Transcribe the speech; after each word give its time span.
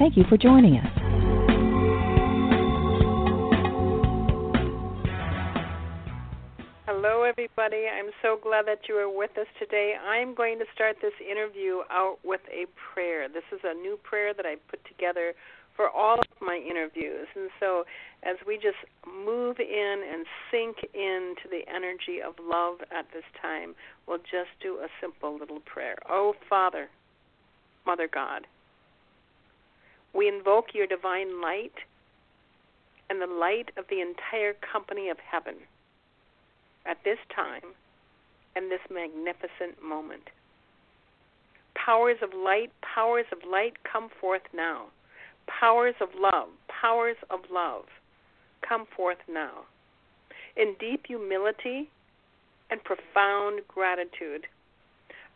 Thank 0.00 0.16
you 0.16 0.24
for 0.30 0.38
joining 0.38 0.78
us. 0.78 0.86
Hello, 6.86 7.24
everybody. 7.24 7.84
I'm 7.86 8.08
so 8.22 8.38
glad 8.42 8.64
that 8.64 8.88
you 8.88 8.94
are 8.94 9.14
with 9.14 9.36
us 9.36 9.46
today. 9.58 9.96
I'm 10.02 10.34
going 10.34 10.58
to 10.58 10.64
start 10.74 10.96
this 11.02 11.12
interview 11.20 11.80
out 11.90 12.16
with 12.24 12.40
a 12.50 12.64
prayer. 12.94 13.28
This 13.28 13.44
is 13.52 13.60
a 13.62 13.74
new 13.74 13.98
prayer 14.02 14.32
that 14.32 14.46
I 14.46 14.54
put 14.70 14.82
together 14.86 15.34
for 15.76 15.90
all 15.90 16.18
of 16.18 16.24
my 16.40 16.56
interviews. 16.56 17.28
And 17.36 17.50
so, 17.60 17.84
as 18.22 18.36
we 18.46 18.54
just 18.54 18.80
move 19.06 19.56
in 19.60 20.02
and 20.10 20.24
sink 20.50 20.78
into 20.94 21.44
the 21.50 21.60
energy 21.68 22.22
of 22.26 22.36
love 22.42 22.78
at 22.90 23.04
this 23.12 23.24
time, 23.42 23.74
we'll 24.08 24.16
just 24.16 24.56
do 24.62 24.78
a 24.78 24.88
simple 24.98 25.38
little 25.38 25.60
prayer. 25.60 25.96
Oh, 26.08 26.32
Father, 26.48 26.88
Mother 27.84 28.08
God, 28.10 28.46
we 30.14 30.28
invoke 30.28 30.74
your 30.74 30.86
divine 30.86 31.40
light 31.40 31.72
and 33.08 33.20
the 33.20 33.26
light 33.26 33.70
of 33.76 33.84
the 33.90 34.00
entire 34.00 34.54
company 34.54 35.08
of 35.08 35.18
heaven 35.18 35.54
at 36.86 36.98
this 37.04 37.18
time 37.34 37.74
and 38.56 38.70
this 38.70 38.80
magnificent 38.90 39.82
moment. 39.82 40.22
Powers 41.74 42.18
of 42.22 42.30
light, 42.34 42.70
powers 42.82 43.26
of 43.32 43.38
light, 43.48 43.74
come 43.90 44.08
forth 44.20 44.42
now. 44.54 44.86
Powers 45.46 45.94
of 46.00 46.10
love, 46.18 46.48
powers 46.68 47.16
of 47.30 47.40
love, 47.50 47.84
come 48.66 48.86
forth 48.96 49.18
now. 49.28 49.64
In 50.56 50.74
deep 50.78 51.06
humility 51.06 51.88
and 52.70 52.82
profound 52.84 53.60
gratitude, 53.66 54.46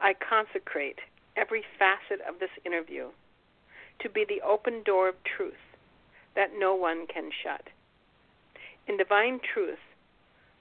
I 0.00 0.14
consecrate 0.14 0.98
every 1.36 1.64
facet 1.78 2.25
of 2.28 2.39
this 2.41 2.50
interview 2.64 3.08
to 4.00 4.09
be 4.09 4.25
the 4.25 4.42
open 4.42 4.83
door 4.84 5.09
of 5.09 5.14
truth 5.25 5.55
that 6.34 6.50
no 6.59 6.75
one 6.75 7.06
can 7.06 7.31
shut. 7.42 7.69
In 8.86 8.97
divine 8.97 9.41
truth, 9.41 9.78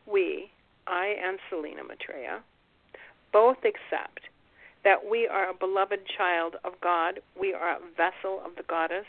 we, 0.06 0.52
I 0.88 1.16
and 1.22 1.40
Selina 1.50 1.84
Maitreya, 1.84 2.44
both 3.32 3.58
accept 3.66 4.22
that 4.84 5.10
we 5.10 5.28
are 5.28 5.50
a 5.50 5.54
beloved 5.54 6.02
child 6.18 6.56
of 6.64 6.74
God, 6.82 7.20
we 7.40 7.54
are 7.54 7.78
a 7.78 7.80
vessel 7.96 8.42
of 8.46 8.56
the 8.56 8.64
goddess. 8.64 9.06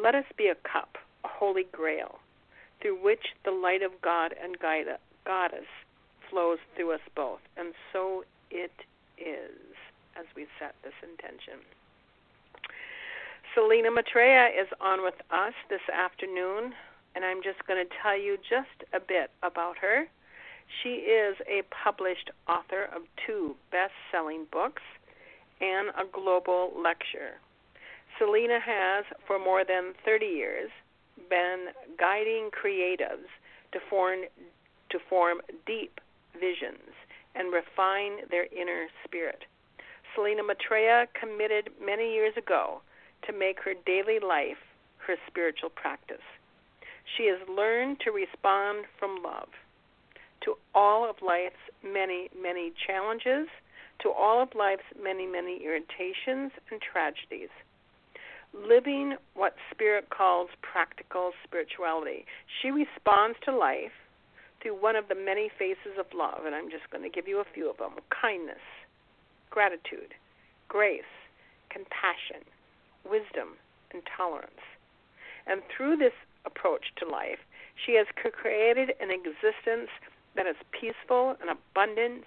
Let 0.00 0.14
us 0.14 0.24
be 0.36 0.46
a 0.46 0.54
cup, 0.54 0.96
a 1.24 1.28
holy 1.28 1.64
grail, 1.70 2.20
through 2.80 3.02
which 3.02 3.34
the 3.44 3.50
light 3.50 3.82
of 3.82 4.00
God 4.00 4.34
and 4.42 4.56
goddess 4.58 5.66
flows 6.30 6.58
through 6.74 6.92
us 6.92 7.00
both. 7.14 7.40
And 7.56 7.74
so 7.92 8.24
it 8.50 8.72
is 9.18 9.76
as 10.18 10.26
we 10.34 10.46
set 10.58 10.74
this 10.82 10.94
intention. 11.02 11.60
Selina 13.54 13.90
Maitreya 13.90 14.48
is 14.48 14.68
on 14.80 15.02
with 15.02 15.20
us 15.30 15.52
this 15.68 15.82
afternoon, 15.92 16.72
and 17.14 17.22
I'm 17.22 17.42
just 17.42 17.66
going 17.66 17.84
to 17.84 17.94
tell 18.02 18.16
you 18.16 18.38
just 18.38 18.88
a 18.94 19.00
bit 19.00 19.30
about 19.42 19.76
her. 19.78 20.06
She 20.82 21.04
is 21.04 21.36
a 21.46 21.60
published 21.84 22.30
author 22.48 22.84
of 22.84 23.02
two 23.26 23.54
best 23.70 23.92
selling 24.10 24.46
books 24.50 24.80
and 25.60 25.88
a 25.88 26.08
global 26.10 26.72
lecturer. 26.82 27.36
Selina 28.18 28.58
has, 28.58 29.04
for 29.26 29.38
more 29.38 29.64
than 29.64 29.92
30 30.02 30.24
years, 30.24 30.70
been 31.28 31.66
guiding 31.98 32.48
creatives 32.56 33.28
to 33.72 33.80
form, 33.90 34.20
to 34.88 34.98
form 35.10 35.42
deep 35.66 36.00
visions 36.32 36.96
and 37.34 37.52
refine 37.52 38.28
their 38.30 38.46
inner 38.46 38.86
spirit. 39.04 39.44
Selina 40.14 40.42
Maitreya 40.42 41.06
committed 41.20 41.68
many 41.84 42.14
years 42.14 42.34
ago 42.38 42.80
to 43.26 43.32
make 43.32 43.60
her 43.60 43.74
daily 43.86 44.18
life 44.18 44.60
her 45.06 45.16
spiritual 45.26 45.70
practice. 45.70 46.24
She 47.16 47.26
has 47.26 47.38
learned 47.48 48.00
to 48.00 48.10
respond 48.10 48.86
from 48.98 49.22
love 49.22 49.48
to 50.44 50.54
all 50.74 51.08
of 51.08 51.16
life's 51.22 51.62
many, 51.84 52.28
many 52.40 52.72
challenges, 52.86 53.48
to 54.02 54.10
all 54.10 54.42
of 54.42 54.48
life's 54.54 54.86
many, 55.00 55.26
many 55.26 55.62
irritations 55.64 56.50
and 56.70 56.80
tragedies. 56.80 57.50
Living 58.52 59.16
what 59.34 59.54
Spirit 59.70 60.10
calls 60.10 60.50
practical 60.60 61.30
spirituality, 61.44 62.26
she 62.60 62.70
responds 62.70 63.38
to 63.44 63.56
life 63.56 63.94
through 64.60 64.80
one 64.80 64.96
of 64.96 65.08
the 65.08 65.14
many 65.14 65.50
faces 65.58 65.98
of 65.98 66.06
love, 66.14 66.44
and 66.44 66.54
I'm 66.54 66.70
just 66.70 66.90
going 66.90 67.02
to 67.02 67.10
give 67.10 67.26
you 67.26 67.40
a 67.40 67.54
few 67.54 67.70
of 67.70 67.78
them 67.78 67.92
kindness, 68.10 68.62
gratitude, 69.50 70.14
grace, 70.68 71.08
compassion, 71.70 72.44
wisdom, 73.04 73.58
and 73.92 74.02
tolerance. 74.16 74.62
And 75.46 75.62
through 75.74 75.96
this 75.96 76.14
approach 76.44 76.94
to 76.98 77.08
life, 77.08 77.38
she 77.86 77.94
has 77.96 78.06
created 78.14 78.94
an 79.00 79.10
existence 79.10 79.90
that 80.36 80.46
is 80.46 80.56
peaceful 80.72 81.36
and 81.40 81.50
abundant, 81.50 82.24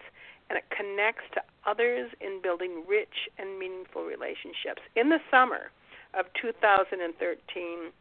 and 0.49 0.57
it 0.57 0.65
connects 0.69 1.25
to 1.33 1.41
others 1.65 2.11
in 2.21 2.41
building 2.41 2.83
rich 2.87 3.29
and 3.37 3.57
meaningful 3.57 4.03
relationships. 4.03 4.81
In 4.95 5.09
the 5.09 5.19
summer 5.31 5.71
of 6.13 6.25
2013, 6.39 7.91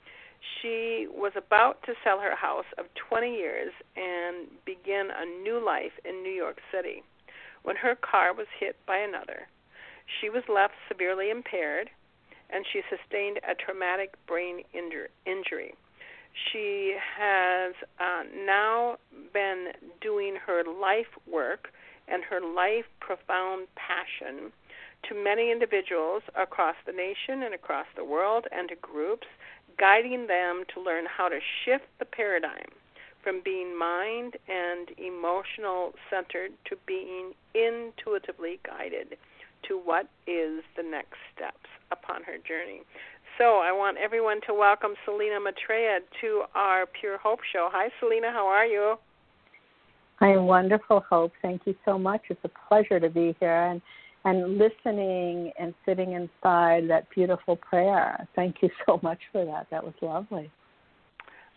she 0.61 1.07
was 1.11 1.33
about 1.37 1.83
to 1.85 1.95
sell 2.05 2.21
her 2.21 2.37
house 2.37 2.69
of 2.77 2.87
20 3.09 3.33
years 3.33 3.73
and 3.97 4.49
begin 4.67 5.09
a 5.11 5.25
new 5.43 5.65
life 5.65 5.97
in 6.05 6.23
New 6.23 6.33
York 6.33 6.59
City 6.71 7.03
when 7.63 7.77
her 7.77 7.97
car 7.97 8.35
was 8.35 8.47
hit 8.61 8.77
by 8.87 8.99
another. 8.99 9.49
She 10.21 10.29
was 10.29 10.43
left 10.53 10.75
severely 10.87 11.31
impaired 11.31 11.89
and 12.51 12.65
she 12.73 12.83
sustained 12.89 13.39
a 13.49 13.55
traumatic 13.55 14.15
brain 14.27 14.63
injury. 14.75 15.75
She 16.53 16.97
has 17.17 17.75
uh, 18.01 18.25
now 18.45 18.99
been 19.33 19.73
doing 20.01 20.37
her 20.47 20.63
life 20.65 21.13
work 21.31 21.73
and 22.09 22.23
her 22.25 22.41
life 22.41 22.87
profound 23.01 23.69
passion 23.77 24.53
to 25.09 25.15
many 25.15 25.51
individuals 25.51 26.23
across 26.35 26.77
the 26.87 26.93
nation 26.93 27.43
and 27.43 27.55
across 27.55 27.87
the 27.97 28.05
world 28.05 28.47
and 28.53 28.69
to 28.69 28.77
groups, 28.77 29.27
guiding 29.79 30.27
them 30.27 30.65
to 30.75 30.81
learn 30.81 31.05
how 31.07 31.29
to 31.29 31.39
shift 31.65 31.87
the 31.99 32.05
paradigm 32.05 32.71
from 33.23 33.41
being 33.43 33.77
mind 33.77 34.37
and 34.49 34.91
emotional 34.99 35.95
centered 36.11 36.53
to 36.65 36.77
being 36.87 37.33
intuitively 37.55 38.61
guided 38.65 39.17
to 39.69 39.79
what 39.79 40.07
is 40.27 40.63
the 40.77 40.83
next 40.83 41.19
steps 41.35 41.69
upon 41.91 42.23
her 42.25 42.37
journey. 42.47 42.83
So 43.39 43.61
I 43.65 43.73
want 43.73 43.99
everyone 43.99 44.41
to 44.47 44.55
welcome 44.55 44.95
Selina 45.05 45.41
Maitreya 45.41 46.01
to 46.21 46.43
our 46.55 46.87
Pure 46.87 47.19
Hope 47.19 47.41
show. 47.53 47.69
Hi, 47.73 47.89
Selina. 47.99 48.31
How 48.31 48.47
are 48.47 48.67
you? 48.67 48.97
I 50.21 50.29
am 50.29 50.47
wonderful, 50.47 51.05
Hope. 51.09 51.33
Thank 51.43 51.63
you 51.65 51.75
so 51.85 51.99
much. 51.99 52.23
It's 52.31 52.41
a 52.45 52.51
pleasure 52.69 53.01
to 53.01 53.11
be 53.11 53.35
here 53.41 53.65
and 53.65 53.83
and 54.27 54.57
listening 54.57 55.53
and 55.59 55.75
sitting 55.85 56.13
inside 56.13 56.89
that 56.89 57.07
beautiful 57.15 57.57
prayer. 57.57 58.27
Thank 58.35 58.57
you 58.63 58.71
so 58.87 58.99
much 59.03 59.19
for 59.33 59.45
that. 59.45 59.67
That 59.71 59.85
was 59.85 59.93
lovely. 60.01 60.51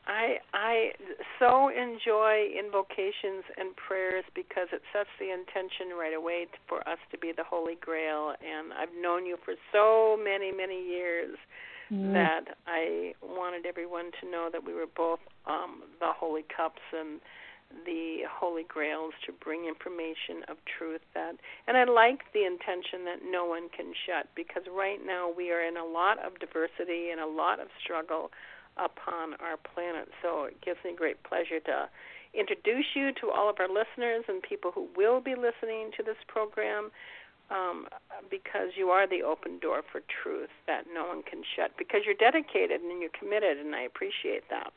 I 0.07 0.37
I 0.53 0.91
so 1.37 1.67
enjoy 1.67 2.47
invocations 2.57 3.43
and 3.57 3.75
prayers 3.75 4.23
because 4.33 4.67
it 4.71 4.81
sets 4.93 5.11
the 5.19 5.31
intention 5.31 5.99
right 5.99 6.15
away 6.15 6.47
for 6.67 6.79
us 6.87 6.97
to 7.11 7.17
be 7.17 7.33
the 7.35 7.43
Holy 7.43 7.75
Grail. 7.75 8.33
And 8.39 8.71
I've 8.73 8.95
known 8.99 9.25
you 9.25 9.37
for 9.43 9.53
so 9.71 10.17
many 10.17 10.51
many 10.51 10.79
years 10.79 11.35
mm. 11.91 12.13
that 12.13 12.55
I 12.65 13.13
wanted 13.21 13.65
everyone 13.65 14.11
to 14.21 14.31
know 14.31 14.49
that 14.51 14.65
we 14.65 14.73
were 14.73 14.87
both 14.87 15.19
um, 15.45 15.83
the 15.99 16.11
Holy 16.15 16.45
Cups 16.55 16.81
and 16.95 17.19
the 17.85 18.23
Holy 18.31 18.63
Grails 18.63 19.11
to 19.25 19.33
bring 19.33 19.67
information 19.67 20.47
of 20.47 20.55
truth 20.77 21.01
that 21.13 21.35
and 21.67 21.75
I 21.75 21.83
like 21.83 22.23
the 22.33 22.45
intention 22.47 23.03
that 23.03 23.19
no 23.29 23.43
one 23.43 23.67
can 23.75 23.91
shut 24.07 24.31
because 24.35 24.63
right 24.71 24.99
now 25.05 25.27
we 25.35 25.51
are 25.51 25.59
in 25.59 25.75
a 25.75 25.83
lot 25.83 26.17
of 26.23 26.39
diversity 26.39 27.11
and 27.11 27.19
a 27.19 27.27
lot 27.27 27.59
of 27.59 27.67
struggle 27.83 28.31
upon 28.77 29.33
our 29.41 29.57
planet. 29.73 30.09
So 30.21 30.45
it 30.45 30.61
gives 30.61 30.79
me 30.85 30.93
great 30.95 31.21
pleasure 31.23 31.59
to 31.65 31.89
introduce 32.33 32.85
you 32.95 33.11
to 33.21 33.31
all 33.31 33.49
of 33.49 33.57
our 33.59 33.67
listeners 33.67 34.25
and 34.27 34.41
people 34.41 34.71
who 34.71 34.87
will 34.95 35.21
be 35.21 35.35
listening 35.35 35.91
to 35.97 36.03
this 36.03 36.17
program. 36.27 36.91
um, 37.49 37.87
because 38.29 38.69
you 38.75 38.89
are 38.89 39.07
the 39.07 39.23
open 39.23 39.59
door 39.59 39.81
for 39.91 40.01
truth 40.23 40.49
that 40.67 40.83
no 40.93 41.07
one 41.07 41.23
can 41.23 41.43
shut. 41.55 41.71
Because 41.77 42.01
you're 42.05 42.15
dedicated 42.15 42.81
and 42.81 43.01
you're 43.01 43.11
committed, 43.17 43.57
and 43.57 43.75
I 43.75 43.81
appreciate 43.81 44.43
that. 44.49 44.71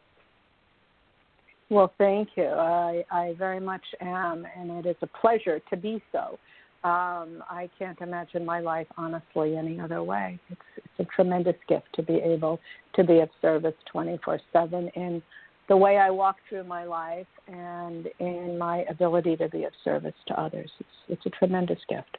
Well, 1.68 1.92
thank 1.98 2.30
you. 2.36 2.46
I, 2.46 3.04
I 3.10 3.34
very 3.38 3.60
much 3.60 3.84
am, 4.00 4.46
and 4.56 4.70
it 4.70 4.88
is 4.88 4.96
a 5.02 5.06
pleasure 5.06 5.60
to 5.70 5.76
be 5.76 6.02
so. 6.12 6.38
Um, 6.82 7.44
I 7.50 7.68
can't 7.78 8.00
imagine 8.00 8.44
my 8.44 8.60
life 8.60 8.86
honestly 8.96 9.56
any 9.56 9.78
other 9.78 10.02
way. 10.02 10.38
It's, 10.48 10.60
it's 10.78 11.00
a 11.00 11.04
tremendous 11.14 11.56
gift 11.68 11.88
to 11.94 12.02
be 12.02 12.14
able 12.14 12.58
to 12.94 13.04
be 13.04 13.20
of 13.20 13.28
service 13.42 13.74
24 13.92 14.40
7 14.52 14.88
in 14.96 15.22
the 15.68 15.76
way 15.76 15.98
I 15.98 16.10
walk 16.10 16.36
through 16.48 16.64
my 16.64 16.84
life 16.84 17.26
and 17.46 18.08
in 18.18 18.56
my 18.58 18.84
ability 18.88 19.36
to 19.36 19.48
be 19.48 19.64
of 19.64 19.72
service 19.84 20.14
to 20.28 20.40
others. 20.40 20.70
It's, 20.80 20.88
it's 21.08 21.26
a 21.26 21.30
tremendous 21.30 21.78
gift. 21.88 22.16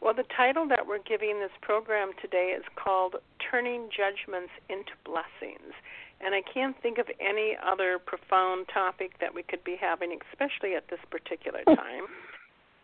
Well, 0.00 0.14
the 0.14 0.24
title 0.36 0.66
that 0.68 0.86
we're 0.86 1.02
giving 1.02 1.40
this 1.40 1.50
program 1.60 2.12
today 2.22 2.54
is 2.56 2.64
called 2.76 3.16
Turning 3.50 3.88
Judgments 3.90 4.52
into 4.68 4.92
Blessings. 5.04 5.74
And 6.20 6.34
I 6.34 6.42
can't 6.42 6.80
think 6.82 6.98
of 6.98 7.06
any 7.20 7.56
other 7.60 7.98
profound 7.98 8.66
topic 8.72 9.12
that 9.20 9.34
we 9.34 9.42
could 9.42 9.62
be 9.64 9.76
having, 9.80 10.16
especially 10.32 10.74
at 10.74 10.88
this 10.88 11.00
particular 11.10 11.62
time. 11.66 12.06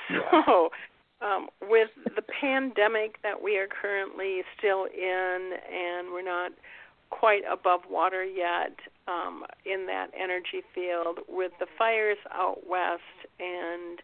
So, 0.08 0.70
um, 1.22 1.48
with 1.62 1.90
the 2.16 2.22
pandemic 2.22 3.22
that 3.22 3.42
we 3.42 3.56
are 3.58 3.66
currently 3.66 4.42
still 4.56 4.84
in, 4.84 5.50
and 5.72 6.12
we're 6.12 6.24
not 6.24 6.52
quite 7.10 7.42
above 7.50 7.80
water 7.88 8.24
yet 8.24 8.76
um, 9.06 9.44
in 9.64 9.86
that 9.86 10.08
energy 10.18 10.62
field, 10.74 11.20
with 11.28 11.52
the 11.60 11.66
fires 11.78 12.18
out 12.32 12.66
west 12.68 13.02
and 13.38 14.00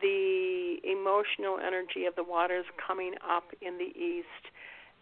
the 0.00 0.76
emotional 0.84 1.58
energy 1.64 2.04
of 2.06 2.14
the 2.14 2.22
waters 2.22 2.64
coming 2.86 3.14
up 3.28 3.44
in 3.60 3.78
the 3.78 3.92
east 3.98 4.52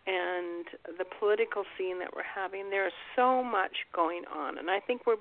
and 0.06 0.66
the 0.98 1.04
political 1.18 1.64
scene 1.76 1.98
that 1.98 2.14
we're 2.14 2.22
having, 2.22 2.70
there 2.70 2.86
is 2.86 2.92
so 3.16 3.42
much 3.42 3.78
going 3.92 4.22
on. 4.32 4.56
And 4.56 4.70
I 4.70 4.78
think 4.78 5.06
we're 5.06 5.16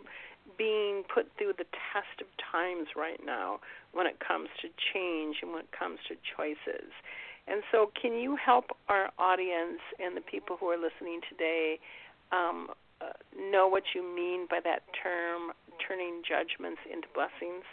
being 0.57 1.04
put 1.13 1.28
through 1.38 1.54
the 1.57 1.66
test 1.94 2.22
of 2.22 2.28
times 2.52 2.88
right 2.96 3.19
now 3.25 3.60
when 3.94 4.07
it 4.07 4.18
comes 4.19 4.50
to 4.62 4.68
change 4.94 5.38
and 5.42 5.52
when 5.52 5.62
it 5.62 5.72
comes 5.78 6.00
to 6.07 6.16
choices. 6.36 6.92
And 7.48 7.62
so, 7.72 7.92
can 8.00 8.13
you 8.18 8.36
help 8.36 8.66
our 8.90 9.10
audience 9.19 9.81
and 10.00 10.18
the 10.18 10.22
people 10.22 10.57
who 10.60 10.68
are 10.68 10.78
listening 10.78 11.22
today 11.30 11.78
um, 12.31 12.69
uh, 13.02 13.13
know 13.38 13.68
what 13.68 13.84
you 13.94 14.02
mean 14.02 14.48
by 14.50 14.60
that 14.63 14.81
term, 15.02 15.52
turning 15.88 16.22
judgments 16.28 16.81
into 16.92 17.07
blessings? 17.13 17.63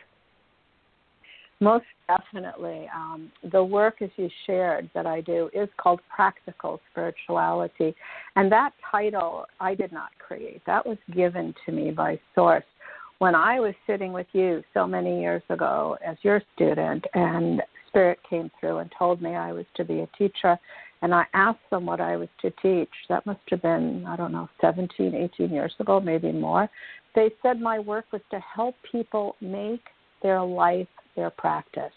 Most 1.62 1.84
definitely. 2.08 2.88
Um, 2.92 3.30
the 3.52 3.62
work, 3.62 4.02
as 4.02 4.10
you 4.16 4.28
shared, 4.46 4.90
that 4.94 5.06
I 5.06 5.20
do 5.20 5.48
is 5.54 5.68
called 5.76 6.00
Practical 6.14 6.80
Spirituality. 6.90 7.94
And 8.34 8.50
that 8.50 8.72
title 8.90 9.46
I 9.60 9.76
did 9.76 9.92
not 9.92 10.10
create, 10.18 10.60
that 10.66 10.84
was 10.84 10.98
given 11.14 11.54
to 11.64 11.72
me 11.72 11.92
by 11.92 12.18
Source 12.34 12.64
when 13.22 13.36
I 13.36 13.60
was 13.60 13.74
sitting 13.86 14.12
with 14.12 14.26
you 14.32 14.64
so 14.74 14.84
many 14.84 15.20
years 15.20 15.44
ago 15.48 15.96
as 16.04 16.16
your 16.22 16.42
student, 16.56 17.04
and 17.14 17.62
Spirit 17.86 18.18
came 18.28 18.50
through 18.58 18.78
and 18.78 18.90
told 18.98 19.22
me 19.22 19.36
I 19.36 19.52
was 19.52 19.64
to 19.76 19.84
be 19.84 20.00
a 20.00 20.08
teacher. 20.18 20.58
And 21.02 21.14
I 21.14 21.24
asked 21.32 21.70
them 21.70 21.86
what 21.86 22.00
I 22.00 22.16
was 22.16 22.28
to 22.40 22.50
teach. 22.60 22.90
That 23.08 23.24
must 23.24 23.38
have 23.50 23.62
been, 23.62 24.04
I 24.08 24.16
don't 24.16 24.32
know, 24.32 24.48
17, 24.60 25.14
18 25.14 25.50
years 25.50 25.72
ago, 25.78 26.00
maybe 26.00 26.32
more. 26.32 26.68
They 27.14 27.30
said 27.42 27.60
my 27.60 27.78
work 27.78 28.06
was 28.12 28.22
to 28.32 28.40
help 28.40 28.74
people 28.90 29.36
make 29.40 29.84
their 30.20 30.42
life 30.42 30.88
their 31.14 31.30
practice. 31.30 31.92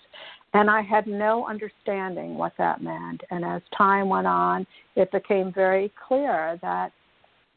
And 0.53 0.69
I 0.69 0.83
had 0.83 1.07
no 1.07 1.47
understanding 1.47 2.35
what 2.35 2.53
that 2.59 2.83
meant. 2.83 3.21
And 3.31 3.43
as 3.43 3.63
time 3.75 4.09
went 4.09 4.27
on, 4.27 4.67
it 4.95 5.11
became 5.11 5.51
very 5.51 5.91
clear 6.07 6.59
that 6.61 6.91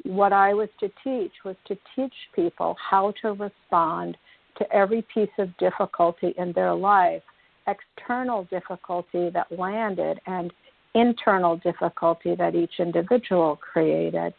what 0.04 0.32
I 0.32 0.54
was 0.54 0.68
to 0.80 0.90
teach 1.04 1.32
was 1.44 1.56
to 1.66 1.76
teach 1.94 2.12
people 2.34 2.76
how 2.78 3.12
to 3.22 3.32
respond 3.32 4.16
to 4.58 4.72
every 4.72 5.02
piece 5.14 5.30
of 5.38 5.56
difficulty 5.58 6.34
in 6.38 6.52
their 6.52 6.74
life, 6.74 7.22
external 7.66 8.44
difficulty 8.44 9.30
that 9.30 9.46
landed, 9.56 10.20
and 10.26 10.52
internal 10.94 11.56
difficulty 11.56 12.34
that 12.34 12.54
each 12.54 12.74
individual 12.78 13.56
created. 13.56 14.34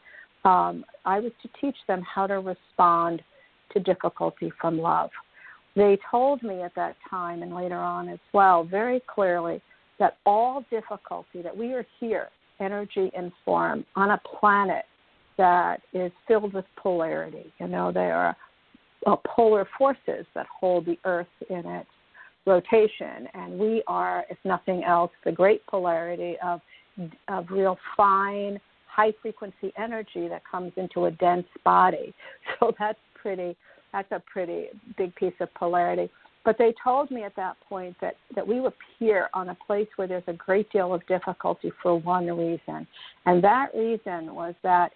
Um, 0.45 0.85
I 1.05 1.19
was 1.19 1.31
to 1.41 1.49
teach 1.59 1.75
them 1.87 2.01
how 2.01 2.27
to 2.27 2.35
respond 2.35 3.21
to 3.73 3.79
difficulty 3.79 4.51
from 4.59 4.79
love. 4.79 5.11
They 5.75 5.97
told 6.09 6.41
me 6.43 6.61
at 6.61 6.75
that 6.75 6.95
time 7.09 7.43
and 7.43 7.53
later 7.53 7.77
on 7.77 8.09
as 8.09 8.19
well 8.33 8.63
very 8.63 9.01
clearly 9.07 9.61
that 9.99 10.17
all 10.25 10.65
difficulty, 10.69 11.41
that 11.41 11.55
we 11.55 11.73
are 11.73 11.85
here, 11.99 12.29
energy 12.59 13.11
and 13.15 13.31
form, 13.45 13.85
on 13.95 14.11
a 14.11 14.21
planet 14.39 14.85
that 15.39 15.81
is 15.93 16.11
filled 16.27 16.53
with 16.53 16.65
polarity. 16.75 17.51
You 17.59 17.67
know, 17.67 17.91
there 17.91 18.15
are 18.15 18.37
uh, 19.07 19.15
polar 19.25 19.67
forces 19.77 20.25
that 20.35 20.45
hold 20.47 20.85
the 20.85 20.99
Earth 21.05 21.27
in 21.49 21.65
its 21.65 21.89
rotation, 22.45 23.27
and 23.33 23.57
we 23.57 23.81
are, 23.87 24.25
if 24.29 24.37
nothing 24.43 24.83
else, 24.83 25.11
the 25.25 25.31
great 25.31 25.65
polarity 25.65 26.35
of 26.43 26.61
of 27.29 27.45
real 27.49 27.77
fine, 27.95 28.59
high 28.85 29.13
frequency 29.21 29.71
energy 29.77 30.27
that 30.27 30.41
comes 30.49 30.73
into 30.75 31.05
a 31.05 31.11
dense 31.11 31.47
body. 31.63 32.13
So 32.59 32.73
that's 32.77 32.99
pretty 33.15 33.55
that's 33.93 34.11
a 34.11 34.21
pretty 34.31 34.67
big 34.97 35.15
piece 35.15 35.33
of 35.39 35.53
polarity. 35.53 36.09
But 36.45 36.57
they 36.57 36.73
told 36.83 37.11
me 37.11 37.23
at 37.23 37.35
that 37.35 37.57
point 37.67 37.95
that, 38.01 38.15
that 38.35 38.47
we 38.47 38.59
appear 38.65 39.29
on 39.33 39.49
a 39.49 39.57
place 39.67 39.87
where 39.95 40.07
there's 40.07 40.23
a 40.27 40.33
great 40.33 40.71
deal 40.71 40.93
of 40.93 41.05
difficulty 41.07 41.71
for 41.81 41.99
one 41.99 42.25
reason. 42.25 42.87
And 43.25 43.43
that 43.43 43.69
reason 43.75 44.33
was 44.33 44.55
that 44.63 44.91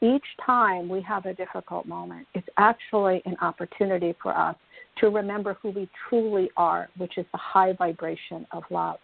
each 0.00 0.24
time 0.44 0.88
we 0.88 1.02
have 1.02 1.26
a 1.26 1.34
difficult 1.34 1.86
moment, 1.86 2.26
it's 2.34 2.48
actually 2.56 3.22
an 3.26 3.36
opportunity 3.40 4.14
for 4.22 4.36
us 4.36 4.56
to 4.98 5.08
remember 5.08 5.56
who 5.60 5.70
we 5.70 5.88
truly 6.08 6.50
are, 6.56 6.88
which 6.96 7.18
is 7.18 7.26
the 7.32 7.38
high 7.38 7.72
vibration 7.72 8.46
of 8.52 8.62
love. 8.70 8.98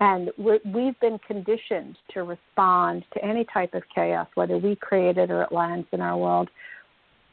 And 0.00 0.30
we 0.36 0.86
have 0.86 0.98
been 1.00 1.18
conditioned 1.26 1.96
to 2.12 2.24
respond 2.24 3.04
to 3.14 3.24
any 3.24 3.46
type 3.52 3.74
of 3.74 3.82
chaos, 3.94 4.26
whether 4.34 4.58
we 4.58 4.74
create 4.74 5.16
it 5.16 5.30
or 5.30 5.42
it 5.42 5.52
lands 5.52 5.86
in 5.92 6.00
our 6.00 6.16
world, 6.16 6.48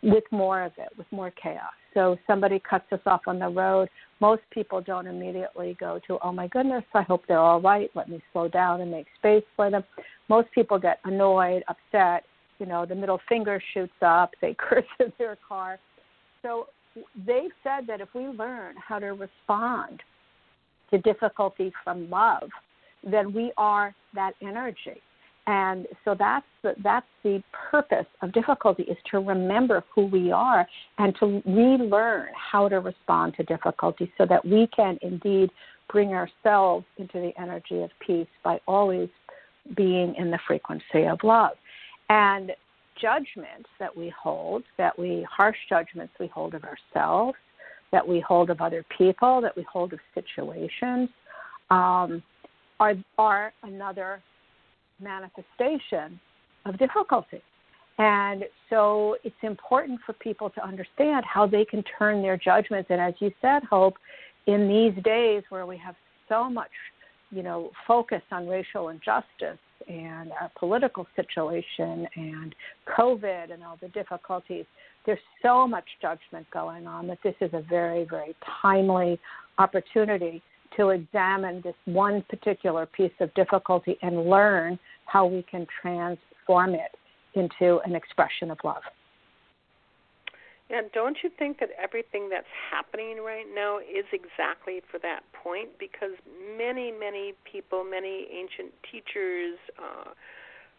with 0.03 0.23
more 0.31 0.63
of 0.63 0.71
it, 0.77 0.89
with 0.97 1.07
more 1.11 1.31
chaos. 1.31 1.71
So 1.95 2.15
somebody 2.27 2.61
cuts 2.69 2.85
us 2.91 2.99
off 3.07 3.21
on 3.25 3.39
the 3.39 3.49
road. 3.49 3.89
Most 4.19 4.43
people 4.51 4.81
don't 4.81 5.07
immediately 5.07 5.75
go 5.79 5.99
to, 6.05 6.19
oh 6.21 6.31
my 6.31 6.47
goodness, 6.47 6.83
I 6.93 7.01
hope 7.01 7.23
they're 7.27 7.39
all 7.39 7.59
right. 7.59 7.89
Let 7.95 8.07
me 8.07 8.21
slow 8.31 8.47
down 8.47 8.81
and 8.81 8.91
make 8.91 9.07
space 9.17 9.43
for 9.55 9.71
them. 9.71 9.83
Most 10.27 10.51
people 10.51 10.77
get 10.77 10.99
annoyed, 11.05 11.63
upset. 11.67 12.23
You 12.59 12.65
know, 12.65 12.85
the 12.85 12.95
middle 12.95 13.19
finger 13.27 13.61
shoots 13.73 13.93
up. 14.01 14.31
They 14.41 14.53
curse 14.57 14.85
in 14.99 15.11
their 15.17 15.37
car. 15.47 15.79
So 16.41 16.67
they've 17.25 17.51
said 17.63 17.87
that 17.87 18.01
if 18.01 18.09
we 18.13 18.27
learn 18.27 18.75
how 18.77 18.99
to 18.99 19.07
respond 19.07 20.01
to 20.91 20.97
difficulty 20.99 21.71
from 21.83 22.09
love, 22.09 22.49
then 23.03 23.33
we 23.33 23.51
are 23.57 23.95
that 24.15 24.33
energy. 24.41 25.01
And 25.47 25.87
so 26.05 26.15
that's 26.17 26.45
the, 26.61 26.75
that's 26.83 27.07
the 27.23 27.41
purpose 27.71 28.05
of 28.21 28.31
difficulty 28.33 28.83
is 28.83 28.97
to 29.09 29.19
remember 29.19 29.83
who 29.93 30.05
we 30.05 30.31
are 30.31 30.67
and 30.99 31.15
to 31.19 31.41
relearn 31.45 32.27
how 32.35 32.69
to 32.69 32.79
respond 32.79 33.33
to 33.37 33.43
difficulty 33.43 34.11
so 34.17 34.27
that 34.27 34.45
we 34.45 34.67
can 34.75 34.99
indeed 35.01 35.49
bring 35.91 36.09
ourselves 36.09 36.85
into 36.97 37.19
the 37.19 37.31
energy 37.41 37.81
of 37.81 37.89
peace 38.05 38.27
by 38.43 38.59
always 38.67 39.09
being 39.75 40.13
in 40.19 40.29
the 40.29 40.39
frequency 40.47 41.05
of 41.09 41.17
love. 41.23 41.53
And 42.09 42.51
judgments 43.01 43.69
that 43.79 43.95
we 43.95 44.11
hold, 44.21 44.63
that 44.77 44.97
we 44.97 45.25
harsh 45.29 45.57
judgments 45.69 46.13
we 46.19 46.27
hold 46.27 46.53
of 46.53 46.63
ourselves, 46.63 47.37
that 47.91 48.07
we 48.07 48.19
hold 48.19 48.49
of 48.49 48.61
other 48.61 48.83
people, 48.97 49.41
that 49.41 49.55
we 49.55 49.63
hold 49.71 49.93
of 49.93 49.99
situations, 50.13 51.09
um, 51.69 52.21
are 52.79 52.95
are 53.17 53.53
another 53.63 54.21
manifestation 55.01 56.19
of 56.65 56.77
difficulty. 56.77 57.41
And 57.97 58.45
so 58.69 59.17
it's 59.23 59.35
important 59.41 59.99
for 60.05 60.13
people 60.13 60.49
to 60.51 60.65
understand 60.65 61.25
how 61.25 61.45
they 61.45 61.65
can 61.65 61.83
turn 61.97 62.21
their 62.21 62.37
judgments. 62.37 62.89
And 62.89 63.01
as 63.01 63.13
you 63.19 63.31
said, 63.41 63.63
Hope, 63.63 63.95
in 64.47 64.67
these 64.67 65.03
days 65.03 65.43
where 65.49 65.65
we 65.65 65.77
have 65.77 65.95
so 66.29 66.49
much, 66.49 66.71
you 67.29 67.43
know, 67.43 67.71
focus 67.85 68.21
on 68.31 68.47
racial 68.47 68.89
injustice 68.89 69.59
and 69.87 70.31
our 70.39 70.51
political 70.57 71.07
situation 71.15 72.07
and 72.15 72.55
COVID 72.97 73.53
and 73.53 73.63
all 73.63 73.77
the 73.81 73.87
difficulties, 73.89 74.65
there's 75.05 75.19
so 75.41 75.67
much 75.67 75.85
judgment 76.01 76.45
going 76.51 76.87
on 76.87 77.07
that 77.07 77.19
this 77.23 77.35
is 77.41 77.49
a 77.53 77.61
very, 77.61 78.05
very 78.09 78.35
timely 78.61 79.19
opportunity 79.57 80.41
to 80.77 80.89
examine 80.89 81.61
this 81.63 81.75
one 81.85 82.23
particular 82.29 82.85
piece 82.85 83.11
of 83.19 83.33
difficulty 83.33 83.97
and 84.01 84.29
learn 84.29 84.77
how 85.05 85.25
we 85.25 85.43
can 85.49 85.65
transform 85.81 86.75
it 86.75 86.91
into 87.35 87.79
an 87.85 87.95
expression 87.95 88.51
of 88.51 88.57
love. 88.63 88.83
And 90.69 90.91
don't 90.91 91.17
you 91.23 91.31
think 91.37 91.59
that 91.59 91.69
everything 91.81 92.29
that's 92.29 92.51
happening 92.69 93.17
right 93.25 93.47
now 93.53 93.79
is 93.79 94.05
exactly 94.13 94.81
for 94.91 94.99
that 94.99 95.21
point? 95.33 95.69
Because 95.79 96.13
many, 96.57 96.91
many 96.91 97.33
people, 97.43 97.83
many 97.83 98.27
ancient 98.29 98.71
teachers, 98.85 99.57
uh, 99.81 100.13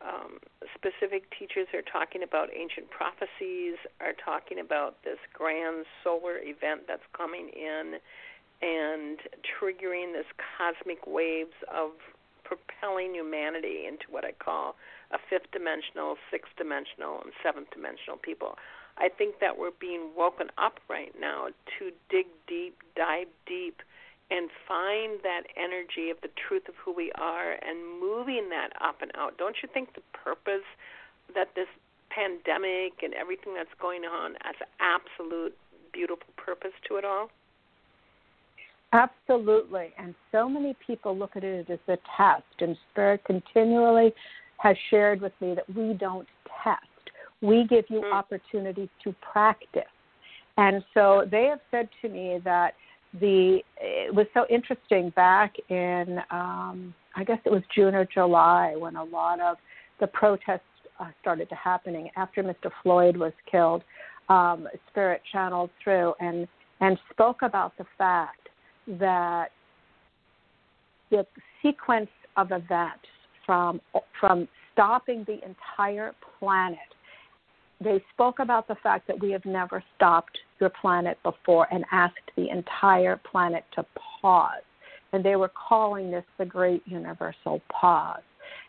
um, 0.01 0.39
specific 0.75 1.27
teachers 1.37 1.67
are 1.75 1.83
talking 1.83 2.23
about 2.23 2.49
ancient 2.55 2.89
prophecies, 2.89 3.77
are 4.01 4.15
talking 4.15 4.61
about 4.61 5.03
this 5.03 5.19
grand 5.35 5.85
solar 6.05 6.39
event 6.39 6.87
that's 6.87 7.05
coming 7.13 7.51
in 7.51 7.99
and 8.63 9.19
triggering 9.43 10.13
this 10.13 10.29
cosmic 10.39 11.07
waves 11.07 11.57
of 11.67 11.91
propelling 12.45 13.15
humanity 13.15 13.87
into 13.87 14.05
what 14.11 14.25
I 14.25 14.33
call 14.33 14.77
a 15.11 15.19
fifth 15.29 15.51
dimensional, 15.53 16.17
sixth 16.31 16.53
dimensional, 16.57 17.21
and 17.23 17.33
seventh 17.43 17.71
dimensional 17.75 18.19
people. 18.23 18.57
I 18.99 19.09
think 19.09 19.37
that 19.41 19.59
we're 19.59 19.77
being 19.81 20.11
woken 20.17 20.49
up 20.59 20.81
right 20.89 21.13
now 21.19 21.49
to 21.79 21.91
dig 22.11 22.27
deep, 22.47 22.77
dive 22.97 23.29
deep, 23.47 23.83
and 24.31 24.51
find 24.69 25.19
that 25.23 25.43
energy 25.57 26.11
of 26.11 26.21
the 26.23 26.31
truth 26.49 26.69
of 26.69 26.75
who 26.85 26.95
we 26.95 27.11
are 27.19 27.53
and 27.53 28.01
moving 28.01 28.49
that 28.51 28.71
up 28.81 29.03
and 29.03 29.11
out. 29.17 29.37
Don't 29.39 29.57
you 29.63 29.69
think 29.73 29.95
the 29.95 30.03
purpose 30.13 30.67
that 31.35 31.49
this 31.55 31.67
pandemic 32.11 33.03
and 33.03 33.15
everything 33.15 33.55
that's 33.55 33.75
going 33.81 34.03
on 34.05 34.35
has 34.43 34.55
absolute 34.81 35.57
beautiful 35.93 36.27
purpose 36.37 36.73
to 36.89 36.97
it 36.97 37.05
all? 37.05 37.31
Absolutely. 38.93 39.93
And 39.99 40.15
so 40.33 40.49
many 40.49 40.77
people 40.85 41.17
look 41.17 41.37
at 41.37 41.45
it 41.45 41.71
as 41.71 41.79
a 41.87 41.97
test, 42.17 42.43
and 42.61 42.77
Spirit 42.91 43.23
continually 43.25 44.13
has 44.59 44.77
shared 44.91 45.21
with 45.21 45.33
me 45.41 45.55
that 45.55 45.69
we 45.75 45.95
don't. 45.95 46.27
We 47.43 47.67
give 47.69 47.85
you 47.89 48.01
mm. 48.01 48.13
opportunities 48.13 48.89
to 49.05 49.15
practice. 49.33 49.83
And 50.57 50.85
so 50.95 51.25
they 51.31 51.45
have 51.47 51.61
said 51.71 51.89
to 52.03 52.09
me 52.09 52.39
that 52.45 52.75
the 53.21 53.61
it 53.81 54.15
was 54.15 54.27
so 54.35 54.47
interesting 54.49 55.11
back 55.11 55.55
in 55.69 56.19
um, 56.31 56.95
I 57.17 57.25
guess 57.25 57.39
it 57.45 57.51
was 57.51 57.63
June 57.75 57.95
or 57.95 58.05
July 58.05 58.75
when 58.77 58.97
a 58.97 59.05
lot 59.05 59.41
of 59.41 59.57
the 59.99 60.07
protests 60.07 60.61
uh, 61.01 61.07
started 61.21 61.49
to 61.49 61.55
happening 61.55 62.11
after 62.17 62.43
Mr. 62.43 62.71
Floyd 62.83 63.17
was 63.17 63.33
killed. 63.51 63.83
Um, 64.29 64.69
Spirit 64.91 65.23
channeled 65.33 65.71
through 65.83 66.15
and 66.21 66.47
and 66.81 66.99
spoke 67.11 67.43
about 67.43 67.77
the 67.79 67.87
fact 67.99 68.49
that 68.87 69.49
the 71.11 71.27
sequence 71.63 72.11
of 72.37 72.53
events 72.53 73.07
from 73.45 73.81
from 74.21 74.47
stopping 74.73 75.25
the 75.27 75.39
entire 75.45 76.15
planet 76.39 76.79
they 77.83 78.03
spoke 78.13 78.39
about 78.39 78.69
the 78.69 78.77
fact 78.77 79.07
that 79.07 79.21
we 79.21 79.31
have 79.31 79.45
never 79.45 79.83
stopped 79.97 80.39
your 80.61 80.71
planet 80.71 81.19
before 81.23 81.67
and 81.73 81.85
asked 81.91 82.31
the 82.37 82.51
entire 82.51 83.19
planet 83.31 83.65
to 83.75 83.85
pause. 84.21 84.63
And 85.13 85.25
they 85.25 85.37
were 85.37 85.51
calling 85.51 86.11
this 86.11 86.25
the 86.39 86.45
Great 86.45 86.83
Universal 86.87 87.63
Pause. 87.71 88.23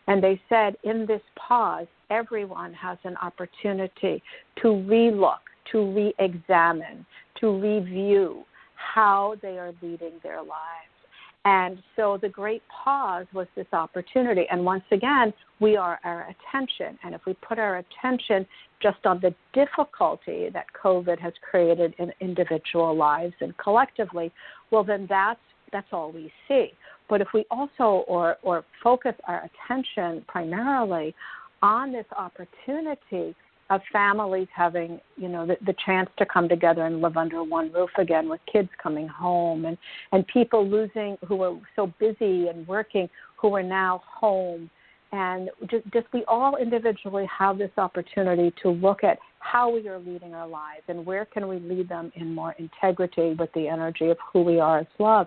And 0.06 0.22
they 0.22 0.40
said 0.48 0.76
in 0.82 1.06
this 1.06 1.20
pause, 1.36 1.86
everyone 2.10 2.72
has 2.74 2.98
an 3.04 3.16
opportunity 3.18 4.22
to 4.56 4.68
relook, 4.68 5.40
to 5.72 5.92
re 5.92 6.14
examine, 6.18 7.06
to 7.40 7.58
review 7.60 8.44
how 8.74 9.36
they 9.42 9.58
are 9.58 9.72
leading 9.80 10.12
their 10.22 10.38
lives. 10.38 10.91
And 11.44 11.82
so 11.96 12.18
the 12.22 12.28
great 12.28 12.62
pause 12.68 13.26
was 13.32 13.48
this 13.56 13.66
opportunity. 13.72 14.46
And 14.50 14.64
once 14.64 14.84
again, 14.92 15.32
we 15.58 15.76
are 15.76 15.98
our 16.04 16.28
attention. 16.30 16.98
And 17.02 17.14
if 17.14 17.22
we 17.26 17.34
put 17.34 17.58
our 17.58 17.78
attention 17.78 18.46
just 18.80 19.04
on 19.04 19.20
the 19.20 19.34
difficulty 19.52 20.50
that 20.52 20.66
COVID 20.80 21.18
has 21.18 21.32
created 21.48 21.94
in 21.98 22.12
individual 22.20 22.96
lives 22.96 23.34
and 23.40 23.56
collectively, 23.58 24.30
well, 24.70 24.84
then 24.84 25.06
that's, 25.08 25.40
that's 25.72 25.88
all 25.92 26.12
we 26.12 26.32
see. 26.46 26.72
But 27.08 27.20
if 27.20 27.28
we 27.34 27.44
also 27.50 28.04
or, 28.06 28.36
or 28.42 28.64
focus 28.82 29.14
our 29.26 29.48
attention 29.66 30.24
primarily 30.28 31.14
on 31.60 31.92
this 31.92 32.06
opportunity 32.16 33.34
of 33.74 33.82
families 33.92 34.48
having, 34.54 35.00
you 35.16 35.28
know, 35.28 35.46
the, 35.46 35.56
the 35.64 35.74
chance 35.84 36.10
to 36.18 36.26
come 36.26 36.48
together 36.48 36.84
and 36.86 37.00
live 37.00 37.16
under 37.16 37.42
one 37.42 37.72
roof 37.72 37.90
again 37.98 38.28
with 38.28 38.40
kids 38.50 38.68
coming 38.82 39.08
home 39.08 39.64
and, 39.64 39.78
and 40.12 40.26
people 40.26 40.66
losing 40.68 41.16
who 41.26 41.36
were 41.36 41.56
so 41.76 41.92
busy 41.98 42.48
and 42.48 42.66
working 42.66 43.08
who 43.36 43.54
are 43.54 43.62
now 43.62 44.02
home. 44.04 44.70
And 45.12 45.50
just, 45.70 45.84
just 45.92 46.06
we 46.12 46.24
all 46.26 46.56
individually 46.56 47.26
have 47.38 47.58
this 47.58 47.70
opportunity 47.76 48.52
to 48.62 48.70
look 48.70 49.04
at 49.04 49.18
how 49.38 49.70
we 49.70 49.86
are 49.88 49.98
leading 49.98 50.34
our 50.34 50.48
lives 50.48 50.82
and 50.88 51.04
where 51.04 51.24
can 51.24 51.48
we 51.48 51.58
lead 51.58 51.88
them 51.88 52.12
in 52.14 52.34
more 52.34 52.54
integrity 52.58 53.34
with 53.38 53.50
the 53.54 53.68
energy 53.68 54.08
of 54.08 54.16
who 54.32 54.42
we 54.42 54.58
are 54.58 54.80
as 54.80 54.86
love. 54.98 55.26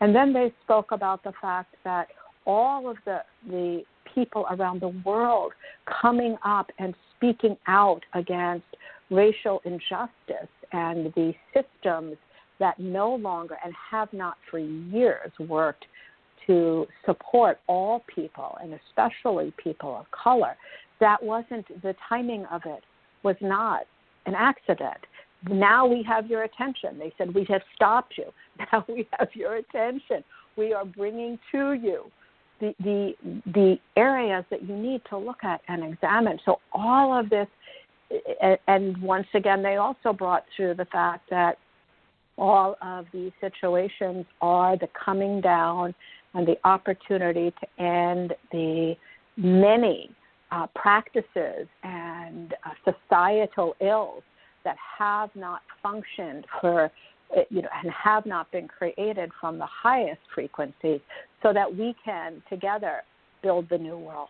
And 0.00 0.14
then 0.14 0.32
they 0.32 0.52
spoke 0.64 0.92
about 0.92 1.22
the 1.24 1.32
fact 1.40 1.74
that 1.84 2.08
all 2.46 2.90
of 2.90 2.96
the 3.04 3.20
the 3.48 3.82
people 4.14 4.46
around 4.50 4.80
the 4.80 4.94
world 5.04 5.52
coming 6.00 6.36
up 6.44 6.70
and 6.78 6.94
speaking 7.16 7.56
out 7.66 8.00
against 8.14 8.66
racial 9.10 9.60
injustice 9.64 10.50
and 10.72 11.12
the 11.14 11.32
systems 11.52 12.16
that 12.60 12.78
no 12.78 13.14
longer 13.14 13.56
and 13.64 13.74
have 13.90 14.12
not 14.12 14.36
for 14.50 14.58
years 14.58 15.30
worked 15.48 15.84
to 16.46 16.86
support 17.04 17.58
all 17.66 18.04
people 18.14 18.56
and 18.62 18.78
especially 18.88 19.52
people 19.62 19.96
of 19.96 20.06
color. 20.10 20.56
That 21.00 21.22
wasn't 21.22 21.66
the 21.82 21.94
timing 22.08 22.44
of 22.46 22.62
it 22.64 22.84
was 23.22 23.36
not 23.40 23.82
an 24.26 24.34
accident. 24.36 24.98
Now 25.48 25.86
we 25.86 26.02
have 26.08 26.26
your 26.26 26.44
attention. 26.44 26.98
They 26.98 27.12
said 27.18 27.34
we 27.34 27.44
have 27.48 27.62
stopped 27.74 28.14
you. 28.16 28.26
Now 28.72 28.84
we 28.88 29.08
have 29.18 29.28
your 29.34 29.56
attention. 29.56 30.22
We 30.56 30.72
are 30.72 30.84
bringing 30.84 31.38
to 31.50 31.72
you 31.72 32.04
the, 32.64 32.74
the 32.80 33.14
the 33.52 33.78
areas 33.96 34.44
that 34.50 34.62
you 34.62 34.76
need 34.76 35.02
to 35.10 35.18
look 35.18 35.44
at 35.44 35.60
and 35.68 35.84
examine. 35.84 36.38
So 36.44 36.60
all 36.72 37.18
of 37.18 37.30
this, 37.30 37.48
and 38.66 38.96
once 38.98 39.26
again, 39.34 39.62
they 39.62 39.76
also 39.76 40.12
brought 40.12 40.44
through 40.56 40.74
the 40.74 40.84
fact 40.86 41.28
that 41.30 41.58
all 42.36 42.76
of 42.82 43.06
these 43.12 43.32
situations 43.40 44.26
are 44.40 44.76
the 44.76 44.88
coming 45.04 45.40
down 45.40 45.94
and 46.34 46.46
the 46.46 46.56
opportunity 46.64 47.52
to 47.60 47.82
end 47.82 48.34
the 48.50 48.94
many 49.36 50.10
uh, 50.50 50.66
practices 50.74 51.66
and 51.82 52.54
uh, 52.64 52.92
societal 52.92 53.74
ills 53.80 54.22
that 54.64 54.76
have 54.98 55.30
not 55.34 55.60
functioned 55.82 56.44
for 56.60 56.90
you 57.50 57.62
know, 57.62 57.68
and 57.82 57.92
have 57.92 58.26
not 58.26 58.50
been 58.52 58.68
created 58.68 59.30
from 59.40 59.58
the 59.58 59.66
highest 59.66 60.20
frequencies 60.34 61.00
so 61.42 61.52
that 61.52 61.74
we 61.74 61.94
can 62.04 62.42
together 62.48 63.02
build 63.42 63.68
the 63.68 63.78
new 63.78 63.98
world. 63.98 64.28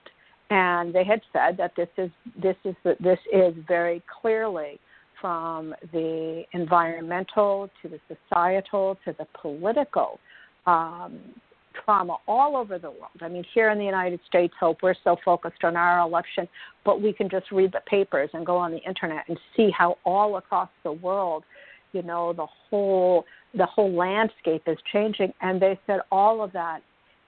And 0.50 0.94
they 0.94 1.04
had 1.04 1.20
said 1.32 1.56
that 1.56 1.72
this 1.76 1.88
is 1.96 2.10
this 2.40 2.56
is 2.64 2.74
this 3.00 3.18
is 3.32 3.54
very 3.66 4.02
clearly 4.20 4.78
from 5.20 5.74
the 5.92 6.44
environmental 6.52 7.70
to 7.80 7.88
the 7.88 7.98
societal 8.08 8.98
to 9.04 9.14
the 9.18 9.26
political 9.40 10.20
um, 10.66 11.18
trauma 11.84 12.16
all 12.28 12.56
over 12.56 12.78
the 12.78 12.90
world. 12.90 13.20
I 13.20 13.28
mean, 13.28 13.44
here 13.54 13.70
in 13.70 13.78
the 13.78 13.84
United 13.84 14.20
States, 14.26 14.54
Hope, 14.58 14.78
we're 14.82 14.94
so 15.02 15.16
focused 15.24 15.64
on 15.64 15.76
our 15.76 16.00
election, 16.00 16.48
but 16.84 17.00
we 17.00 17.12
can 17.12 17.28
just 17.28 17.50
read 17.50 17.72
the 17.72 17.80
papers 17.86 18.30
and 18.32 18.44
go 18.46 18.56
on 18.56 18.70
the 18.70 18.78
internet 18.78 19.24
and 19.28 19.38
see 19.56 19.70
how 19.70 19.96
all 20.04 20.36
across 20.36 20.68
the 20.82 20.92
world 20.92 21.44
you 21.94 22.02
know 22.02 22.32
the 22.32 22.46
whole 22.68 23.24
the 23.56 23.66
whole 23.66 23.92
landscape 23.92 24.62
is 24.66 24.76
changing. 24.92 25.32
And 25.40 25.62
they 25.62 25.78
said 25.86 26.00
all 26.10 26.42
of 26.42 26.52
that 26.52 26.80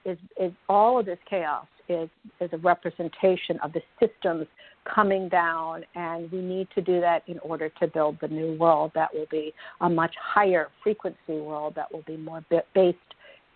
is 0.05 0.17
is 0.39 0.51
all 0.69 0.99
of 0.99 1.05
this 1.05 1.19
chaos 1.29 1.65
is 1.89 2.09
is 2.41 2.49
a 2.53 2.57
representation 2.57 3.59
of 3.63 3.73
the 3.73 3.81
systems 3.99 4.45
coming 4.93 5.29
down. 5.29 5.83
And 5.95 6.31
we 6.31 6.39
need 6.39 6.67
to 6.75 6.81
do 6.81 6.99
that 7.01 7.23
in 7.27 7.39
order 7.39 7.69
to 7.79 7.87
build 7.87 8.17
the 8.21 8.27
new 8.27 8.57
world 8.57 8.91
that 8.95 9.13
will 9.13 9.27
be 9.31 9.53
a 9.81 9.89
much 9.89 10.13
higher 10.21 10.67
frequency 10.83 11.17
world 11.27 11.73
that 11.75 11.91
will 11.91 12.03
be 12.05 12.17
more 12.17 12.43
based 12.75 12.97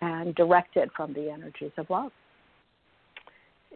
and 0.00 0.34
directed 0.34 0.90
from 0.96 1.12
the 1.12 1.30
energies 1.30 1.70
of 1.76 1.88
love 1.88 2.10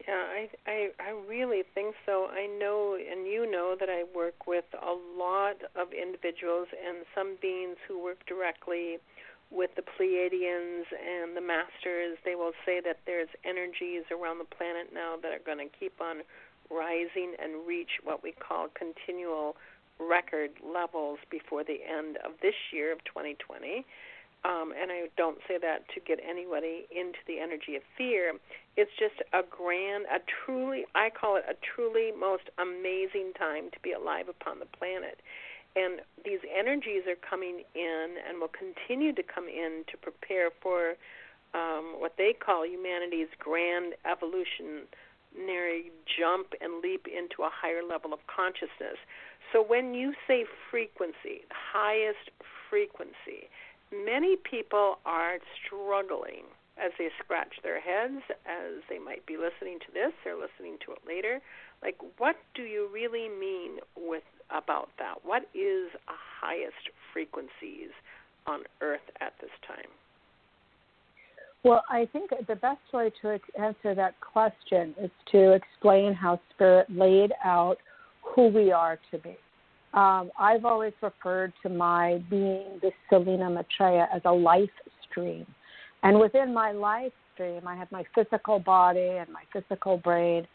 yeah, 0.07 0.23
I, 0.31 0.49
I 0.67 0.89
I 1.01 1.11
really 1.29 1.63
think 1.75 1.95
so. 2.05 2.29
I 2.31 2.47
know, 2.47 2.95
and 2.95 3.27
you 3.27 3.51
know 3.51 3.75
that 3.79 3.89
I 3.89 4.05
work 4.15 4.47
with 4.47 4.65
a 4.75 4.95
lot 5.19 5.57
of 5.75 5.93
individuals 5.93 6.69
and 6.73 7.05
some 7.15 7.37
beings 7.43 7.77
who 7.89 8.03
work 8.03 8.25
directly 8.27 8.99
with 9.51 9.71
the 9.75 9.83
Pleiadians 9.83 10.87
and 10.95 11.37
the 11.37 11.41
Masters. 11.41 12.19
They 12.25 12.35
will 12.35 12.53
say 12.65 12.81
that 12.85 12.99
there's 13.07 13.29
energies 13.45 14.05
around 14.11 14.39
the 14.39 14.45
planet 14.57 14.91
now 14.95 15.17
that 15.23 15.33
are 15.33 15.43
going 15.45 15.59
to 15.59 15.77
keep 15.79 16.01
on 16.01 16.23
rising 16.71 17.35
and 17.43 17.67
reach 17.67 17.99
what 18.03 18.23
we 18.23 18.33
call 18.33 18.69
continual 18.75 19.57
record 19.99 20.51
levels 20.63 21.19
before 21.31 21.65
the 21.65 21.79
end 21.83 22.19
of 22.19 22.33
this 22.43 22.55
year 22.73 22.93
of 22.93 23.03
2020 23.05 23.87
um, 24.47 24.71
and 24.81 24.93
I 24.95 25.11
don't 25.17 25.39
say 25.49 25.59
that 25.59 25.89
to 25.95 26.01
get 26.01 26.21
anybody 26.23 26.87
into 26.95 27.19
the 27.27 27.41
energy 27.43 27.75
of 27.75 27.83
fear. 27.99 28.33
It's 28.77 28.95
just 28.99 29.19
a 29.35 29.43
grand, 29.43 30.07
a 30.07 30.23
truly, 30.23 30.87
I 30.95 31.11
call 31.11 31.35
it 31.35 31.45
a 31.51 31.57
truly 31.59 32.13
most 32.15 32.47
amazing 32.57 33.33
time 33.37 33.71
to 33.75 33.79
be 33.83 33.91
alive 33.91 34.29
upon 34.31 34.61
the 34.61 34.71
planet. 34.79 35.19
and 35.77 36.01
these 36.25 36.41
energies 36.49 37.03
are 37.07 37.21
coming 37.21 37.63
in 37.75 38.07
and 38.27 38.41
will 38.41 38.51
continue 38.51 39.13
to 39.13 39.23
come 39.23 39.47
in 39.47 39.85
to 39.93 39.97
prepare 39.99 40.49
for 40.63 40.95
um, 41.55 42.01
what 42.01 42.15
they 42.17 42.33
call 42.33 42.67
humanity's 42.67 43.29
grand 43.39 43.93
evolutionary 44.11 45.93
jump 46.19 46.55
and 46.61 46.83
leap 46.83 47.07
into 47.07 47.43
a 47.45 47.51
higher 47.53 47.85
level 47.87 48.13
of 48.13 48.21
consciousness. 48.27 48.97
So 49.53 49.63
when 49.63 49.95
you 49.95 50.15
say 50.27 50.45
frequency, 50.71 51.45
highest 51.53 52.33
frequency, 52.69 53.53
many 53.93 54.37
people 54.37 54.99
are 55.05 55.39
struggling 55.65 56.45
as 56.77 56.93
they 56.99 57.09
scratch 57.23 57.55
their 57.63 57.81
heads, 57.81 58.23
as 58.45 58.83
they 58.91 58.99
might 58.99 59.25
be 59.27 59.37
listening 59.37 59.79
to 59.81 59.93
this 59.93 60.13
or 60.27 60.35
listening 60.35 60.77
to 60.85 60.93
it 60.93 60.99
later. 61.07 61.41
Like, 61.83 61.97
what 62.19 62.37
do 62.55 62.63
you 62.63 62.89
really 62.93 63.29
mean 63.29 63.79
with 63.97 64.25
about 64.51 64.91
that? 64.99 65.25
What 65.25 65.43
is 65.55 65.89
a 66.09 66.19
highest 66.41 66.91
frequencies 67.13 67.91
on 68.47 68.61
Earth 68.81 69.01
at 69.21 69.33
this 69.41 69.51
time? 69.67 69.91
Well, 71.65 71.83
I 71.91 72.07
think 72.13 72.31
the 72.47 72.55
best 72.55 72.81
way 72.93 73.11
to 73.23 73.41
answer 73.59 73.95
that 73.95 74.15
question 74.21 74.95
is 75.01 75.11
to 75.33 75.53
explain 75.53 76.13
how 76.13 76.39
Spirit 76.55 76.87
laid 76.91 77.33
out 77.45 77.79
who 78.23 78.49
we 78.49 78.71
are 78.71 78.99
to 79.11 79.19
be. 79.19 79.37
Um, 79.97 80.31
I've 80.39 80.67
always 80.67 80.93
referred 81.03 81.55
to 81.63 81.71
my 81.71 82.23
being, 82.29 82.79
this 82.83 82.93
Selina 83.09 83.49
Maitreya, 83.49 84.09
as 84.15 84.21
a 84.27 84.33
life 84.33 84.69
stream. 85.09 85.47
And 86.03 86.21
within 86.21 86.53
my 86.53 86.73
life 86.73 87.13
stream, 87.33 87.63
I 87.67 87.75
have 87.77 87.91
my 87.91 88.05
physical 88.15 88.59
body 88.59 89.01
and 89.01 89.29
my 89.31 89.43
physical 89.53 89.97
brain. 89.97 90.47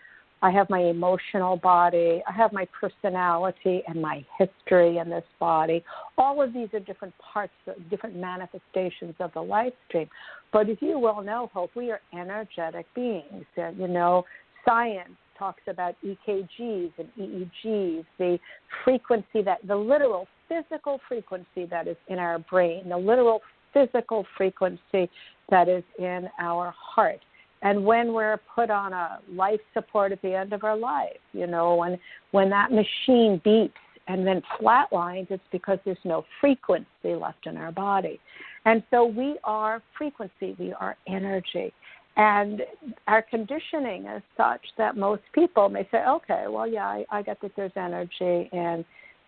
I 0.44 0.52
have 0.52 0.70
my 0.70 0.80
emotional 0.80 1.58
body. 1.58 2.22
I 2.28 2.32
have 2.32 2.54
my 2.54 2.68
personality 2.80 3.82
and 3.88 4.00
my 4.00 4.24
history 4.38 4.98
in 4.98 5.10
this 5.10 5.26
body. 5.40 5.84
All 6.20 6.42
of 6.42 6.54
these 6.54 6.70
are 6.74 6.80
different 6.80 7.14
parts, 7.18 7.54
different 7.90 8.16
manifestations 8.16 9.16
of 9.20 9.34
the 9.34 9.42
life 9.42 9.74
stream. 9.88 10.08
But 10.54 10.70
as 10.70 10.78
you 10.82 11.00
well 11.00 11.22
know, 11.22 11.50
Hope, 11.52 11.72
we 11.76 11.90
are 11.90 12.02
energetic 12.14 12.86
beings. 12.94 13.46
You 13.56 13.88
know, 13.88 14.24
science 14.66 15.18
talks 15.42 15.64
about 15.68 15.96
EKGs 16.06 16.92
and 17.00 17.08
EEGs, 17.20 18.06
the 18.20 18.38
frequency 18.86 19.42
that, 19.44 19.58
the 19.68 19.76
literal 19.76 20.28
physical 20.48 21.00
frequency 21.08 21.66
that 21.68 21.88
is 21.88 21.98
in 22.10 22.20
our 22.20 22.38
brain, 22.38 22.88
the 22.88 22.98
literal 22.98 23.42
physical 23.74 24.24
frequency 24.38 25.10
that 25.50 25.68
is 25.68 25.84
in 25.98 26.30
our 26.40 26.72
heart. 26.78 27.20
And 27.64 27.84
when 27.84 28.14
we're 28.14 28.40
put 28.54 28.70
on 28.70 28.94
a 28.94 29.20
life 29.34 29.60
support 29.74 30.12
at 30.12 30.22
the 30.22 30.36
end 30.36 30.54
of 30.54 30.64
our 30.64 30.78
life, 30.78 31.18
you 31.34 31.48
know, 31.48 31.76
when 31.76 31.98
when 32.32 32.50
that 32.52 32.72
machine 32.72 33.42
beeps 33.44 33.72
and 34.08 34.26
then 34.26 34.42
flatlines, 34.60 35.28
it's 35.32 35.44
because 35.52 35.80
there's 35.86 35.98
no 36.04 36.24
frequency 36.40 37.16
left 37.20 37.48
in 37.48 37.58
our 37.58 37.72
body. 37.72 38.20
And 38.66 38.84
so 38.92 39.06
we 39.06 39.38
are 39.44 39.82
frequency, 39.98 40.56
we 40.60 40.74
are 40.74 40.98
energy. 41.08 41.74
And 42.18 42.62
our 43.08 43.22
conditioning 43.22 44.06
is 44.06 44.22
such 44.36 44.62
that 44.78 44.98
most 44.98 45.22
people 45.34 45.70
may 45.70 45.88
say, 45.92 46.00
okay, 46.06 46.46
well, 46.50 46.68
yeah, 46.68 46.86
I, 46.86 47.06
I 47.10 47.22
get 47.22 47.42
that 47.42 47.52
there's 47.56 47.72
energy 47.76 48.50
and 48.52 48.84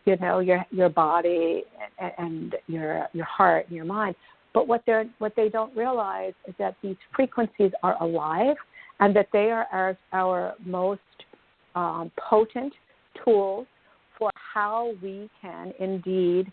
you 0.05 0.17
know 0.17 0.39
your 0.39 0.65
your 0.69 0.89
body 0.89 1.63
and, 1.97 2.11
and 2.17 2.55
your 2.67 3.07
your 3.13 3.25
heart 3.25 3.67
and 3.67 3.75
your 3.77 3.85
mind 3.85 4.15
but 4.53 4.67
what 4.67 4.83
they're, 4.85 5.05
what 5.17 5.33
they 5.35 5.49
don't 5.49 5.75
realize 5.75 6.33
is 6.47 6.53
that 6.59 6.75
these 6.81 6.95
frequencies 7.15 7.71
are 7.81 8.01
alive, 8.01 8.55
and 8.99 9.15
that 9.15 9.27
they 9.33 9.49
are 9.49 9.67
our, 9.71 9.97
our 10.13 10.53
most 10.63 11.01
um, 11.75 12.11
potent 12.29 12.73
tools 13.25 13.65
for 14.17 14.29
how 14.35 14.93
we 15.01 15.29
can 15.41 15.73
indeed 15.79 16.51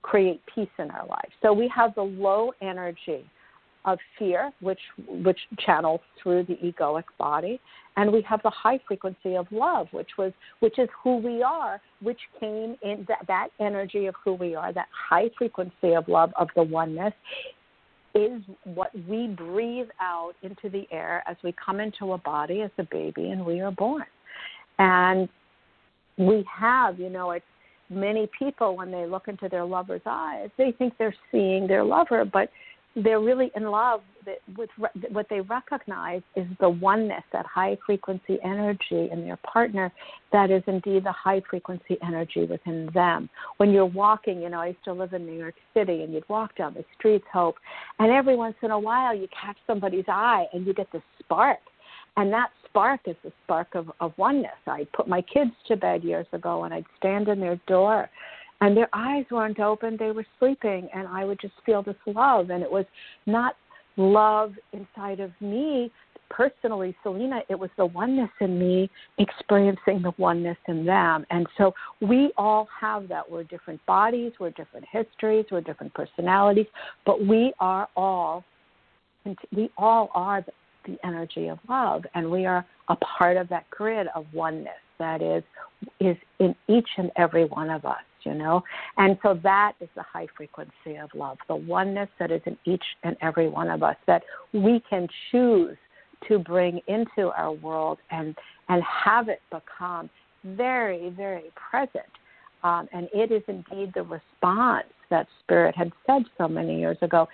create 0.00 0.40
peace 0.52 0.68
in 0.78 0.90
our 0.90 1.06
life. 1.06 1.28
So 1.42 1.52
we 1.52 1.70
have 1.74 1.94
the 1.94 2.02
low 2.02 2.52
energy 2.62 3.28
of 3.86 3.98
fear, 4.18 4.52
which 4.60 4.80
which 5.08 5.38
channels 5.64 6.00
through 6.22 6.44
the 6.44 6.56
egoic 6.56 7.04
body, 7.18 7.60
and 7.96 8.12
we 8.12 8.20
have 8.22 8.42
the 8.42 8.50
high 8.50 8.78
frequency 8.86 9.36
of 9.36 9.46
love, 9.50 9.86
which 9.92 10.10
was 10.18 10.32
which 10.60 10.78
is 10.78 10.88
who 11.02 11.16
we 11.16 11.42
are, 11.42 11.80
which 12.02 12.20
came 12.38 12.76
in 12.82 13.06
that, 13.08 13.24
that 13.28 13.48
energy 13.60 14.06
of 14.06 14.14
who 14.22 14.34
we 14.34 14.54
are, 14.54 14.72
that 14.72 14.88
high 15.08 15.30
frequency 15.38 15.94
of 15.94 16.06
love 16.08 16.32
of 16.38 16.48
the 16.56 16.62
oneness 16.62 17.14
is 18.14 18.42
what 18.64 18.90
we 19.08 19.28
breathe 19.28 19.88
out 20.00 20.32
into 20.42 20.70
the 20.70 20.86
air 20.90 21.22
as 21.26 21.36
we 21.44 21.54
come 21.64 21.80
into 21.80 22.12
a 22.12 22.18
body 22.18 22.62
as 22.62 22.70
a 22.78 22.84
baby 22.84 23.30
and 23.30 23.44
we 23.44 23.60
are 23.60 23.70
born. 23.70 24.06
And 24.78 25.28
we 26.16 26.44
have, 26.50 26.98
you 26.98 27.10
know, 27.10 27.32
it's 27.32 27.44
many 27.90 28.28
people 28.38 28.74
when 28.76 28.90
they 28.90 29.06
look 29.06 29.28
into 29.28 29.48
their 29.48 29.64
lover's 29.64 30.00
eyes, 30.06 30.48
they 30.56 30.72
think 30.72 30.94
they're 30.98 31.14
seeing 31.30 31.66
their 31.66 31.84
lover, 31.84 32.24
but 32.24 32.48
they're 32.96 33.20
really 33.20 33.50
in 33.54 33.64
love 33.64 34.00
with 34.56 34.70
what 35.10 35.26
they 35.28 35.40
recognize 35.40 36.22
is 36.34 36.46
the 36.60 36.68
oneness, 36.68 37.22
that 37.32 37.46
high 37.46 37.76
frequency 37.84 38.38
energy 38.42 39.08
in 39.12 39.24
their 39.24 39.36
partner 39.38 39.92
that 40.32 40.50
is 40.50 40.62
indeed 40.66 41.04
the 41.04 41.12
high 41.12 41.42
frequency 41.48 41.98
energy 42.02 42.44
within 42.44 42.88
them. 42.94 43.28
When 43.58 43.70
you're 43.70 43.84
walking, 43.84 44.40
you 44.40 44.48
know, 44.48 44.60
I 44.60 44.68
used 44.68 44.84
to 44.84 44.92
live 44.92 45.12
in 45.12 45.26
New 45.26 45.38
York 45.38 45.54
City 45.74 46.02
and 46.02 46.12
you'd 46.12 46.28
walk 46.28 46.56
down 46.56 46.74
the 46.74 46.84
streets, 46.98 47.26
Hope, 47.32 47.56
and 47.98 48.10
every 48.10 48.34
once 48.34 48.56
in 48.62 48.70
a 48.70 48.78
while 48.78 49.14
you 49.14 49.28
catch 49.28 49.58
somebody's 49.66 50.06
eye 50.08 50.46
and 50.52 50.66
you 50.66 50.72
get 50.72 50.90
the 50.90 51.02
spark. 51.20 51.58
And 52.16 52.32
that 52.32 52.48
spark 52.64 53.00
is 53.06 53.16
the 53.22 53.32
spark 53.44 53.74
of, 53.74 53.92
of 54.00 54.12
oneness. 54.16 54.56
I'd 54.66 54.90
put 54.92 55.06
my 55.06 55.20
kids 55.20 55.50
to 55.68 55.76
bed 55.76 56.02
years 56.02 56.26
ago 56.32 56.64
and 56.64 56.72
I'd 56.72 56.86
stand 56.98 57.28
in 57.28 57.40
their 57.40 57.60
door 57.66 58.08
and 58.60 58.76
their 58.76 58.88
eyes 58.92 59.24
weren't 59.30 59.60
open. 59.60 59.96
They 59.98 60.10
were 60.10 60.26
sleeping. 60.38 60.88
And 60.94 61.06
i 61.08 61.24
would 61.24 61.40
just 61.40 61.54
feel 61.64 61.82
this 61.82 61.96
love. 62.06 62.50
And 62.50 62.62
it 62.62 62.70
was 62.70 62.86
not 63.26 63.56
love 63.96 64.52
inside 64.72 65.20
of 65.20 65.30
me 65.40 65.90
personally 66.28 66.94
selina. 67.02 67.40
It 67.48 67.58
was 67.58 67.70
the 67.76 67.86
oneness 67.86 68.30
in 68.40 68.58
me 68.58 68.90
experiencing 69.18 70.02
the 70.02 70.12
oneness 70.18 70.56
in 70.68 70.84
them. 70.84 71.24
And 71.30 71.46
so 71.56 71.72
we 72.00 72.32
all 72.36 72.68
have 72.80 73.08
that. 73.08 73.30
We're 73.30 73.44
different 73.44 73.84
bodies. 73.86 74.32
We're 74.40 74.50
different 74.50 74.86
histories. 74.90 75.46
We're 75.50 75.60
different 75.60 75.94
personalities. 75.94 76.66
But 77.04 77.24
we 77.24 77.52
are 77.60 77.88
all 77.96 78.44
we 79.54 79.70
all 79.76 80.10
are 80.14 80.44
the 80.86 80.96
energy 81.04 81.48
of 81.48 81.58
love. 81.68 82.04
And 82.14 82.30
we 82.30 82.46
are 82.46 82.64
a 82.88 82.96
part 82.96 83.36
of 83.36 83.48
that 83.48 83.68
grid 83.70 84.06
of 84.14 84.24
oneness 84.32 84.72
that 84.98 85.20
is 85.20 85.42
is 86.00 86.16
in 86.38 86.54
each 86.68 86.88
and 86.96 87.10
every 87.16 87.44
one 87.44 87.70
of 87.70 87.84
us 87.84 87.96
you 88.26 88.34
know? 88.34 88.62
And 88.98 89.16
so 89.22 89.38
that 89.42 89.72
is 89.80 89.88
the 89.94 90.02
high 90.02 90.26
frequency 90.36 90.96
of 91.00 91.08
love, 91.14 91.38
the 91.48 91.56
oneness 91.56 92.08
that 92.18 92.30
is 92.30 92.42
in 92.44 92.58
each 92.64 92.84
and 93.04 93.16
every 93.22 93.48
one 93.48 93.70
of 93.70 93.82
us 93.82 93.96
that 94.06 94.22
we 94.52 94.82
can 94.90 95.08
choose 95.30 95.76
to 96.28 96.38
bring 96.38 96.80
into 96.88 97.30
our 97.36 97.52
world 97.52 97.98
and, 98.10 98.34
and 98.68 98.82
have 98.82 99.28
it 99.28 99.40
become 99.50 100.10
very, 100.44 101.10
very 101.10 101.50
present. 101.70 102.04
Um, 102.62 102.88
and 102.92 103.08
it 103.14 103.30
is 103.30 103.42
indeed 103.48 103.92
the 103.94 104.02
response 104.02 104.86
that 105.10 105.26
Spirit 105.44 105.76
had 105.76 105.92
said 106.06 106.22
so 106.36 106.48
many 106.48 106.80
years 106.80 106.96
ago. 107.02 107.28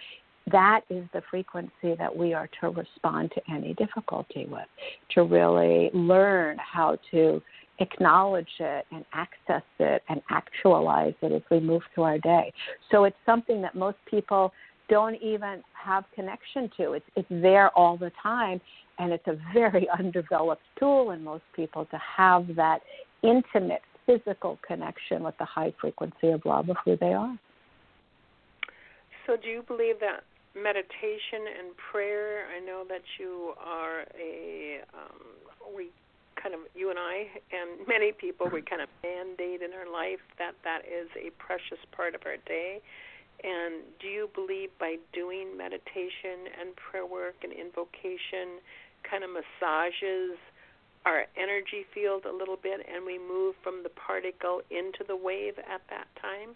That 0.50 0.80
is 0.90 1.04
the 1.12 1.22
frequency 1.30 1.94
that 1.96 2.14
we 2.14 2.34
are 2.34 2.48
to 2.60 2.70
respond 2.70 3.32
to 3.34 3.40
any 3.50 3.74
difficulty 3.74 4.46
with, 4.50 4.66
to 5.14 5.22
really 5.22 5.90
learn 5.94 6.58
how 6.58 6.98
to 7.12 7.40
acknowledge 7.78 8.48
it 8.60 8.86
and 8.92 9.04
access 9.12 9.62
it 9.78 10.02
and 10.08 10.20
actualize 10.30 11.14
it 11.22 11.32
as 11.32 11.42
we 11.50 11.60
move 11.60 11.82
through 11.94 12.04
our 12.04 12.18
day. 12.18 12.52
So 12.90 13.04
it's 13.04 13.16
something 13.26 13.62
that 13.62 13.74
most 13.74 13.98
people 14.08 14.52
don't 14.88 15.14
even 15.22 15.62
have 15.72 16.04
connection 16.14 16.70
to. 16.76 16.92
It's 16.92 17.06
it's 17.16 17.28
there 17.30 17.70
all 17.70 17.96
the 17.96 18.12
time 18.22 18.60
and 18.98 19.12
it's 19.12 19.26
a 19.26 19.38
very 19.52 19.88
undeveloped 19.98 20.62
tool 20.78 21.10
in 21.10 21.24
most 21.24 21.44
people 21.54 21.86
to 21.86 21.98
have 22.16 22.46
that 22.56 22.80
intimate 23.22 23.82
physical 24.06 24.58
connection 24.66 25.22
with 25.22 25.36
the 25.38 25.44
high 25.44 25.72
frequency 25.80 26.28
of 26.28 26.44
love 26.44 26.68
of 26.68 26.76
who 26.84 26.96
they 26.96 27.12
are. 27.12 27.38
So 29.26 29.36
do 29.36 29.48
you 29.48 29.62
believe 29.62 30.00
that 30.00 30.24
meditation 30.54 31.46
and 31.58 31.76
prayer, 31.90 32.44
I 32.54 32.64
know 32.64 32.84
that 32.88 33.02
you 33.18 33.52
are 33.64 34.00
a 34.18 34.80
um, 34.92 35.74
we 35.74 35.90
kind 36.42 36.54
of 36.54 36.60
you 36.74 36.90
and 36.90 36.98
I 36.98 37.30
and 37.54 37.86
many 37.86 38.10
people 38.10 38.50
we 38.52 38.62
kind 38.62 38.82
of 38.82 38.88
mandate 39.02 39.62
in 39.62 39.70
our 39.72 39.90
life 39.90 40.20
that 40.38 40.54
that 40.64 40.82
is 40.82 41.08
a 41.14 41.30
precious 41.38 41.78
part 41.94 42.14
of 42.14 42.22
our 42.26 42.36
day. 42.46 42.80
And 43.44 43.82
do 44.00 44.06
you 44.06 44.28
believe 44.34 44.70
by 44.78 44.96
doing 45.12 45.56
meditation 45.56 46.50
and 46.60 46.74
prayer 46.76 47.06
work 47.06 47.34
and 47.42 47.52
invocation 47.52 48.58
kind 49.08 49.24
of 49.24 49.30
massages 49.30 50.38
our 51.04 51.26
energy 51.36 51.86
field 51.94 52.24
a 52.26 52.32
little 52.32 52.58
bit 52.60 52.80
and 52.86 53.04
we 53.04 53.18
move 53.18 53.54
from 53.62 53.82
the 53.82 53.90
particle 53.90 54.60
into 54.70 55.02
the 55.06 55.16
wave 55.16 55.58
at 55.58 55.82
that 55.90 56.06
time? 56.20 56.54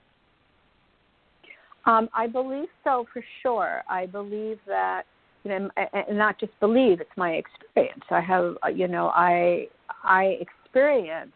Um, 1.86 2.08
I 2.14 2.26
believe 2.26 2.68
so 2.82 3.06
for 3.12 3.22
sure. 3.42 3.82
I 3.88 4.06
believe 4.06 4.58
that 4.66 5.04
you 5.44 5.50
know, 5.50 5.70
and 5.76 6.18
not 6.18 6.40
just 6.40 6.58
believe; 6.58 7.00
it's 7.00 7.16
my 7.16 7.34
experience. 7.34 8.02
I 8.10 8.20
have, 8.20 8.56
you 8.74 8.88
know, 8.88 9.12
I 9.14 9.68
I 10.02 10.38
experience 10.40 11.32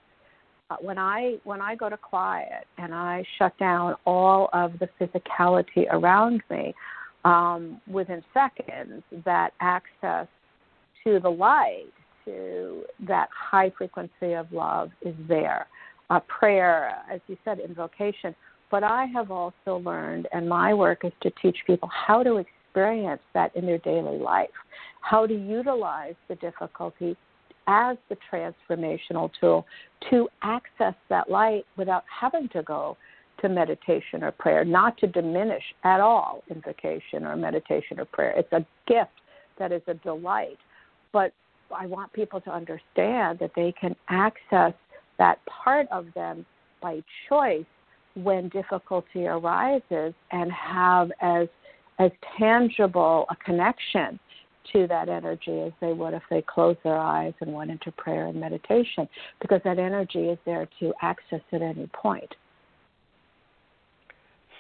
uh, 0.71 0.77
when 0.81 0.99
I 0.99 1.37
when 1.45 1.61
I 1.61 1.75
go 1.75 1.89
to 1.89 1.97
quiet 1.97 2.67
and 2.79 2.95
I 2.95 3.25
shut 3.39 3.57
down 3.59 3.97
all 4.07 4.49
of 4.53 4.73
the 4.79 4.89
physicality 5.01 5.87
around 5.91 6.43
me, 6.51 6.75
um, 7.25 7.81
within 7.91 8.23
seconds, 8.33 9.03
that 9.25 9.51
access 9.61 10.27
to 11.05 11.19
the 11.21 11.29
light, 11.29 11.93
to 12.25 12.83
that 13.07 13.29
high 13.37 13.73
frequency 13.77 14.35
of 14.35 14.51
love, 14.53 14.91
is 15.03 15.15
there. 15.29 15.67
Uh, 16.09 16.21
prayer, 16.21 16.97
as 17.13 17.21
you 17.29 17.37
said, 17.45 17.59
invocation. 17.59 18.35
But 18.71 18.85
I 18.85 19.07
have 19.07 19.31
also 19.31 19.79
learned, 19.85 20.29
and 20.33 20.49
my 20.49 20.73
work 20.73 21.05
is 21.05 21.13
to 21.23 21.31
teach 21.43 21.57
people 21.67 21.89
how 21.89 22.23
to 22.23 22.37
experience 22.37 23.21
that 23.35 23.55
in 23.57 23.67
their 23.67 23.79
daily 23.79 24.19
life, 24.19 24.49
how 25.01 25.27
to 25.27 25.35
utilize 25.35 26.15
the 26.29 26.37
difficulty 26.37 27.17
as 27.71 27.97
the 28.09 28.17
transformational 28.31 29.31
tool 29.41 29.65
to 30.11 30.29
access 30.43 30.95
that 31.09 31.31
light 31.31 31.65
without 31.77 32.03
having 32.21 32.49
to 32.49 32.63
go 32.65 32.97
to 33.41 33.49
meditation 33.49 34.25
or 34.25 34.33
prayer, 34.33 34.65
not 34.65 34.99
to 34.99 35.07
diminish 35.07 35.63
at 35.85 36.01
all 36.01 36.43
invocation 36.51 37.25
or 37.25 37.37
meditation 37.37 38.01
or 38.01 38.05
prayer. 38.07 38.35
It's 38.37 38.53
a 38.53 38.67
gift 38.87 39.13
that 39.59 39.71
is 39.71 39.83
a 39.87 39.95
delight. 39.95 40.59
But 41.13 41.33
I 41.75 41.87
want 41.87 42.13
people 42.13 42.41
to 42.43 42.51
understand 42.51 43.39
that 43.39 43.53
they 43.55 43.73
can 43.81 43.95
access 44.09 44.75
that 45.19 45.39
part 45.47 45.87
of 45.93 46.07
them 46.15 46.45
by 46.83 47.03
choice 47.29 47.65
when 48.15 48.49
difficulty 48.49 49.27
arises 49.27 50.13
and 50.33 50.51
have 50.51 51.13
as 51.23 51.47
as 52.01 52.11
tangible 52.39 53.27
a 53.31 53.37
connection 53.45 54.19
to 54.73 54.87
that 54.87 55.09
energy 55.09 55.61
as 55.61 55.73
they 55.81 55.93
would 55.93 56.15
if 56.15 56.23
they 56.31 56.43
closed 56.43 56.79
their 56.85 56.99
eyes 56.99 57.35
and 57.41 57.53
went 57.53 57.71
into 57.71 57.93
prayer 57.93 58.27
and 58.27 58.41
meditation 58.41 59.09
because 59.41 59.61
that 59.65 59.79
energy 59.79 60.29
is 60.29 60.39
there 60.45 60.69
to 60.79 60.93
access 61.03 61.41
at 61.53 61.63
any 61.63 61.89
point. 61.93 62.35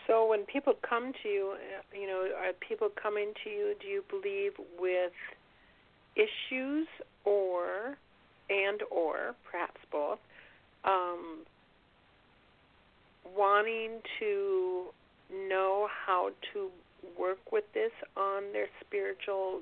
So 0.07 0.27
when 0.29 0.44
people 0.46 0.75
come 0.88 1.12
to 1.23 1.29
you, 1.29 1.55
uh, 1.55 1.99
you 1.99 2.09
know, 2.09 2.27
are 2.37 2.53
people 2.66 2.88
coming 3.01 3.33
to 3.44 3.51
you 3.51 3.75
do 3.81 3.87
you 3.87 4.03
believe 4.11 4.53
with 4.79 5.12
issues 6.16 6.88
or 7.25 7.96
and 8.49 8.81
or 8.90 9.37
perhaps 9.49 9.81
both 9.92 10.18
um, 10.85 11.44
wanting 13.37 14.01
to 14.18 14.87
know 15.49 15.88
how 16.07 16.31
to 16.53 16.68
work 17.18 17.53
with 17.53 17.64
this 17.73 17.92
on 18.16 18.42
their 18.53 18.66
spiritual 18.85 19.61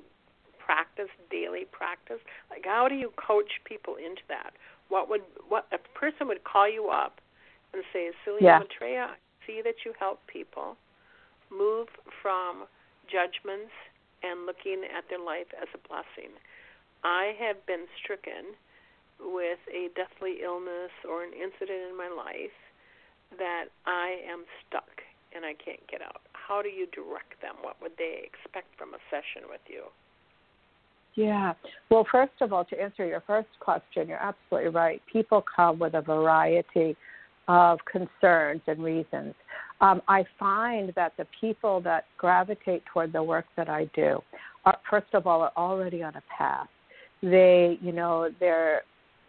practice, 0.69 1.09
daily 1.33 1.65
practice? 1.73 2.21
Like, 2.53 2.69
how 2.69 2.93
do 2.93 2.95
you 2.95 3.09
coach 3.17 3.65
people 3.65 3.97
into 3.97 4.21
that? 4.29 4.53
What 4.93 5.09
would 5.09 5.25
what 5.49 5.65
a 5.73 5.81
person 5.97 6.29
would 6.29 6.45
call 6.45 6.69
you 6.69 6.93
up 6.93 7.25
and 7.73 7.81
say, 7.93 8.13
Celia 8.25 8.45
yeah. 8.45 8.59
Maitreya, 8.61 9.17
I 9.17 9.19
see 9.47 9.65
that 9.65 9.89
you 9.89 9.97
help 9.99 10.21
people 10.29 10.77
move 11.49 11.89
from 12.21 12.69
judgments 13.09 13.73
and 14.21 14.45
looking 14.45 14.85
at 14.85 15.09
their 15.09 15.21
life 15.21 15.49
as 15.57 15.69
a 15.73 15.81
blessing. 15.89 16.37
I 17.05 17.33
have 17.41 17.65
been 17.65 17.89
stricken 17.97 18.53
with 19.21 19.61
a 19.73 19.89
deathly 19.97 20.45
illness 20.45 20.93
or 21.09 21.25
an 21.25 21.33
incident 21.33 21.89
in 21.89 21.97
my 21.97 22.13
life 22.13 22.57
that 23.41 23.73
I 23.87 24.21
am 24.29 24.45
stuck 24.65 25.05
and 25.33 25.45
I 25.45 25.53
can't 25.57 25.85
get 25.89 26.01
out. 26.01 26.25
How 26.33 26.61
do 26.61 26.69
you 26.69 26.89
direct 26.93 27.41
them? 27.41 27.61
What 27.61 27.77
would 27.81 27.97
they 27.97 28.25
expect 28.25 28.77
from 28.77 28.93
a 28.97 29.01
session 29.13 29.49
with 29.49 29.65
you? 29.69 29.93
Yeah. 31.19 31.55
Well, 31.91 32.07
first 32.13 32.35
of 32.41 32.53
all, 32.53 32.65
to 32.67 32.81
answer 32.81 33.05
your 33.05 33.25
first 33.27 33.49
question, 33.59 34.07
you're 34.07 34.23
absolutely 34.23 34.71
right. 34.71 35.03
People 35.13 35.45
come 35.57 35.81
with 35.81 35.95
a 35.95 36.01
variety 36.01 36.97
of 37.49 37.81
concerns 37.91 38.61
and 38.69 38.85
reasons. 38.85 39.35
Um, 39.81 40.01
I 40.07 40.25
find 40.39 40.93
that 40.95 41.15
the 41.17 41.27
people 41.41 41.81
that 41.81 42.05
gravitate 42.19 42.85
toward 42.93 43.13
the 43.13 43.21
work 43.21 43.47
that 43.57 43.69
I 43.69 43.91
do 43.97 44.23
are, 44.65 44.79
first 44.89 45.09
of 45.13 45.27
all, 45.27 45.41
are 45.43 45.51
already 45.57 46.05
on 46.05 46.15
a 46.15 46.23
path. 46.37 46.69
They, 47.21 47.79
you 47.83 47.91
know, 47.91 48.31
they're 48.39 48.83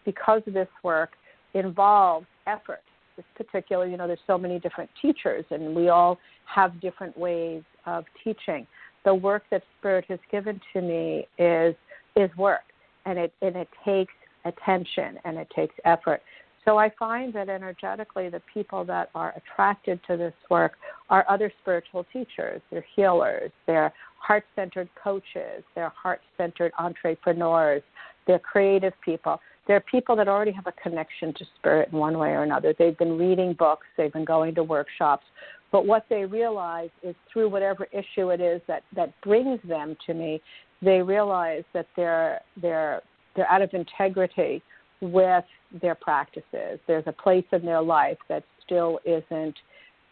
because 0.05 0.43
this 0.45 0.67
work 0.83 1.09
involves 1.55 2.27
effort. 2.45 2.83
This 3.17 3.25
particular, 3.35 3.87
you 3.87 3.97
know, 3.97 4.05
there's 4.05 4.19
so 4.27 4.37
many 4.37 4.59
different 4.59 4.91
teachers, 5.01 5.43
and 5.49 5.75
we 5.75 5.89
all 5.89 6.19
have 6.45 6.79
different 6.81 7.17
ways 7.17 7.63
of 7.87 8.05
teaching 8.23 8.67
the 9.05 9.13
work 9.13 9.43
that 9.51 9.63
Spirit 9.79 10.05
has 10.09 10.19
given 10.31 10.59
to 10.73 10.81
me 10.81 11.27
is 11.37 11.75
is 12.15 12.29
work, 12.37 12.61
and 13.05 13.17
it 13.17 13.33
and 13.41 13.55
it 13.55 13.69
takes 13.85 14.13
attention 14.45 15.19
and 15.25 15.37
it 15.37 15.49
takes 15.55 15.75
effort. 15.85 16.21
So 16.65 16.77
I 16.77 16.91
find 16.99 17.33
that 17.33 17.49
energetically, 17.49 18.29
the 18.29 18.41
people 18.53 18.83
that 18.85 19.09
are 19.15 19.33
attracted 19.35 19.99
to 20.07 20.17
this 20.17 20.33
work 20.49 20.73
are 21.09 21.25
other 21.29 21.51
spiritual 21.61 22.05
teachers. 22.11 22.61
They're 22.69 22.85
healers. 22.95 23.51
They're 23.65 23.93
heart-centered 24.19 24.89
coaches. 25.01 25.63
They're 25.73 25.89
heart-centered 25.89 26.73
entrepreneurs. 26.77 27.81
They're 28.27 28.39
creative 28.39 28.93
people. 29.03 29.39
They're 29.67 29.79
people 29.79 30.15
that 30.17 30.27
already 30.27 30.51
have 30.51 30.67
a 30.67 30.73
connection 30.73 31.33
to 31.35 31.45
spirit 31.57 31.89
in 31.91 31.97
one 31.97 32.17
way 32.17 32.29
or 32.31 32.43
another. 32.43 32.75
They've 32.77 32.97
been 32.97 33.17
reading 33.17 33.53
books. 33.53 33.87
They've 33.97 34.11
been 34.11 34.25
going 34.25 34.53
to 34.55 34.63
workshops 34.63 35.25
but 35.71 35.85
what 35.85 36.05
they 36.09 36.25
realize 36.25 36.89
is 37.03 37.15
through 37.31 37.49
whatever 37.49 37.87
issue 37.91 38.29
it 38.29 38.41
is 38.41 38.61
that, 38.67 38.83
that 38.95 39.13
brings 39.21 39.59
them 39.67 39.95
to 40.07 40.13
me, 40.13 40.41
they 40.81 41.01
realize 41.01 41.63
that 41.73 41.87
they're 41.95 42.39
they're 42.61 43.01
they're 43.35 43.51
out 43.51 43.61
of 43.61 43.69
integrity 43.73 44.61
with 45.01 45.43
their 45.81 45.95
practices. 45.95 46.79
There's 46.87 47.03
a 47.07 47.11
place 47.11 47.45
in 47.51 47.63
their 47.63 47.81
life 47.81 48.17
that 48.27 48.43
still 48.65 48.99
isn't 49.05 49.55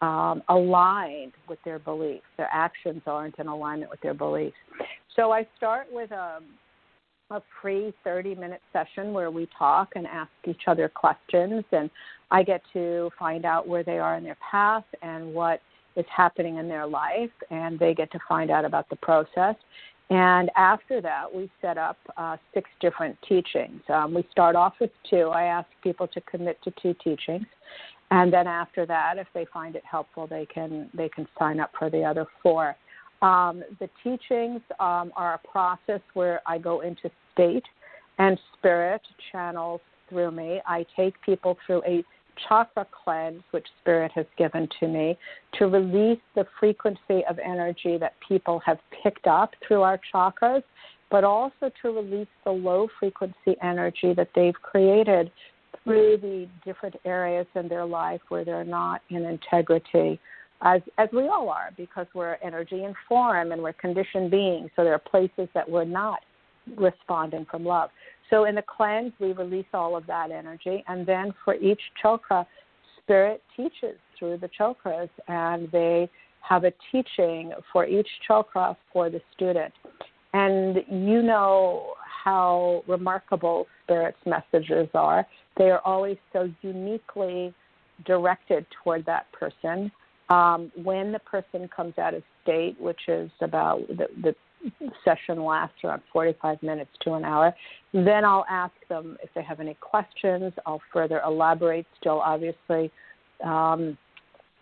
um, 0.02 0.44
aligned 0.50 1.34
with 1.50 1.60
their 1.66 1.80
beliefs. 1.80 2.26
Their 2.38 2.50
actions 2.52 3.02
aren't 3.08 3.40
in 3.40 3.48
alignment 3.48 3.90
with 3.90 4.00
their 4.02 4.14
beliefs. 4.14 4.56
So 5.16 5.32
I 5.32 5.48
start 5.58 5.88
with 5.92 6.12
a, 6.12 6.40
a 7.30 7.42
free 7.62 7.94
30 8.06 8.36
minute 8.36 8.62
session 8.72 9.12
where 9.12 9.30
we 9.30 9.48
talk 9.58 9.90
and 9.96 10.08
ask 10.08 10.32
each 10.48 10.62
other 10.68 10.88
questions 10.88 11.64
and 11.74 11.90
I 12.32 12.44
get 12.44 12.62
to 12.74 13.10
find 13.20 13.46
out 13.46 13.68
where 13.68 13.84
they 13.84 14.00
are 14.00 14.16
in 14.16 14.24
their 14.24 14.38
path 14.50 14.86
and 15.02 15.34
what 15.34 15.62
is 15.98 16.06
happening 16.16 16.58
in 16.58 16.68
their 16.68 16.86
life, 16.86 17.32
and 17.50 17.80
they 17.80 17.94
get 17.94 18.12
to 18.12 18.20
find 18.28 18.52
out 18.52 18.66
about 18.66 18.90
the 18.90 18.96
process. 18.98 19.56
And 20.10 20.50
after 20.56 21.02
that, 21.02 21.34
we 21.34 21.50
set 21.62 21.78
up 21.78 21.98
uh, 22.18 22.38
six 22.54 22.70
different 22.80 23.18
teachings. 23.28 23.82
Um, 23.90 24.14
we 24.14 24.26
start 24.32 24.56
off 24.56 24.74
with 24.80 24.92
two. 25.10 25.30
I 25.30 25.44
ask 25.44 25.68
people 25.84 26.08
to 26.10 26.22
commit 26.22 26.62
to 26.64 26.74
two 26.82 26.96
teachings, 27.04 27.46
and 28.12 28.32
then 28.32 28.48
after 28.48 28.86
that, 28.86 29.18
if 29.18 29.28
they 29.34 29.46
find 29.52 29.76
it 29.76 29.84
helpful, 29.90 30.28
they 30.28 30.46
can 30.46 30.90
they 30.94 31.10
can 31.10 31.28
sign 31.38 31.60
up 31.60 31.72
for 31.78 31.90
the 31.90 32.04
other 32.04 32.26
four. 32.42 32.76
Um, 33.22 33.64
the 33.80 33.90
teachings 34.04 34.62
um, 34.80 35.12
are 35.16 35.34
a 35.34 35.48
process 35.48 36.02
where 36.14 36.42
I 36.46 36.58
go 36.58 36.82
into 36.82 37.10
state 37.34 37.64
and 38.20 38.40
spirit 38.58 39.02
channels 39.32 39.82
through 40.10 40.32
me. 40.32 40.62
I 40.66 40.86
take 40.96 41.20
people 41.22 41.58
through 41.66 41.84
a 41.86 42.04
chakra 42.48 42.86
cleanse, 43.04 43.42
which 43.52 43.66
Spirit 43.82 44.12
has 44.14 44.26
given 44.38 44.68
to 44.80 44.88
me, 44.88 45.18
to 45.54 45.68
release 45.68 46.20
the 46.36 46.46
frequency 46.60 47.24
of 47.30 47.40
energy 47.40 47.98
that 47.98 48.14
people 48.28 48.60
have 48.60 48.78
picked 49.04 49.28
up 49.28 49.54
through 49.68 49.82
our 49.82 50.00
chakras, 50.14 50.64
but 51.10 51.24
also 51.24 51.72
to 51.82 51.90
release 51.90 52.28
the 52.44 52.52
low 52.52 52.88
frequency 53.00 53.56
energy 53.62 54.14
that 54.14 54.30
they've 54.36 54.60
created 54.62 55.32
through 55.84 56.18
the 56.18 56.48
different 56.66 56.96
areas 57.06 57.48
in 57.56 57.68
their 57.68 57.86
life 57.86 58.22
where 58.30 58.44
they're 58.44 58.66
not 58.66 59.02
in 59.10 59.26
integrity. 59.26 60.20
As, 60.62 60.82
as 60.98 61.08
we 61.14 61.28
all 61.28 61.50
are, 61.50 61.70
because 61.78 62.08
we're 62.16 62.38
energy 62.44 62.84
and 62.84 62.96
form 63.08 63.52
and 63.52 63.62
we're 63.62 63.74
conditioned 63.74 64.32
beings. 64.32 64.70
So 64.76 64.84
there 64.84 64.94
are 64.94 65.00
places 65.00 65.48
that 65.54 65.70
we're 65.70 65.86
not 65.86 66.20
responding 66.76 67.46
from 67.50 67.64
love. 67.64 67.90
So 68.30 68.46
in 68.46 68.56
the 68.56 68.64
cleanse, 68.64 69.14
we 69.20 69.34
release 69.34 69.68
all 69.74 69.96
of 69.96 70.06
that 70.08 70.32
energy. 70.32 70.84
And 70.88 71.06
then 71.06 71.34
for 71.46 71.56
each 71.56 71.80
chakra, 72.02 72.46
Spirit 73.04 73.42
teaches 73.56 73.98
through 74.20 74.40
the 74.40 74.50
chakras, 74.60 75.10
and 75.30 75.72
they 75.72 76.10
have 76.42 76.66
a 76.66 76.74
teaching 76.92 77.54
for 77.72 77.86
each 77.86 78.08
chakra 78.28 78.76
for 78.92 79.10
the 79.10 79.22
student. 79.34 79.74
And 80.34 80.78
you 80.90 81.22
know 81.22 81.94
how 82.04 82.84
remarkable 82.88 83.68
Spirit's 83.84 84.18
messages 84.26 84.90
are. 84.94 85.26
They 85.58 85.70
are 85.70 85.82
always 85.86 86.18
so 86.34 86.50
uniquely 86.62 87.54
directed 88.06 88.66
toward 88.84 89.06
that 89.06 89.32
person. 89.32 89.90
Um, 90.30 90.72
when 90.84 91.14
the 91.14 91.20
person 91.20 91.70
comes 91.74 91.98
out 91.98 92.14
of 92.14 92.22
state, 92.44 92.76
which 92.80 93.00
is 93.08 93.32
about 93.42 93.88
the, 93.88 94.08
the 94.22 94.36
session 95.04 95.44
lasts 95.44 95.78
around 95.84 96.02
45 96.12 96.62
minutes 96.64 96.90
to 97.02 97.14
an 97.14 97.24
hour. 97.24 97.54
Then 97.94 98.26
I'll 98.26 98.46
ask 98.50 98.74
them 98.90 99.18
if 99.24 99.30
they 99.36 99.44
have 99.44 99.60
any 99.60 99.76
questions. 99.76 100.54
I'll 100.66 100.82
further 100.92 101.22
elaborate, 101.26 101.86
still 102.00 102.20
obviously, 102.20 102.92
um, 103.44 103.98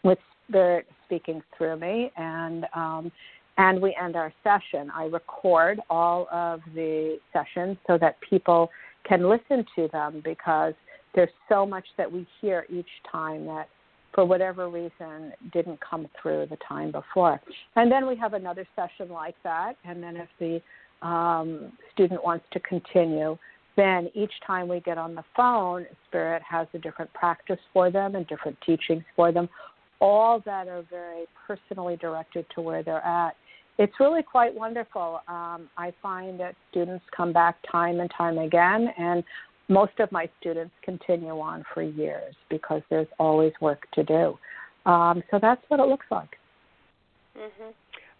with 0.03 0.19
Spirit 0.47 0.87
speaking 1.05 1.41
through 1.57 1.77
me, 1.77 2.11
and 2.17 2.65
um, 2.75 3.11
and 3.57 3.81
we 3.81 3.95
end 4.01 4.15
our 4.15 4.33
session. 4.43 4.91
I 4.93 5.05
record 5.05 5.79
all 5.89 6.27
of 6.31 6.59
the 6.73 7.19
sessions 7.31 7.77
so 7.87 7.97
that 7.99 8.17
people 8.29 8.69
can 9.07 9.29
listen 9.29 9.65
to 9.75 9.87
them 9.91 10.21
because 10.23 10.73
there's 11.15 11.29
so 11.47 11.65
much 11.65 11.85
that 11.97 12.11
we 12.11 12.27
hear 12.41 12.65
each 12.69 12.89
time 13.09 13.45
that 13.45 13.69
for 14.15 14.25
whatever 14.25 14.69
reason 14.69 15.33
didn't 15.51 15.79
come 15.87 16.07
through 16.19 16.47
the 16.49 16.57
time 16.67 16.91
before. 16.91 17.39
And 17.75 17.91
then 17.91 18.07
we 18.07 18.15
have 18.15 18.33
another 18.33 18.65
session 18.75 19.13
like 19.13 19.35
that, 19.43 19.73
and 19.83 20.01
then 20.01 20.15
if 20.15 20.29
the 20.39 21.07
um, 21.07 21.73
student 21.93 22.23
wants 22.23 22.45
to 22.53 22.59
continue, 22.61 23.37
then 23.75 24.09
each 24.15 24.31
time 24.47 24.69
we 24.69 24.79
get 24.79 24.97
on 24.97 25.15
the 25.15 25.23
phone, 25.35 25.85
Spirit 26.07 26.41
has 26.49 26.65
a 26.73 26.77
different 26.77 27.13
practice 27.13 27.59
for 27.73 27.91
them 27.91 28.15
and 28.15 28.25
different 28.27 28.57
teachings 28.65 29.03
for 29.17 29.33
them, 29.33 29.49
all 29.99 30.41
that 30.45 30.69
are 30.69 30.83
very 30.89 31.25
personally 31.45 31.97
directed 31.97 32.45
to 32.55 32.61
where 32.61 32.83
they're 32.83 33.05
at. 33.05 33.35
It's 33.77 33.93
really 33.99 34.23
quite 34.23 34.55
wonderful. 34.55 35.19
Um, 35.27 35.69
I 35.77 35.93
find 36.01 36.39
that 36.39 36.55
students 36.71 37.03
come 37.15 37.33
back 37.33 37.57
time 37.69 37.99
and 37.99 38.09
time 38.17 38.37
again, 38.37 38.87
and 38.97 39.21
most 39.67 39.99
of 39.99 40.11
my 40.11 40.29
students 40.39 40.73
continue 40.83 41.39
on 41.39 41.63
for 41.73 41.81
years 41.81 42.35
because 42.49 42.81
there's 42.89 43.07
always 43.19 43.53
work 43.61 43.87
to 43.93 44.03
do. 44.03 44.37
Um, 44.85 45.23
so 45.31 45.39
that's 45.41 45.61
what 45.67 45.79
it 45.79 45.87
looks 45.87 46.05
like. 46.11 46.37
Mm-hmm. 47.37 47.71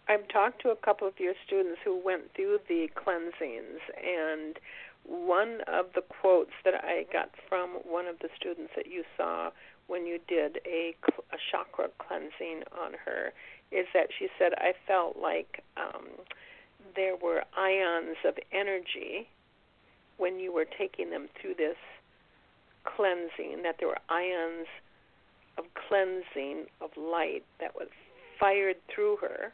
I've 0.08 0.28
talked 0.28 0.62
to 0.62 0.70
a 0.70 0.76
couple 0.76 1.08
of 1.08 1.14
your 1.18 1.34
students 1.46 1.80
who 1.84 2.00
went 2.04 2.34
through 2.34 2.58
the 2.68 2.88
cleansings, 2.94 3.80
and 3.96 4.56
one 5.04 5.58
of 5.66 5.86
the 5.94 6.02
quotes 6.02 6.52
that 6.64 6.74
I 6.74 7.06
got 7.12 7.30
from 7.48 7.70
one 7.84 8.06
of 8.06 8.18
the 8.20 8.28
students 8.36 8.72
that 8.76 8.86
you 8.86 9.04
saw 9.16 9.50
when 9.86 10.06
you 10.06 10.18
did 10.28 10.58
a, 10.66 10.94
a 11.32 11.38
chakra 11.50 11.88
cleansing 11.98 12.64
on 12.80 12.92
her 13.04 13.32
is 13.70 13.86
that 13.94 14.08
she 14.16 14.28
said, 14.38 14.52
I 14.58 14.72
felt 14.86 15.16
like 15.16 15.62
um, 15.76 16.06
there 16.94 17.16
were 17.16 17.42
ions 17.56 18.16
of 18.24 18.34
energy 18.52 19.28
when 20.18 20.38
you 20.38 20.52
were 20.52 20.66
taking 20.78 21.10
them 21.10 21.28
through 21.40 21.54
this 21.54 21.76
cleansing, 22.84 23.62
that 23.62 23.76
there 23.78 23.88
were 23.88 23.98
ions 24.08 24.66
of 25.58 25.64
cleansing 25.88 26.66
of 26.80 26.90
light 26.96 27.44
that 27.60 27.74
was 27.74 27.88
fired 28.38 28.76
through 28.94 29.16
her. 29.20 29.52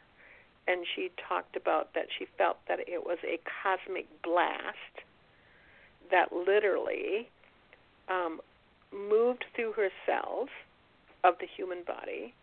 And 0.67 0.85
she 0.95 1.11
talked 1.27 1.55
about 1.57 1.93
that 1.93 2.07
she 2.17 2.25
felt 2.37 2.57
that 2.67 2.79
it 2.79 3.03
was 3.05 3.17
a 3.23 3.39
cosmic 3.63 4.07
blast 4.23 5.03
that 6.11 6.31
literally 6.31 7.29
um, 8.07 8.39
moved 8.93 9.45
through 9.55 9.73
her 9.73 9.89
cells 10.05 10.49
of 11.23 11.35
the 11.39 11.47
human 11.47 11.83
body. 11.85 12.33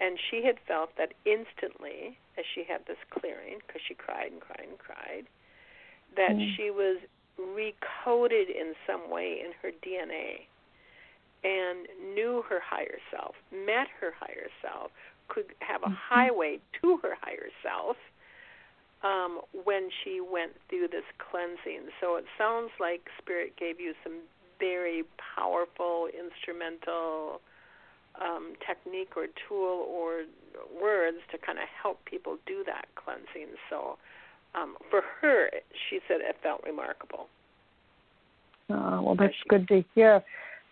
And 0.00 0.18
she 0.30 0.44
had 0.44 0.56
felt 0.66 0.90
that 0.96 1.12
instantly, 1.24 2.18
as 2.38 2.44
she 2.54 2.64
had 2.64 2.86
this 2.86 2.98
clearing, 3.10 3.58
because 3.66 3.82
she 3.86 3.94
cried 3.94 4.30
and 4.30 4.40
cried 4.40 4.66
and 4.68 4.78
cried, 4.78 5.26
that 6.16 6.36
mm. 6.36 6.56
she 6.56 6.70
was 6.70 6.98
recoded 7.38 8.48
in 8.48 8.74
some 8.86 9.10
way 9.10 9.40
in 9.44 9.52
her 9.62 9.70
DNA 9.84 10.46
and 11.44 11.86
knew 12.14 12.42
her 12.48 12.60
higher 12.60 12.98
self, 13.10 13.34
met 13.52 13.86
her 14.00 14.12
higher 14.18 14.48
self, 14.62 14.90
could 15.28 15.46
have 15.60 15.82
a 15.82 15.86
mm-hmm. 15.86 15.94
highway 15.94 16.58
to 16.80 16.98
her 17.02 17.14
higher 17.20 17.48
self 17.62 17.96
um, 19.04 19.40
when 19.64 19.88
she 20.02 20.20
went 20.20 20.52
through 20.68 20.88
this 20.88 21.06
cleansing. 21.18 21.88
So 22.00 22.16
it 22.16 22.24
sounds 22.36 22.70
like 22.80 23.06
Spirit 23.18 23.54
gave 23.56 23.78
you 23.78 23.94
some 24.02 24.20
very 24.58 25.04
powerful 25.36 26.08
instrumental 26.10 27.40
um, 28.20 28.54
technique 28.66 29.16
or 29.16 29.26
tool 29.46 29.86
or 29.88 30.24
words 30.80 31.18
to 31.30 31.38
kind 31.38 31.58
of 31.58 31.66
help 31.80 32.04
people 32.04 32.36
do 32.46 32.64
that 32.66 32.86
cleansing. 32.96 33.54
So 33.70 33.98
um, 34.54 34.76
for 34.90 35.02
her, 35.20 35.50
she 35.88 36.00
said 36.08 36.18
it 36.20 36.36
felt 36.42 36.62
remarkable. 36.64 37.28
Oh, 38.70 39.02
well, 39.02 39.16
that's 39.18 39.34
good 39.48 39.66
to 39.68 39.82
hear. 39.94 40.22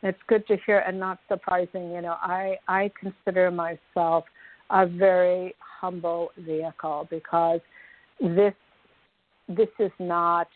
It's 0.03 0.19
good 0.29 0.47
to 0.49 0.57
hear, 0.67 0.81
and 0.81 1.01
not 1.01 1.19
surprising. 1.29 1.91
You 1.93 2.03
know, 2.03 2.17
I 2.21 2.57
I 2.69 2.91
consider 3.01 3.51
myself 3.51 4.25
a 4.71 4.87
very 4.87 5.55
humble 5.59 6.31
vehicle 6.39 7.09
because 7.11 7.61
this 8.21 8.55
this 9.49 9.69
is 9.79 9.93
not 9.99 10.49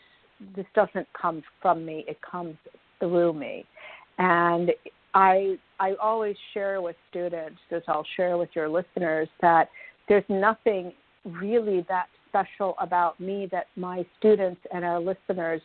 this 0.55 0.67
doesn't 0.75 1.07
come 1.21 1.43
from 1.63 1.85
me. 1.85 2.05
It 2.07 2.19
comes 2.23 2.57
through 2.99 3.33
me, 3.33 3.65
and 4.19 4.71
I 5.15 5.57
I 5.79 5.95
always 6.01 6.37
share 6.53 6.83
with 6.83 6.97
students, 7.09 7.59
as 7.71 7.83
I'll 7.89 8.07
share 8.17 8.37
with 8.37 8.51
your 8.55 8.69
listeners, 8.69 9.29
that 9.41 9.71
there's 10.09 10.25
nothing 10.29 10.93
really 11.25 11.85
that 11.89 12.07
special 12.31 12.75
about 12.81 13.21
me 13.21 13.49
that 13.53 13.67
my 13.77 14.07
students 14.19 14.61
and 14.73 14.85
our 14.85 15.01
listeners 15.01 15.61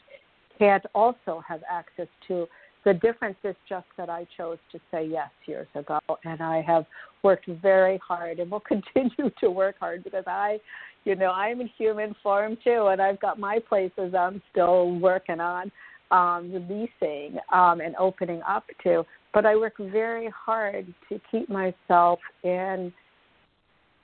can't 0.59 0.85
also 0.93 1.41
have 1.47 1.61
access 1.69 2.07
to. 2.27 2.47
The 2.83 2.93
difference 2.93 3.37
is 3.43 3.55
just 3.67 3.87
that 3.97 4.09
I 4.09 4.27
chose 4.37 4.57
to 4.71 4.79
say 4.91 5.07
yes 5.07 5.29
years 5.47 5.67
ago, 5.73 5.99
and 6.23 6.41
I 6.41 6.61
have 6.61 6.85
worked 7.23 7.47
very 7.47 7.99
hard 8.05 8.39
and 8.39 8.51
will 8.51 8.59
continue 8.67 9.31
to 9.39 9.49
work 9.49 9.75
hard 9.79 10.03
because 10.03 10.25
I, 10.27 10.59
you 11.03 11.15
know, 11.15 11.31
I'm 11.31 11.61
in 11.61 11.69
human 11.77 12.15
form 12.21 12.57
too, 12.63 12.87
and 12.91 13.01
I've 13.01 13.19
got 13.19 13.39
my 13.39 13.59
places 13.59 14.13
I'm 14.13 14.41
still 14.51 14.99
working 14.99 15.39
on 15.39 15.71
um, 16.11 16.51
releasing 16.51 17.39
um, 17.51 17.81
and 17.81 17.95
opening 17.97 18.41
up 18.47 18.65
to. 18.83 19.03
But 19.33 19.45
I 19.45 19.55
work 19.55 19.73
very 19.79 20.29
hard 20.29 20.93
to 21.09 21.19
keep 21.31 21.49
myself 21.49 22.19
in 22.43 22.93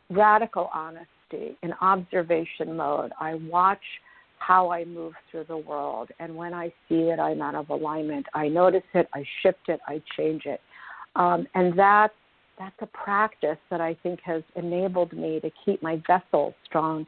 radical 0.09 0.69
honesty, 0.73 1.07
in 1.33 1.73
observation 1.81 2.75
mode. 2.75 3.11
I 3.19 3.35
watch 3.35 3.81
how 4.37 4.71
I 4.71 4.85
move 4.85 5.13
through 5.29 5.45
the 5.45 5.57
world. 5.57 6.09
And 6.19 6.35
when 6.35 6.53
I 6.53 6.73
see 6.89 7.05
that 7.05 7.19
I'm 7.19 7.41
out 7.41 7.55
of 7.55 7.69
alignment. 7.69 8.25
I 8.33 8.47
notice 8.47 8.83
it, 8.93 9.07
I 9.13 9.23
shift 9.41 9.69
it, 9.69 9.79
I 9.87 10.01
change 10.17 10.43
it. 10.45 10.61
Um, 11.15 11.47
and 11.53 11.77
that's, 11.77 12.13
that's 12.57 12.75
a 12.81 12.87
practice 12.87 13.57
that 13.69 13.81
I 13.81 13.95
think 14.01 14.19
has 14.23 14.43
enabled 14.55 15.13
me 15.13 15.39
to 15.41 15.51
keep 15.63 15.81
my 15.83 16.01
vessel 16.07 16.55
strong. 16.65 17.05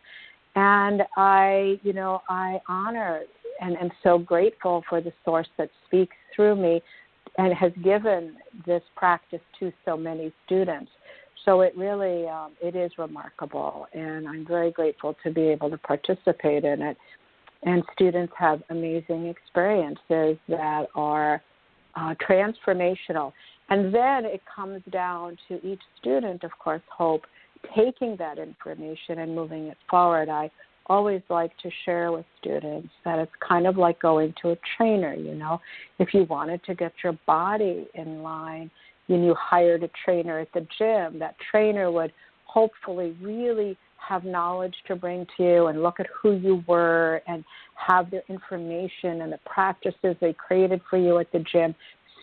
And 0.56 1.02
I, 1.18 1.80
you 1.84 1.94
know, 1.94 2.22
I 2.30 2.60
honor 2.68 3.22
and 3.62 3.78
am 3.78 3.90
so 4.04 4.18
grateful 4.18 4.84
for 4.88 5.02
the 5.02 5.14
source 5.26 5.48
that 5.58 5.70
speaks 5.88 6.16
through 6.36 6.56
me 6.56 6.82
and 7.38 7.54
has 7.54 7.72
given 7.84 8.36
this 8.66 8.84
practice 8.96 9.42
to 9.60 9.72
so 9.86 9.98
many 9.98 10.32
students. 10.46 10.92
So 11.46 11.62
it 11.62 11.76
really 11.76 12.28
um, 12.28 12.52
it 12.62 12.76
is 12.76 12.92
remarkable, 12.98 13.88
and 13.94 14.28
I'm 14.28 14.46
very 14.46 14.72
grateful 14.72 15.16
to 15.24 15.32
be 15.32 15.42
able 15.42 15.70
to 15.70 15.78
participate 15.78 16.64
in 16.64 16.82
it 16.82 16.98
and 17.66 17.84
students 17.94 18.34
have 18.38 18.62
amazing 18.70 19.28
experiences 19.28 20.38
that 20.48 20.86
are 20.96 21.42
uh, 21.96 22.14
transformational. 22.28 23.32
And 23.70 23.94
then 23.94 24.26
it 24.26 24.42
comes 24.54 24.82
down 24.92 25.38
to 25.48 25.66
each 25.66 25.80
student, 26.00 26.44
of 26.44 26.52
course, 26.60 26.82
hope, 26.90 27.24
taking 27.76 28.18
that 28.18 28.38
information 28.38 29.20
and 29.20 29.34
moving 29.34 29.68
it 29.68 29.78
forward. 29.90 30.28
I 30.28 30.52
always 30.88 31.22
like 31.30 31.58
to 31.60 31.70
share 31.86 32.12
with 32.12 32.26
students 32.42 32.90
that 33.06 33.20
it's 33.20 33.32
kind 33.48 33.66
of 33.66 33.78
like 33.78 34.02
going 34.02 34.34
to 34.42 34.50
a 34.50 34.58
trainer, 34.76 35.14
you 35.14 35.34
know. 35.34 35.62
If 36.00 36.14
you 36.14 36.26
wanted 36.26 36.62
to 36.66 36.76
get 36.76 36.92
your 37.04 37.18
body 37.26 37.88
in 37.94 38.22
line 38.22 38.70
and 39.10 39.26
you 39.26 39.36
hired 39.38 39.84
a 39.84 39.90
trainer 40.06 40.40
at 40.40 40.52
the 40.54 40.66
gym, 40.78 41.20
that 41.20 41.36
trainer 41.52 41.92
would 41.92 42.14
hopefully 42.46 43.16
really 43.22 43.78
have 43.98 44.26
knowledge 44.26 44.76
to 44.88 44.96
bring 44.96 45.26
to 45.38 45.44
you 45.44 45.68
and 45.68 45.82
look 45.82 46.00
at 46.00 46.08
who 46.22 46.34
you 46.34 46.64
were 46.68 47.22
and 47.28 47.44
have 47.76 48.12
their 48.12 48.24
information 48.30 49.22
and 49.22 49.32
the 49.32 49.40
practices 49.46 50.16
they 50.20 50.34
created 50.34 50.82
for 50.90 50.98
you 50.98 51.18
at 51.20 51.32
the 51.32 51.40
gym 51.40 51.74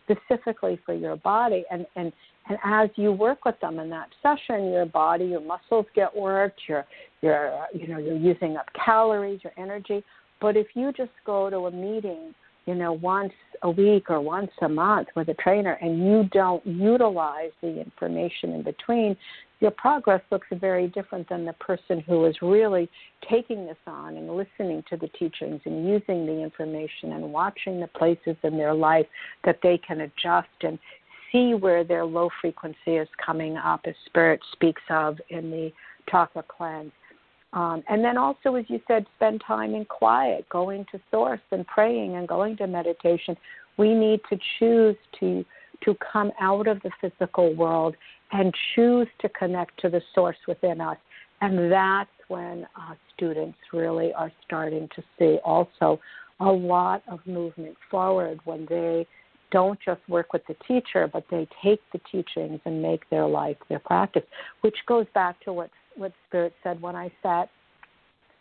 specifically 0.04 0.78
for 0.84 0.94
your 0.94 1.16
body. 1.16 1.64
And 1.70 1.86
and 1.96 2.12
and 2.48 2.58
as 2.64 2.90
you 2.96 3.12
work 3.12 3.44
with 3.44 3.58
them 3.60 3.78
in 3.78 3.90
that 3.90 4.08
session 4.22 4.70
your 4.70 4.86
body 4.86 5.26
your 5.26 5.40
muscles 5.40 5.86
get 5.94 6.14
worked 6.14 6.60
you're 6.68 6.86
you're 7.22 7.66
you 7.72 7.86
know 7.86 7.98
you're 7.98 8.16
using 8.16 8.56
up 8.56 8.66
calories 8.84 9.40
your 9.42 9.52
energy. 9.56 10.04
But 10.40 10.56
if 10.56 10.68
you 10.74 10.92
just 10.92 11.12
go 11.24 11.50
to 11.50 11.66
a 11.66 11.70
meeting 11.70 12.34
you 12.70 12.76
know 12.76 12.92
once 12.92 13.33
a 13.62 13.70
week 13.70 14.09
or 14.11 14.20
once 14.20 14.50
a 14.62 14.68
month 14.68 15.09
with 15.16 15.28
a 15.28 15.35
trainer 15.35 15.72
and 15.83 15.98
you 15.98 16.28
don't 16.33 16.64
utilize 16.64 17.50
the 17.62 17.80
information 17.80 18.52
in 18.52 18.62
between 18.62 19.16
your 19.59 19.72
progress 19.72 20.22
looks 20.30 20.46
very 20.52 20.87
different 20.87 21.28
than 21.28 21.44
the 21.44 21.52
person 21.54 22.00
who 22.00 22.24
is 22.26 22.37
really 22.40 22.88
taking 23.28 23.66
this 23.66 23.76
on 23.88 24.16
and 24.16 24.30
listening 24.35 24.85
to 24.88 24.96
the 24.96 25.09
teachings 25.09 25.61
and 25.66 25.87
using 25.87 26.24
the 26.24 26.40
information 26.40 27.12
and 27.12 27.33
watching 27.33 27.80
the 27.80 27.88
places 27.88 28.37
in 28.44 28.56
their 28.56 28.72
life 28.72 29.06
that 29.44 29.59
they 29.62 29.76
can 29.76 30.02
adjust 30.02 30.48
and 30.62 30.78
see 31.30 31.54
where 31.54 31.85
their 31.85 32.06
low 32.06 32.30
frequency 32.40 32.96
is 32.96 33.09
coming 33.24 33.56
up, 33.56 33.80
as 33.85 33.94
Spirit 34.06 34.40
speaks 34.52 34.83
of 34.88 35.18
in 35.28 35.50
the 35.50 35.70
chakra 36.09 36.42
cleanse. 36.48 36.92
Um, 37.52 37.82
and 37.88 38.04
then 38.04 38.16
also, 38.16 38.54
as 38.54 38.64
you 38.68 38.80
said, 38.86 39.06
spend 39.16 39.42
time 39.46 39.74
in 39.74 39.84
quiet, 39.84 40.48
going 40.48 40.86
to 40.92 41.00
Source 41.10 41.40
and 41.50 41.66
praying 41.66 42.16
and 42.16 42.28
going 42.28 42.56
to 42.58 42.66
meditation. 42.66 43.36
We 43.76 43.94
need 43.94 44.20
to 44.30 44.38
choose 44.58 44.96
to 45.20 45.44
to 45.84 45.96
come 46.12 46.30
out 46.40 46.66
of 46.66 46.78
the 46.82 46.90
physical 47.00 47.54
world 47.54 47.96
and 48.32 48.54
choose 48.74 49.08
to 49.20 49.28
connect 49.30 49.80
to 49.80 49.88
the 49.88 50.02
source 50.14 50.36
within 50.46 50.80
us. 50.80 50.98
And 51.40 51.72
that's 51.72 52.10
when 52.28 52.66
uh, 52.76 52.94
students 53.14 53.58
really 53.72 54.12
are 54.12 54.30
starting 54.44 54.88
to 54.94 55.02
see 55.18 55.38
also 55.44 55.98
a 56.38 56.50
lot 56.50 57.02
of 57.08 57.20
movement 57.26 57.76
forward 57.90 58.40
when 58.44 58.66
they 58.68 59.06
don't 59.50 59.78
just 59.84 60.00
work 60.08 60.32
with 60.32 60.42
the 60.46 60.56
teacher, 60.68 61.08
but 61.12 61.24
they 61.30 61.48
take 61.62 61.80
the 61.92 62.00
teachings 62.10 62.60
and 62.64 62.80
make 62.80 63.08
their 63.10 63.26
life 63.26 63.56
their 63.68 63.80
practice, 63.80 64.22
which 64.60 64.76
goes 64.86 65.06
back 65.12 65.40
to 65.44 65.52
what 65.52 65.70
what 65.96 66.12
Spirit 66.29 66.53
said 66.62 66.81
when 66.81 66.96
I 66.96 67.11
sat 67.22 67.48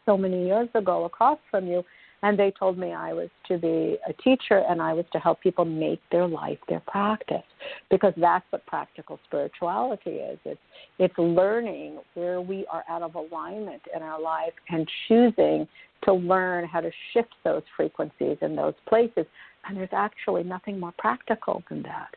so 0.05 0.17
many 0.17 0.45
years 0.45 0.69
ago 0.73 1.05
across 1.05 1.39
from 1.51 1.67
you 1.67 1.83
and 2.21 2.37
they 2.37 2.51
told 2.51 2.77
me 2.77 2.91
I 2.91 3.13
was 3.13 3.29
to 3.47 3.57
be 3.57 3.97
a 4.07 4.13
teacher 4.21 4.63
and 4.69 4.81
I 4.81 4.93
was 4.93 5.05
to 5.13 5.19
help 5.19 5.41
people 5.41 5.65
make 5.65 6.01
their 6.11 6.27
life 6.27 6.57
their 6.67 6.81
practice 6.81 7.43
because 7.89 8.13
that's 8.17 8.45
what 8.49 8.65
practical 8.65 9.19
spirituality 9.25 10.11
is. 10.11 10.37
It's 10.45 10.59
it's 10.97 11.17
learning 11.17 11.99
where 12.15 12.41
we 12.41 12.65
are 12.71 12.83
out 12.89 13.03
of 13.03 13.15
alignment 13.15 13.81
in 13.95 14.01
our 14.01 14.21
life 14.21 14.53
and 14.69 14.89
choosing 15.07 15.67
to 16.03 16.13
learn 16.13 16.65
how 16.65 16.81
to 16.81 16.91
shift 17.13 17.33
those 17.43 17.63
frequencies 17.75 18.37
in 18.41 18.55
those 18.55 18.75
places. 18.87 19.25
And 19.67 19.77
there's 19.77 19.89
actually 19.91 20.43
nothing 20.43 20.79
more 20.79 20.93
practical 20.97 21.63
than 21.69 21.83
that. 21.83 22.09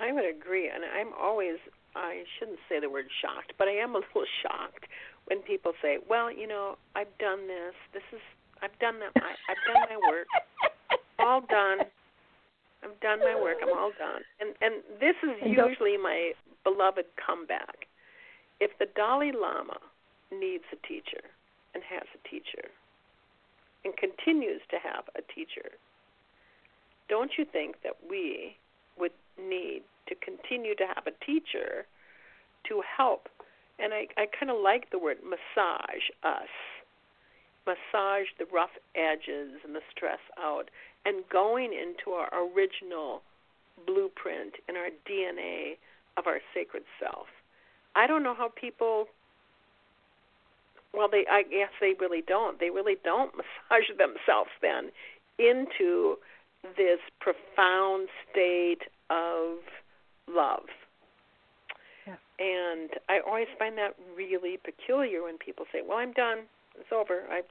I 0.00 0.12
would 0.12 0.24
agree, 0.24 0.70
and 0.70 0.82
I'm 0.84 1.12
always 1.20 1.56
I 1.94 2.22
shouldn't 2.38 2.58
say 2.68 2.80
the 2.80 2.90
word 2.90 3.06
shocked, 3.20 3.52
but 3.58 3.68
I 3.68 3.72
am 3.72 3.94
a 3.94 3.98
little 3.98 4.26
shocked 4.42 4.86
when 5.26 5.40
people 5.40 5.72
say, 5.82 5.98
"Well, 6.08 6.30
you 6.30 6.46
know, 6.46 6.76
I've 6.94 7.12
done 7.18 7.46
this. 7.46 7.74
This 7.92 8.06
is 8.12 8.20
I've 8.62 8.76
done 8.78 9.00
that. 9.00 9.12
I, 9.16 9.32
I've 9.50 9.64
done 9.66 9.82
my 9.88 9.98
work. 10.10 10.26
all 11.18 11.40
done. 11.40 11.86
I've 12.82 12.98
done 13.00 13.20
my 13.20 13.38
work. 13.40 13.58
I'm 13.62 13.76
all 13.76 13.92
done." 13.98 14.22
And 14.40 14.54
and 14.60 14.82
this 15.00 15.16
is 15.22 15.36
usually 15.44 15.96
my 15.96 16.32
beloved 16.64 17.06
comeback. 17.16 17.86
If 18.60 18.76
the 18.78 18.86
Dalai 18.94 19.32
Lama 19.32 19.78
needs 20.30 20.64
a 20.72 20.86
teacher 20.86 21.24
and 21.74 21.82
has 21.82 22.06
a 22.14 22.28
teacher 22.28 22.68
and 23.84 23.96
continues 23.96 24.60
to 24.70 24.76
have 24.76 25.04
a 25.16 25.22
teacher, 25.32 25.72
don't 27.08 27.32
you 27.38 27.44
think 27.44 27.76
that 27.82 27.96
we 28.08 28.56
would 28.98 29.12
need 29.38 29.82
to 30.08 30.14
continue 30.14 30.74
to 30.76 30.86
have 30.86 31.06
a 31.06 31.24
teacher 31.24 31.86
to 32.68 32.82
help 32.96 33.28
and 33.80 33.94
I, 33.94 34.06
I 34.16 34.26
kind 34.26 34.50
of 34.50 34.60
like 34.62 34.90
the 34.90 34.98
word 34.98 35.18
massage 35.24 36.04
us, 36.22 36.52
massage 37.66 38.28
the 38.38 38.44
rough 38.52 38.76
edges 38.94 39.60
and 39.64 39.74
the 39.74 39.80
stress 39.90 40.20
out, 40.38 40.70
and 41.04 41.24
going 41.32 41.72
into 41.72 42.12
our 42.12 42.28
original 42.52 43.22
blueprint 43.86 44.54
and 44.68 44.76
our 44.76 44.90
DNA 45.08 45.78
of 46.18 46.26
our 46.26 46.40
sacred 46.54 46.82
self. 47.00 47.26
I 47.96 48.06
don't 48.06 48.22
know 48.22 48.34
how 48.34 48.50
people. 48.54 49.06
Well, 50.92 51.08
they 51.10 51.24
I 51.30 51.42
guess 51.42 51.70
they 51.80 51.94
really 51.98 52.22
don't. 52.26 52.60
They 52.60 52.70
really 52.70 52.96
don't 53.02 53.32
massage 53.70 53.88
themselves 53.96 54.50
then 54.60 54.90
into 55.38 56.16
this 56.76 57.00
profound 57.20 58.08
state 58.30 58.82
of 59.08 59.56
love 60.34 60.64
and 62.40 62.90
I 63.08 63.20
always 63.26 63.46
find 63.58 63.76
that 63.76 63.94
really 64.16 64.58
peculiar 64.64 65.22
when 65.22 65.36
people 65.38 65.66
say, 65.72 65.80
"Well, 65.86 65.98
I'm 65.98 66.12
done. 66.12 66.40
It's 66.78 66.90
over. 66.90 67.24
I've 67.30 67.44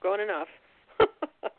grown 0.00 0.20
enough." 0.20 0.48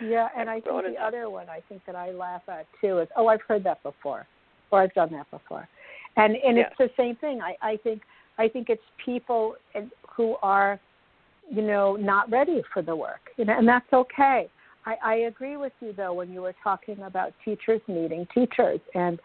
yeah, 0.00 0.28
and 0.36 0.48
i 0.48 0.60
think 0.60 0.82
the 0.82 0.90
enough. 0.90 1.02
other 1.02 1.28
one 1.28 1.48
I 1.48 1.60
think 1.68 1.82
that 1.86 1.96
I 1.96 2.12
laugh 2.12 2.42
at 2.48 2.66
too 2.80 3.00
is, 3.00 3.08
"Oh, 3.16 3.26
I've 3.26 3.42
heard 3.42 3.64
that 3.64 3.82
before, 3.82 4.26
or 4.70 4.80
I've 4.80 4.94
done 4.94 5.10
that 5.12 5.30
before," 5.30 5.68
and 6.16 6.36
and 6.36 6.56
yes. 6.56 6.70
it's 6.70 6.78
the 6.78 7.02
same 7.02 7.16
thing. 7.16 7.40
I 7.42 7.56
I 7.60 7.76
think 7.78 8.02
I 8.38 8.48
think 8.48 8.70
it's 8.70 8.82
people 9.04 9.56
who 10.16 10.36
are, 10.42 10.78
you 11.50 11.62
know, 11.62 11.96
not 11.96 12.30
ready 12.30 12.62
for 12.72 12.82
the 12.82 12.94
work, 12.94 13.30
you 13.36 13.44
know, 13.44 13.58
and 13.58 13.66
that's 13.66 13.92
okay. 13.92 14.48
I, 14.84 14.96
I 15.04 15.14
agree 15.14 15.56
with 15.56 15.72
you 15.80 15.92
though 15.92 16.12
when 16.12 16.32
you 16.32 16.42
were 16.42 16.54
talking 16.62 17.00
about 17.02 17.32
teachers 17.44 17.80
needing 17.88 18.26
teachers 18.34 18.80
and 18.94 19.20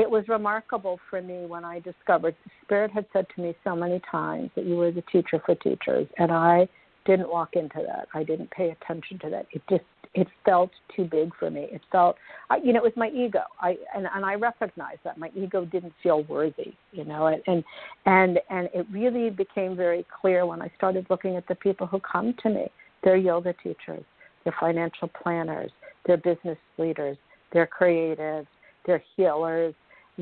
it 0.00 0.10
was 0.10 0.26
remarkable 0.28 0.98
for 1.10 1.20
me 1.20 1.44
when 1.46 1.64
I 1.64 1.80
discovered 1.80 2.34
Spirit 2.64 2.90
had 2.90 3.04
said 3.12 3.26
to 3.36 3.42
me 3.42 3.54
so 3.62 3.76
many 3.76 4.00
times 4.10 4.50
that 4.56 4.64
you 4.64 4.76
were 4.76 4.90
the 4.90 5.02
teacher 5.12 5.42
for 5.44 5.54
teachers, 5.56 6.08
and 6.18 6.32
I 6.32 6.66
didn't 7.04 7.28
walk 7.28 7.50
into 7.54 7.82
that. 7.86 8.08
I 8.14 8.24
didn't 8.24 8.50
pay 8.50 8.70
attention 8.70 9.18
to 9.20 9.30
that. 9.30 9.46
It 9.52 9.62
just 9.68 9.84
it 10.14 10.26
felt 10.44 10.70
too 10.96 11.04
big 11.04 11.30
for 11.38 11.50
me. 11.50 11.68
It 11.70 11.82
felt, 11.92 12.16
you 12.64 12.72
know, 12.72 12.80
it 12.80 12.82
was 12.82 12.92
my 12.96 13.10
ego. 13.10 13.42
I 13.60 13.76
and 13.94 14.08
and 14.14 14.24
I 14.24 14.34
recognized 14.34 15.00
that 15.04 15.18
my 15.18 15.30
ego 15.36 15.66
didn't 15.66 15.92
feel 16.02 16.22
worthy, 16.24 16.72
you 16.92 17.04
know, 17.04 17.26
and 17.26 17.42
and 17.46 17.62
and 18.06 18.40
and 18.48 18.68
it 18.74 18.86
really 18.90 19.28
became 19.28 19.76
very 19.76 20.06
clear 20.20 20.46
when 20.46 20.62
I 20.62 20.70
started 20.76 21.06
looking 21.10 21.36
at 21.36 21.46
the 21.46 21.54
people 21.56 21.86
who 21.86 22.00
come 22.00 22.34
to 22.42 22.48
me. 22.48 22.66
They're 23.04 23.16
yoga 23.16 23.54
teachers, 23.62 24.04
they're 24.44 24.56
financial 24.58 25.08
planners, 25.08 25.70
they're 26.06 26.16
business 26.16 26.58
leaders, 26.78 27.16
they're 27.52 27.68
creatives, 27.68 28.46
they're 28.86 29.02
healers, 29.16 29.74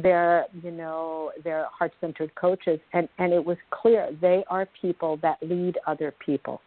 they're 0.03 0.47
you 0.63 0.71
know 0.71 1.33
they're 1.45 1.67
heart 1.77 1.93
centered 2.01 2.35
coaches 2.35 2.79
and 2.93 3.09
and 3.19 3.33
it 3.33 3.45
was 3.45 3.57
clear 3.71 4.11
they 4.21 4.45
are 4.49 4.67
people 4.81 5.19
that 5.23 5.39
lead 5.43 5.77
other 5.87 6.15
people 6.25 6.61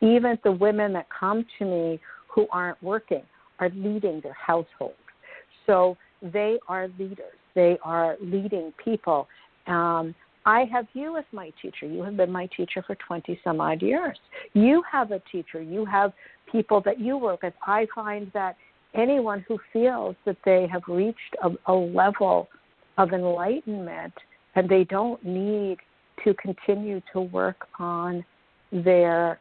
even 0.00 0.38
the 0.44 0.52
women 0.52 0.92
that 0.92 1.06
come 1.08 1.44
to 1.58 1.64
me 1.64 2.00
who 2.28 2.46
aren't 2.50 2.80
working 2.82 3.22
are 3.60 3.70
leading 3.70 4.20
their 4.22 4.34
household 4.34 4.94
so 5.66 5.96
they 6.32 6.58
are 6.68 6.88
leaders 6.98 7.38
they 7.54 7.78
are 7.84 8.16
leading 8.20 8.72
people 8.82 9.28
um, 9.66 10.14
I 10.46 10.64
have 10.70 10.86
you 10.92 11.16
as 11.16 11.24
my 11.32 11.50
teacher. 11.62 11.86
You 11.86 12.02
have 12.02 12.18
been 12.18 12.30
my 12.30 12.46
teacher 12.54 12.84
for 12.86 12.94
20 12.96 13.40
some 13.42 13.62
odd 13.62 13.80
years. 13.80 14.18
You 14.52 14.82
have 14.90 15.10
a 15.10 15.22
teacher. 15.32 15.62
You 15.62 15.86
have 15.86 16.12
people 16.52 16.82
that 16.84 17.00
you 17.00 17.16
work 17.16 17.42
with. 17.42 17.54
I 17.66 17.86
find 17.94 18.30
that 18.34 18.56
anyone 18.94 19.44
who 19.48 19.58
feels 19.72 20.16
that 20.26 20.36
they 20.44 20.66
have 20.70 20.82
reached 20.86 21.18
a, 21.42 21.72
a 21.72 21.72
level 21.72 22.48
of 22.98 23.12
enlightenment 23.12 24.14
and 24.54 24.68
they 24.68 24.84
don't 24.84 25.24
need 25.24 25.78
to 26.24 26.34
continue 26.34 27.00
to 27.12 27.20
work 27.20 27.66
on 27.78 28.24
their 28.72 29.40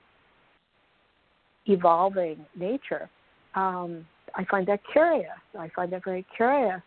evolving 1.67 2.45
nature. 2.55 3.09
Um, 3.55 4.05
I 4.35 4.43
find 4.45 4.67
that 4.67 4.81
curious. 4.91 5.29
I 5.57 5.69
find 5.75 5.91
that 5.93 6.03
very 6.03 6.25
curious. 6.35 6.81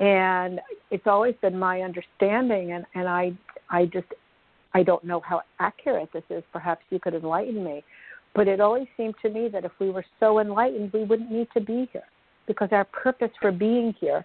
And 0.00 0.60
it's 0.90 1.06
always 1.06 1.34
been 1.42 1.58
my 1.58 1.82
understanding 1.82 2.72
and, 2.72 2.84
and 2.94 3.08
I 3.08 3.32
I 3.70 3.86
just 3.86 4.06
I 4.72 4.82
don't 4.82 5.04
know 5.04 5.20
how 5.20 5.42
accurate 5.60 6.10
this 6.12 6.24
is. 6.30 6.42
Perhaps 6.52 6.84
you 6.90 6.98
could 6.98 7.14
enlighten 7.14 7.62
me. 7.62 7.84
But 8.34 8.48
it 8.48 8.60
always 8.60 8.88
seemed 8.96 9.14
to 9.22 9.30
me 9.30 9.48
that 9.48 9.64
if 9.64 9.70
we 9.78 9.90
were 9.90 10.04
so 10.18 10.40
enlightened, 10.40 10.92
we 10.92 11.04
wouldn't 11.04 11.30
need 11.30 11.48
to 11.54 11.60
be 11.60 11.88
here 11.92 12.02
because 12.46 12.68
our 12.72 12.84
purpose 12.84 13.30
for 13.40 13.52
being 13.52 13.94
here 14.00 14.24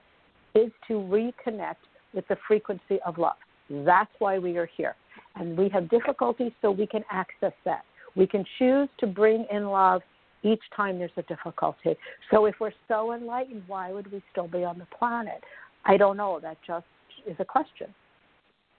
is 0.55 0.71
to 0.87 0.93
reconnect 0.93 1.75
with 2.13 2.27
the 2.27 2.37
frequency 2.47 2.99
of 3.05 3.17
love. 3.17 3.37
That's 3.69 4.11
why 4.19 4.39
we 4.39 4.57
are 4.57 4.69
here. 4.77 4.95
And 5.35 5.57
we 5.57 5.69
have 5.69 5.89
difficulties 5.89 6.51
so 6.61 6.71
we 6.71 6.87
can 6.87 7.03
access 7.11 7.53
that. 7.65 7.83
We 8.15 8.25
can 8.25 8.43
choose 8.57 8.89
to 8.99 9.07
bring 9.07 9.45
in 9.51 9.65
love 9.65 10.01
each 10.43 10.61
time 10.75 10.97
there's 10.97 11.11
a 11.17 11.21
difficulty. 11.23 11.95
So 12.31 12.45
if 12.45 12.55
we're 12.59 12.73
so 12.87 13.13
enlightened, 13.13 13.63
why 13.67 13.91
would 13.91 14.11
we 14.11 14.23
still 14.31 14.47
be 14.47 14.63
on 14.63 14.79
the 14.79 14.87
planet? 14.97 15.43
I 15.85 15.97
don't 15.97 16.17
know. 16.17 16.39
That 16.41 16.57
just 16.65 16.85
is 17.27 17.35
a 17.39 17.45
question. 17.45 17.93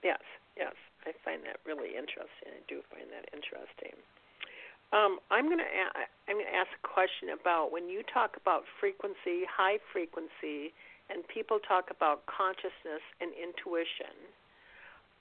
Yes, 0.03 0.19
yes. 0.57 0.73
I 1.05 1.13
find 1.25 1.41
that 1.45 1.57
really 1.65 1.97
interesting. 1.97 2.49
I 2.49 2.61
do 2.67 2.81
find 2.89 3.05
that 3.09 3.29
interesting. 3.33 3.97
Um, 4.93 5.19
I'm 5.31 5.47
to 5.47 5.55
a- 5.55 6.09
I'm 6.27 6.35
going 6.35 6.45
to 6.45 6.55
ask 6.55 6.69
a 6.83 6.87
question 6.87 7.29
about 7.39 7.71
when 7.71 7.87
you 7.87 8.03
talk 8.13 8.35
about 8.35 8.63
frequency, 8.79 9.47
high 9.47 9.79
frequency, 9.93 10.73
and 11.11 11.27
people 11.27 11.59
talk 11.59 11.89
about 11.91 12.25
consciousness 12.25 13.03
and 13.19 13.31
intuition. 13.35 14.15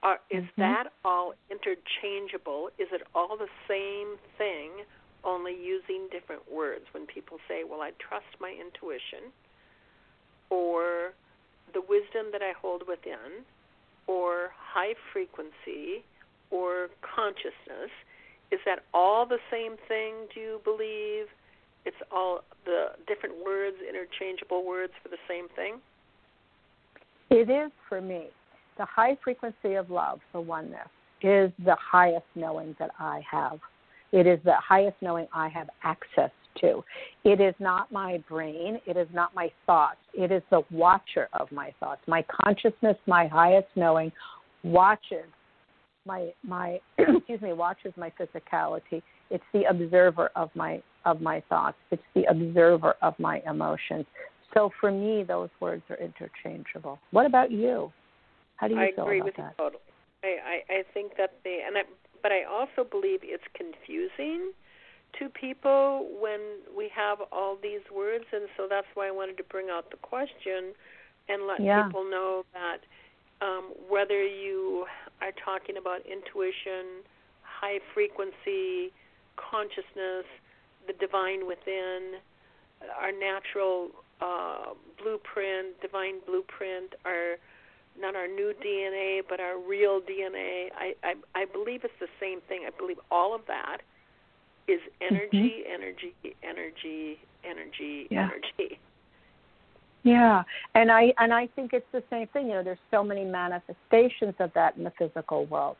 Are, 0.02 0.20
is 0.30 0.44
mm-hmm. 0.44 0.60
that 0.60 0.92
all 1.04 1.34
interchangeable? 1.50 2.70
Is 2.78 2.88
it 2.92 3.02
all 3.14 3.36
the 3.36 3.50
same 3.68 4.16
thing, 4.38 4.86
only 5.24 5.52
using 5.52 6.08
different 6.10 6.50
words? 6.50 6.84
When 6.92 7.06
people 7.06 7.38
say, 7.48 7.64
"Well, 7.68 7.82
I 7.82 7.92
trust 7.98 8.30
my 8.40 8.54
intuition," 8.54 9.32
or 10.48 11.12
the 11.74 11.82
wisdom 11.82 12.32
that 12.32 12.42
I 12.42 12.52
hold 12.56 12.88
within, 12.88 13.44
or 14.06 14.50
high 14.56 14.94
frequency, 15.12 16.04
or 16.50 16.88
consciousness 17.02 17.90
is 18.50 18.58
that 18.66 18.82
all 18.92 19.26
the 19.26 19.38
same 19.50 19.76
thing, 19.86 20.14
do 20.34 20.40
you 20.40 20.60
believe? 20.64 21.26
It's 21.84 21.96
all 22.12 22.40
the 22.64 22.88
different 23.06 23.36
words, 23.44 23.76
interchangeable 23.86 24.66
words 24.66 24.92
for 25.02 25.08
the 25.08 25.16
same 25.28 25.48
thing? 25.56 25.80
It 27.30 27.48
is 27.48 27.70
for 27.88 28.00
me. 28.00 28.28
The 28.78 28.84
high 28.84 29.16
frequency 29.22 29.74
of 29.74 29.90
love, 29.90 30.20
the 30.32 30.40
oneness, 30.40 30.88
is 31.22 31.50
the 31.64 31.76
highest 31.80 32.26
knowing 32.34 32.74
that 32.78 32.90
I 32.98 33.22
have. 33.30 33.58
It 34.12 34.26
is 34.26 34.40
the 34.44 34.56
highest 34.56 34.96
knowing 35.00 35.26
I 35.32 35.48
have 35.48 35.68
access 35.84 36.30
to. 36.60 36.82
It 37.24 37.40
is 37.40 37.54
not 37.60 37.92
my 37.92 38.22
brain. 38.28 38.80
It 38.86 38.96
is 38.96 39.06
not 39.12 39.34
my 39.34 39.50
thoughts. 39.66 39.98
It 40.14 40.32
is 40.32 40.42
the 40.50 40.62
watcher 40.70 41.28
of 41.32 41.50
my 41.52 41.72
thoughts. 41.78 42.00
My 42.08 42.24
consciousness, 42.42 42.96
my 43.06 43.26
highest 43.26 43.68
knowing, 43.76 44.10
watches 44.64 45.26
my 46.06 46.30
my 46.42 46.80
excuse 46.98 47.40
me 47.40 47.52
watches 47.52 47.92
my 47.96 48.10
physicality 48.18 49.02
it's 49.30 49.44
the 49.52 49.64
observer 49.64 50.30
of 50.36 50.50
my 50.54 50.82
of 51.04 51.20
my 51.20 51.42
thoughts 51.48 51.76
it's 51.90 52.02
the 52.14 52.24
observer 52.24 52.94
of 53.02 53.14
my 53.18 53.42
emotions 53.46 54.04
So 54.54 54.70
for 54.80 54.90
me, 54.90 55.22
those 55.22 55.48
words 55.60 55.82
are 55.90 55.96
interchangeable. 55.96 56.98
What 57.12 57.26
about 57.26 57.50
you? 57.50 57.92
How 58.56 58.68
do 58.68 58.74
you 58.74 58.80
I 58.80 58.90
feel 58.94 59.04
agree 59.04 59.20
about 59.20 59.26
with 59.26 59.36
that? 59.36 59.54
you 59.58 59.64
totally. 59.64 59.82
I, 60.24 60.26
I 60.28 60.74
I 60.78 60.82
think 60.92 61.12
that 61.16 61.34
they 61.44 61.62
and 61.66 61.78
I, 61.78 61.82
but 62.22 62.32
I 62.32 62.42
also 62.44 62.88
believe 62.88 63.20
it's 63.22 63.44
confusing 63.54 64.52
to 65.18 65.28
people 65.28 66.08
when 66.20 66.40
we 66.76 66.90
have 66.94 67.18
all 67.32 67.56
these 67.62 67.80
words, 67.94 68.24
and 68.32 68.48
so 68.56 68.66
that's 68.68 68.86
why 68.94 69.08
I 69.08 69.10
wanted 69.10 69.36
to 69.38 69.44
bring 69.44 69.68
out 69.70 69.90
the 69.90 69.96
question 69.98 70.74
and 71.28 71.46
let 71.46 71.60
Yeah. 71.60 71.84
people 71.84 72.04
know 72.04 72.44
that 72.52 72.78
um, 73.40 73.72
whether 73.88 74.22
you 74.22 74.86
are 75.22 75.32
talking 75.44 75.76
about 75.78 76.00
intuition, 76.06 77.02
high 77.42 77.78
frequency, 77.94 78.92
consciousness, 79.36 80.26
the 80.86 80.92
divine 80.98 81.46
within, 81.46 82.14
our 82.98 83.12
natural 83.12 83.88
uh, 84.20 84.74
blueprint, 85.02 85.80
divine 85.80 86.16
blueprint, 86.26 86.94
our 87.04 87.36
not 87.98 88.14
our 88.14 88.28
new 88.28 88.54
DNA, 88.64 89.20
but 89.28 89.40
our 89.40 89.58
real 89.58 90.00
DNA. 90.00 90.68
I, 90.78 90.94
I 91.02 91.14
I 91.34 91.44
believe 91.44 91.84
it's 91.84 91.92
the 92.00 92.08
same 92.20 92.40
thing. 92.48 92.62
I 92.66 92.70
believe 92.78 92.98
all 93.10 93.34
of 93.34 93.42
that 93.48 93.78
is 94.68 94.80
energy, 95.00 95.64
energy, 95.70 96.14
energy, 96.42 97.18
energy, 97.44 98.06
Yeah. 98.10 98.28
energy. 98.30 98.78
Yeah, 100.02 100.44
and 100.74 100.90
I 100.90 101.12
and 101.18 101.34
I 101.34 101.48
think 101.48 101.72
it's 101.74 101.90
the 101.92 102.02
same 102.08 102.26
thing. 102.28 102.46
You 102.46 102.54
know, 102.54 102.62
there's 102.62 102.78
so 102.90 103.04
many 103.04 103.24
manifestations 103.24 104.34
of 104.38 104.50
that 104.54 104.76
in 104.76 104.84
the 104.84 104.92
physical 104.92 105.44
world. 105.46 105.76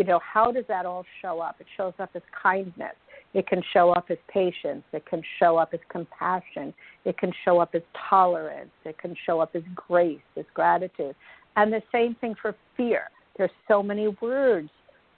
You 0.00 0.06
know, 0.06 0.20
how 0.20 0.50
does 0.50 0.64
that 0.68 0.86
all 0.86 1.04
show 1.20 1.40
up? 1.40 1.56
It 1.60 1.66
shows 1.76 1.92
up 1.98 2.08
as 2.14 2.22
kindness. 2.42 2.94
It 3.34 3.46
can 3.46 3.62
show 3.74 3.90
up 3.90 4.06
as 4.08 4.16
patience. 4.32 4.82
It 4.94 5.04
can 5.04 5.20
show 5.38 5.58
up 5.58 5.74
as 5.74 5.80
compassion. 5.90 6.72
It 7.04 7.18
can 7.18 7.30
show 7.44 7.60
up 7.60 7.74
as 7.74 7.82
tolerance. 8.08 8.70
It 8.86 8.96
can 8.96 9.14
show 9.26 9.40
up 9.40 9.50
as 9.54 9.62
grace, 9.74 10.22
as 10.38 10.46
gratitude. 10.54 11.14
And 11.56 11.70
the 11.70 11.82
same 11.92 12.14
thing 12.14 12.34
for 12.40 12.56
fear. 12.78 13.10
There's 13.36 13.50
so 13.68 13.82
many 13.82 14.08
words 14.22 14.70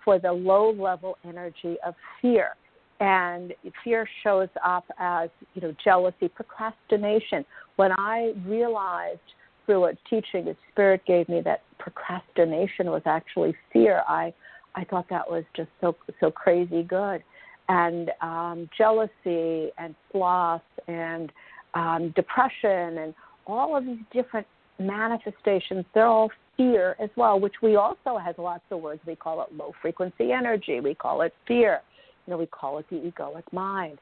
for 0.05 0.19
the 0.19 0.33
low 0.33 0.73
level 0.73 1.17
energy 1.25 1.77
of 1.87 1.95
fear. 2.21 2.57
And 2.99 3.55
fear 3.85 4.09
shows 4.25 4.49
up 4.67 4.87
as, 4.99 5.31
you 5.55 5.63
know, 5.63 5.73
jealousy, 5.85 6.27
procrastination. 6.27 7.45
When 7.77 7.93
I 7.99 8.33
realized 8.45 9.21
through 9.65 9.85
a 9.85 9.93
teaching 10.11 10.47
that 10.47 10.57
Spirit 10.73 11.03
gave 11.07 11.29
me 11.29 11.41
that 11.43 11.63
procrastination 11.79 12.87
was 12.87 13.03
actually 13.07 13.55
fear, 13.73 14.03
I 14.09 14.35
I 14.75 14.85
thought 14.85 15.07
that 15.11 15.29
was 15.31 15.45
just 15.57 15.71
so 15.81 15.95
so 16.21 16.31
crazy 16.31 16.83
good. 16.83 17.23
And 17.69 18.11
um, 18.21 18.69
jealousy 18.77 19.71
and 19.79 19.95
sloth 20.11 20.63
and 20.89 21.33
um, 21.75 22.13
depression 22.17 22.99
and 22.99 23.15
all 23.47 23.77
of 23.77 23.85
these 23.85 23.99
different 24.13 24.47
manifestations, 24.79 25.85
they're 25.95 26.07
all 26.07 26.31
fear 26.57 26.97
as 27.01 27.11
well, 27.17 27.39
which 27.41 27.55
we 27.63 27.77
also 27.77 28.19
has 28.19 28.35
lots 28.39 28.65
of 28.71 28.81
words. 28.81 29.01
We 29.07 29.17
call 29.17 29.43
it 29.43 29.55
low 29.57 29.73
frequency 29.81 30.33
energy. 30.33 30.81
We 30.81 30.95
call 30.95 31.23
it 31.23 31.35
fear. 31.47 31.81
You 32.27 32.33
know, 32.33 32.39
we 32.39 32.47
call 32.47 32.79
it 32.79 32.87
the 32.91 32.97
egoic 32.97 33.45
mind. 33.53 33.99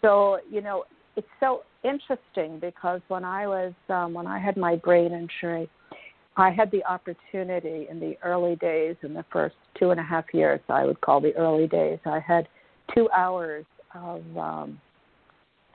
So, 0.00 0.38
you 0.50 0.60
know, 0.60 0.84
it's 1.16 1.26
so 1.40 1.62
interesting 1.82 2.60
because 2.60 3.00
when 3.08 3.24
I 3.24 3.46
was 3.46 3.72
um, 3.88 4.14
when 4.14 4.26
I 4.26 4.38
had 4.38 4.56
my 4.56 4.76
brain 4.76 5.12
injury, 5.12 5.68
I 6.38 6.50
had 6.50 6.70
the 6.70 6.84
opportunity 6.84 7.88
in 7.90 7.98
the 7.98 8.16
early 8.22 8.54
days, 8.56 8.94
in 9.02 9.12
the 9.12 9.24
first 9.32 9.56
two 9.78 9.90
and 9.90 9.98
a 9.98 10.04
half 10.04 10.24
years, 10.32 10.60
I 10.68 10.84
would 10.84 11.00
call 11.00 11.20
the 11.20 11.34
early 11.34 11.66
days. 11.66 11.98
I 12.06 12.20
had 12.20 12.48
two 12.94 13.10
hours 13.10 13.66
of 13.92 14.22
um, 14.36 14.80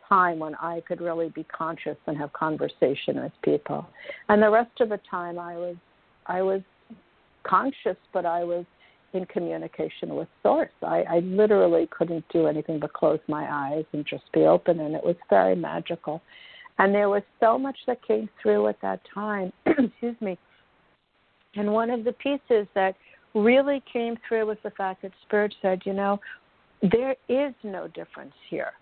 time 0.08 0.40
when 0.40 0.56
I 0.56 0.82
could 0.88 1.02
really 1.02 1.30
be 1.30 1.44
conscious 1.44 1.98
and 2.08 2.18
have 2.18 2.32
conversation 2.32 3.22
with 3.22 3.34
people, 3.44 3.86
and 4.30 4.42
the 4.42 4.50
rest 4.50 4.80
of 4.80 4.90
the 4.90 5.00
time 5.12 5.38
I 5.38 5.56
was 5.58 5.76
I 6.28 6.42
was 6.42 6.62
conscious, 7.44 7.98
but 8.14 8.26
I 8.26 8.46
was 8.46 8.66
in 9.14 9.26
communication 9.26 10.16
with 10.16 10.30
source. 10.42 10.72
I, 10.82 11.04
I 11.04 11.20
literally 11.20 11.88
couldn't 11.92 12.24
do 12.32 12.48
anything 12.48 12.80
but 12.80 12.94
close 12.94 13.20
my 13.28 13.48
eyes 13.52 13.86
and 13.92 14.06
just 14.06 14.24
be 14.34 14.42
open, 14.42 14.80
and 14.80 14.96
it 14.96 15.04
was 15.04 15.18
very 15.30 15.56
magical. 15.56 16.22
And 16.80 16.96
there 16.96 17.10
was 17.10 17.22
so 17.40 17.60
much 17.60 17.78
that 17.86 18.06
came 18.08 18.30
through 18.42 18.68
at 18.68 18.82
that 18.82 19.02
time. 19.14 19.52
Excuse 19.66 20.16
me. 20.22 20.38
And 21.56 21.72
one 21.72 21.90
of 21.90 22.04
the 22.04 22.14
pieces 22.14 22.68
that 22.76 22.96
really 23.34 23.82
came 23.92 24.18
through 24.28 24.48
was 24.48 24.58
the 24.64 24.72
fact 24.72 25.02
that 25.04 25.12
Spirit 25.26 25.54
said, 25.62 25.82
you 25.86 25.94
know, 25.94 26.20
there 26.92 27.16
is 27.30 27.54
no 27.64 27.88
difference 27.88 28.34
here. 28.50 28.74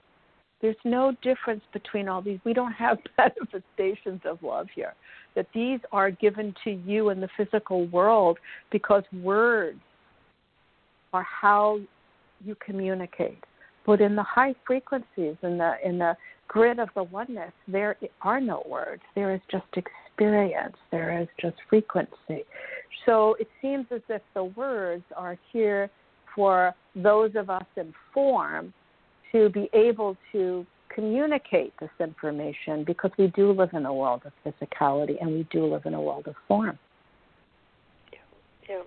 There's 0.62 0.76
no 0.86 1.14
difference 1.24 1.64
between 1.74 2.08
all 2.08 2.22
these. 2.22 2.40
We 2.46 2.54
don't 2.54 2.72
have 2.74 3.00
manifestations 3.18 4.22
of 4.26 4.42
love 4.44 4.68
here. 4.74 4.94
That 5.36 5.48
these 5.54 5.80
are 5.92 6.12
given 6.12 6.54
to 6.64 6.72
you 6.72 7.10
in 7.10 7.20
the 7.20 7.30
physical 7.36 7.88
world 7.88 8.38
because 8.72 9.04
words 9.12 9.80
are 11.14 11.24
how 11.24 11.80
you 12.44 12.56
communicate. 12.64 13.44
But 13.86 14.02
in 14.02 14.16
the 14.16 14.24
high 14.24 14.54
frequencies, 14.66 15.36
in 15.42 15.58
the 15.58 15.74
in 15.84 15.98
the 15.98 16.16
grid 16.48 16.80
of 16.80 16.90
the 16.96 17.04
oneness, 17.04 17.52
there 17.68 17.96
are 18.22 18.40
no 18.40 18.64
words. 18.68 19.02
There 19.16 19.34
is 19.34 19.42
just 19.50 19.66
experience. 20.22 20.76
There 20.92 21.20
is 21.22 21.28
just 21.40 21.56
frequency. 21.70 22.46
So 23.06 23.36
it 23.40 23.48
seems 23.62 23.86
as 23.92 24.02
if 24.10 24.22
the 24.34 24.44
words 24.44 25.04
are 25.16 25.38
here 25.52 25.90
for 26.36 26.74
those 26.96 27.32
of 27.36 27.50
us 27.50 27.66
in 27.76 27.94
form 28.14 28.74
to 29.32 29.50
be 29.50 29.70
able 29.74 30.16
to 30.32 30.66
communicate 30.94 31.74
this 31.80 31.90
information 32.00 32.84
because 32.86 33.12
we 33.18 33.28
do 33.28 33.52
live 33.52 33.70
in 33.74 33.86
a 33.86 33.94
world 33.94 34.22
of 34.26 34.34
physicality 34.46 35.16
and 35.22 35.32
we 35.32 35.48
do 35.52 35.66
live 35.66 35.86
in 35.86 35.94
a 35.94 36.02
world 36.02 36.28
of 36.28 36.36
form. 36.48 36.78
Yeah. 38.70 38.82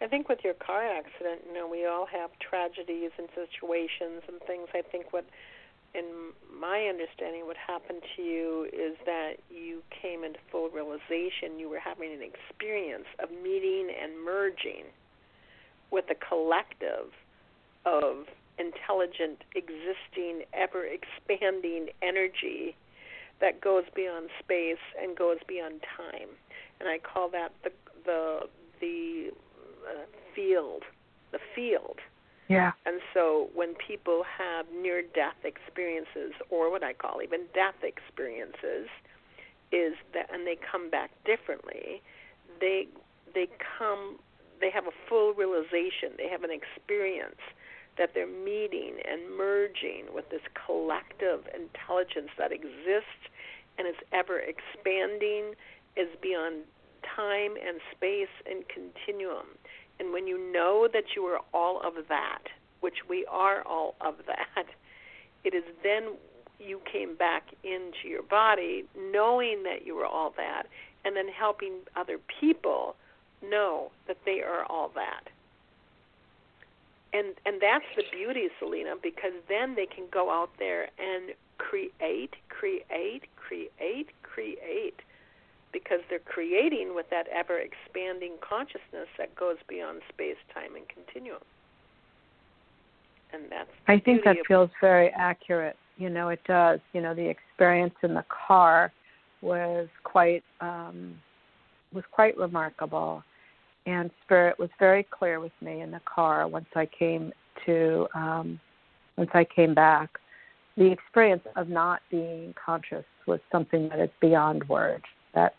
I 0.00 0.06
think 0.06 0.28
with 0.28 0.38
your 0.42 0.54
car 0.54 0.82
accident, 0.84 1.42
you 1.46 1.54
know, 1.54 1.68
we 1.68 1.86
all 1.86 2.06
have 2.06 2.30
tragedies 2.40 3.10
and 3.18 3.28
situations 3.34 4.22
and 4.28 4.40
things. 4.46 4.68
I 4.74 4.82
think 4.90 5.12
what, 5.12 5.24
in 5.94 6.32
my 6.58 6.86
understanding, 6.86 7.46
what 7.46 7.56
happened 7.56 8.02
to 8.16 8.22
you 8.22 8.66
is 8.72 8.96
that 9.04 9.34
you 9.50 9.82
came 9.90 10.24
into 10.24 10.38
full 10.50 10.70
realization 10.70 11.58
you 11.58 11.68
were 11.68 11.78
having 11.78 12.12
an 12.12 12.22
experience 12.22 13.06
of 13.22 13.30
meeting 13.30 13.88
and 14.02 14.24
merging 14.24 14.84
with 15.90 16.06
a 16.10 16.14
collective 16.14 17.12
of 17.84 18.26
intelligent, 18.58 19.42
existing, 19.54 20.44
ever 20.54 20.84
expanding 20.86 21.88
energy 22.00 22.76
that 23.40 23.60
goes 23.60 23.84
beyond 23.94 24.30
space 24.38 24.82
and 25.00 25.16
goes 25.16 25.38
beyond 25.46 25.80
time. 25.96 26.28
And 26.80 26.88
I 26.88 26.98
call 26.98 27.28
that 27.30 27.52
the 27.64 27.72
the 28.04 28.40
the 28.80 29.30
uh, 29.86 30.04
field, 30.34 30.82
the 31.32 31.38
field. 31.54 31.98
Yeah. 32.52 32.72
And 32.86 33.00
so 33.14 33.48
when 33.54 33.74
people 33.74 34.24
have 34.38 34.66
near 34.72 35.02
death 35.02 35.40
experiences 35.44 36.32
or 36.50 36.70
what 36.70 36.82
I 36.84 36.92
call 36.92 37.22
even 37.22 37.40
death 37.54 37.82
experiences 37.82 38.88
is 39.72 39.94
that 40.12 40.28
and 40.32 40.46
they 40.46 40.56
come 40.56 40.90
back 40.90 41.10
differently, 41.24 42.02
they 42.60 42.88
they 43.34 43.48
come 43.78 44.18
they 44.60 44.70
have 44.70 44.86
a 44.86 44.94
full 45.08 45.34
realization, 45.34 46.12
they 46.16 46.28
have 46.28 46.44
an 46.44 46.50
experience 46.52 47.40
that 47.98 48.14
they're 48.14 48.26
meeting 48.26 48.94
and 49.04 49.36
merging 49.36 50.06
with 50.14 50.28
this 50.30 50.40
collective 50.66 51.44
intelligence 51.54 52.30
that 52.38 52.52
exists 52.52 53.28
and 53.78 53.86
is 53.88 53.96
ever 54.12 54.38
expanding, 54.38 55.54
is 55.96 56.08
beyond 56.22 56.64
time 57.04 57.52
and 57.56 57.80
space 57.94 58.32
and 58.48 58.64
continuum. 58.68 59.46
And 60.00 60.12
when 60.12 60.26
you 60.26 60.52
know 60.52 60.88
that 60.92 61.04
you 61.14 61.24
are 61.26 61.40
all 61.52 61.80
of 61.80 61.94
that, 62.08 62.42
which 62.80 63.08
we 63.08 63.26
are 63.30 63.62
all 63.62 63.94
of 64.00 64.14
that, 64.26 64.66
it 65.44 65.54
is 65.54 65.64
then 65.82 66.14
you 66.58 66.80
came 66.90 67.16
back 67.16 67.44
into 67.64 68.08
your 68.08 68.22
body 68.22 68.84
knowing 68.96 69.64
that 69.64 69.84
you 69.84 69.96
were 69.96 70.06
all 70.06 70.32
that 70.36 70.64
and 71.04 71.16
then 71.16 71.28
helping 71.28 71.72
other 71.96 72.18
people 72.40 72.94
know 73.42 73.90
that 74.06 74.18
they 74.24 74.40
are 74.40 74.64
all 74.64 74.90
that. 74.94 75.28
And 77.12 77.34
and 77.44 77.60
that's 77.60 77.84
the 77.96 78.04
beauty, 78.10 78.48
Selina, 78.58 78.94
because 79.02 79.32
then 79.48 79.74
they 79.74 79.86
can 79.86 80.04
go 80.10 80.30
out 80.30 80.50
there 80.58 80.88
and 80.98 81.34
create, 81.58 82.34
create, 82.48 83.24
create, 83.36 84.08
create, 84.22 84.96
because 85.72 86.00
they're 86.10 86.18
creating 86.18 86.94
with 86.94 87.06
that 87.10 87.26
ever 87.28 87.58
expanding 87.58 88.32
consciousness 88.46 89.08
that 89.18 89.34
goes 89.36 89.56
beyond 89.68 90.00
space, 90.12 90.36
time, 90.52 90.76
and 90.76 90.84
continuum. 90.88 91.42
And 93.32 93.44
that's 93.50 93.70
I 93.88 93.98
think 93.98 94.24
that 94.24 94.36
feels 94.46 94.70
very 94.80 95.08
accurate. 95.08 95.76
You 95.96 96.10
know, 96.10 96.28
it 96.28 96.40
does. 96.46 96.80
You 96.92 97.00
know, 97.00 97.14
the 97.14 97.26
experience 97.26 97.94
in 98.02 98.14
the 98.14 98.24
car 98.46 98.92
was 99.40 99.88
quite 100.04 100.44
um, 100.60 101.14
was 101.92 102.04
quite 102.12 102.36
remarkable 102.36 103.22
and 103.86 104.10
spirit 104.24 104.58
was 104.58 104.70
very 104.78 105.02
clear 105.02 105.40
with 105.40 105.52
me 105.60 105.80
in 105.80 105.90
the 105.90 106.00
car 106.04 106.46
once 106.46 106.66
I 106.74 106.86
came 106.86 107.32
to 107.66 108.06
um 108.14 108.60
once 109.16 109.30
I 109.34 109.44
came 109.44 109.74
back. 109.74 110.10
The 110.76 110.90
experience 110.90 111.42
of 111.56 111.68
not 111.68 112.00
being 112.10 112.54
conscious 112.64 113.04
was 113.26 113.40
something 113.50 113.90
that 113.90 114.00
is 114.00 114.08
beyond 114.20 114.66
words. 114.68 115.04
That 115.34 115.54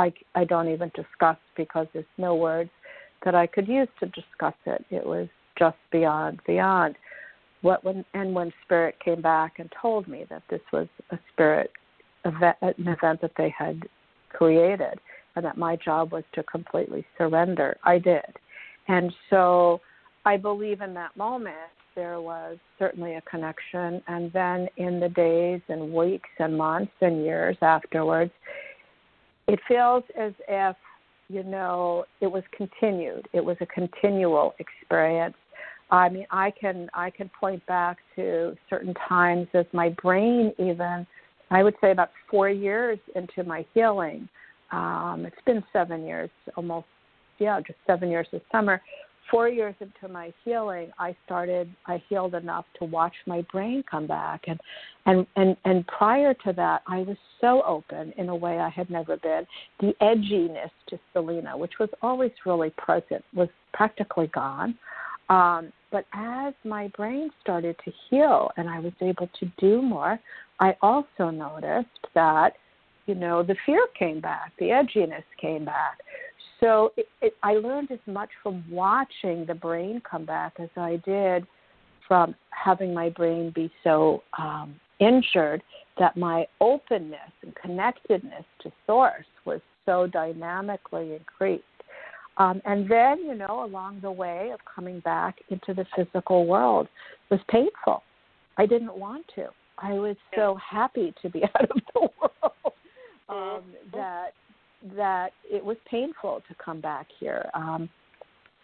I, 0.00 0.12
I 0.34 0.44
don't 0.44 0.68
even 0.68 0.90
discuss 0.94 1.36
because 1.56 1.86
there's 1.92 2.06
no 2.16 2.34
words 2.34 2.70
that 3.22 3.34
I 3.34 3.46
could 3.46 3.68
use 3.68 3.88
to 4.00 4.06
discuss 4.06 4.54
it. 4.64 4.82
It 4.90 5.04
was 5.06 5.28
just 5.58 5.76
beyond, 5.92 6.40
beyond. 6.46 6.96
What 7.60 7.84
when 7.84 8.02
and 8.14 8.34
when 8.34 8.50
spirit 8.64 8.96
came 9.04 9.20
back 9.20 9.58
and 9.58 9.70
told 9.80 10.08
me 10.08 10.24
that 10.30 10.42
this 10.48 10.62
was 10.72 10.88
a 11.10 11.18
spirit 11.30 11.70
event, 12.24 12.56
an 12.62 12.88
event 12.88 13.20
that 13.20 13.32
they 13.36 13.54
had 13.56 13.82
created, 14.30 14.98
and 15.36 15.44
that 15.44 15.58
my 15.58 15.76
job 15.76 16.12
was 16.12 16.24
to 16.32 16.42
completely 16.44 17.04
surrender, 17.18 17.76
I 17.84 17.98
did. 17.98 18.32
And 18.88 19.12
so 19.28 19.82
I 20.24 20.38
believe 20.38 20.80
in 20.80 20.94
that 20.94 21.14
moment 21.14 21.56
there 21.94 22.22
was 22.22 22.56
certainly 22.78 23.16
a 23.16 23.20
connection. 23.22 24.02
And 24.08 24.32
then 24.32 24.68
in 24.78 24.98
the 24.98 25.10
days 25.10 25.60
and 25.68 25.92
weeks 25.92 26.30
and 26.38 26.56
months 26.56 26.92
and 27.02 27.22
years 27.22 27.58
afterwards, 27.60 28.32
it 29.48 29.58
feels 29.66 30.04
as 30.18 30.32
if, 30.48 30.76
you 31.28 31.42
know, 31.42 32.04
it 32.20 32.26
was 32.26 32.42
continued. 32.56 33.26
It 33.32 33.44
was 33.44 33.56
a 33.60 33.66
continual 33.66 34.54
experience. 34.58 35.36
I 35.90 36.08
mean, 36.08 36.26
I 36.30 36.52
can 36.52 36.88
I 36.94 37.10
can 37.10 37.30
point 37.38 37.64
back 37.66 37.98
to 38.16 38.56
certain 38.68 38.94
times 39.08 39.48
as 39.54 39.66
my 39.72 39.88
brain 40.02 40.52
even 40.58 41.06
I 41.50 41.62
would 41.64 41.74
say 41.80 41.90
about 41.90 42.10
four 42.30 42.48
years 42.48 42.98
into 43.16 43.42
my 43.42 43.66
healing. 43.74 44.28
Um, 44.70 45.24
it's 45.26 45.42
been 45.44 45.64
seven 45.72 46.04
years, 46.04 46.30
almost 46.56 46.86
yeah, 47.38 47.60
just 47.60 47.78
seven 47.86 48.08
years 48.08 48.28
this 48.30 48.42
summer 48.52 48.80
four 49.30 49.48
years 49.48 49.74
into 49.80 50.12
my 50.12 50.32
healing, 50.44 50.90
I 50.98 51.14
started, 51.24 51.72
I 51.86 52.02
healed 52.08 52.34
enough 52.34 52.64
to 52.78 52.84
watch 52.84 53.14
my 53.26 53.42
brain 53.52 53.84
come 53.90 54.06
back. 54.06 54.42
And, 54.46 54.60
and, 55.06 55.26
and, 55.36 55.56
and 55.64 55.86
prior 55.86 56.34
to 56.34 56.52
that, 56.54 56.82
I 56.86 56.98
was 56.98 57.16
so 57.40 57.62
open 57.66 58.12
in 58.16 58.28
a 58.28 58.36
way 58.36 58.58
I 58.58 58.68
had 58.68 58.90
never 58.90 59.16
been. 59.16 59.46
The 59.80 59.94
edginess 60.02 60.70
to 60.88 60.98
Selina, 61.12 61.56
which 61.56 61.74
was 61.78 61.88
always 62.02 62.32
really 62.44 62.70
present, 62.70 63.24
was 63.34 63.48
practically 63.72 64.26
gone. 64.28 64.76
Um, 65.28 65.72
but 65.92 66.04
as 66.12 66.54
my 66.64 66.88
brain 66.88 67.30
started 67.40 67.76
to 67.84 67.92
heal 68.08 68.50
and 68.56 68.68
I 68.68 68.80
was 68.80 68.92
able 69.00 69.28
to 69.38 69.46
do 69.58 69.80
more, 69.80 70.18
I 70.58 70.76
also 70.82 71.30
noticed 71.30 71.88
that, 72.14 72.54
you 73.06 73.14
know, 73.14 73.42
the 73.42 73.56
fear 73.64 73.86
came 73.98 74.20
back, 74.20 74.52
the 74.58 74.66
edginess 74.66 75.24
came 75.40 75.64
back 75.64 75.98
so 76.60 76.92
it, 76.96 77.06
it, 77.22 77.34
I 77.42 77.54
learned 77.54 77.90
as 77.90 77.98
much 78.06 78.28
from 78.42 78.64
watching 78.70 79.46
the 79.46 79.54
brain 79.54 80.00
come 80.08 80.24
back 80.24 80.54
as 80.58 80.68
I 80.76 81.00
did 81.04 81.46
from 82.06 82.34
having 82.50 82.92
my 82.92 83.08
brain 83.08 83.52
be 83.54 83.70
so 83.82 84.22
um, 84.38 84.74
injured 84.98 85.62
that 85.98 86.16
my 86.16 86.46
openness 86.60 87.32
and 87.42 87.54
connectedness 87.54 88.44
to 88.62 88.72
source 88.86 89.26
was 89.44 89.60
so 89.86 90.06
dynamically 90.06 91.14
increased. 91.14 91.64
Um, 92.36 92.62
and 92.64 92.90
then, 92.90 93.18
you 93.24 93.34
know, 93.34 93.64
along 93.64 94.00
the 94.00 94.10
way 94.10 94.50
of 94.52 94.60
coming 94.72 95.00
back 95.00 95.36
into 95.50 95.74
the 95.74 95.84
physical 95.94 96.46
world 96.46 96.88
was 97.30 97.40
painful. 97.48 98.02
I 98.56 98.66
didn't 98.66 98.96
want 98.96 99.26
to. 99.34 99.48
I 99.78 99.92
was 99.94 100.16
so 100.34 100.56
happy 100.56 101.14
to 101.22 101.28
be 101.28 101.42
out 101.54 101.70
of 101.70 101.80
the 101.94 102.00
world 102.00 102.74
um, 103.28 103.62
that 103.92 104.32
that 104.96 105.32
it 105.44 105.64
was 105.64 105.76
painful 105.90 106.42
to 106.48 106.54
come 106.62 106.80
back 106.80 107.06
here. 107.18 107.50
Um, 107.54 107.88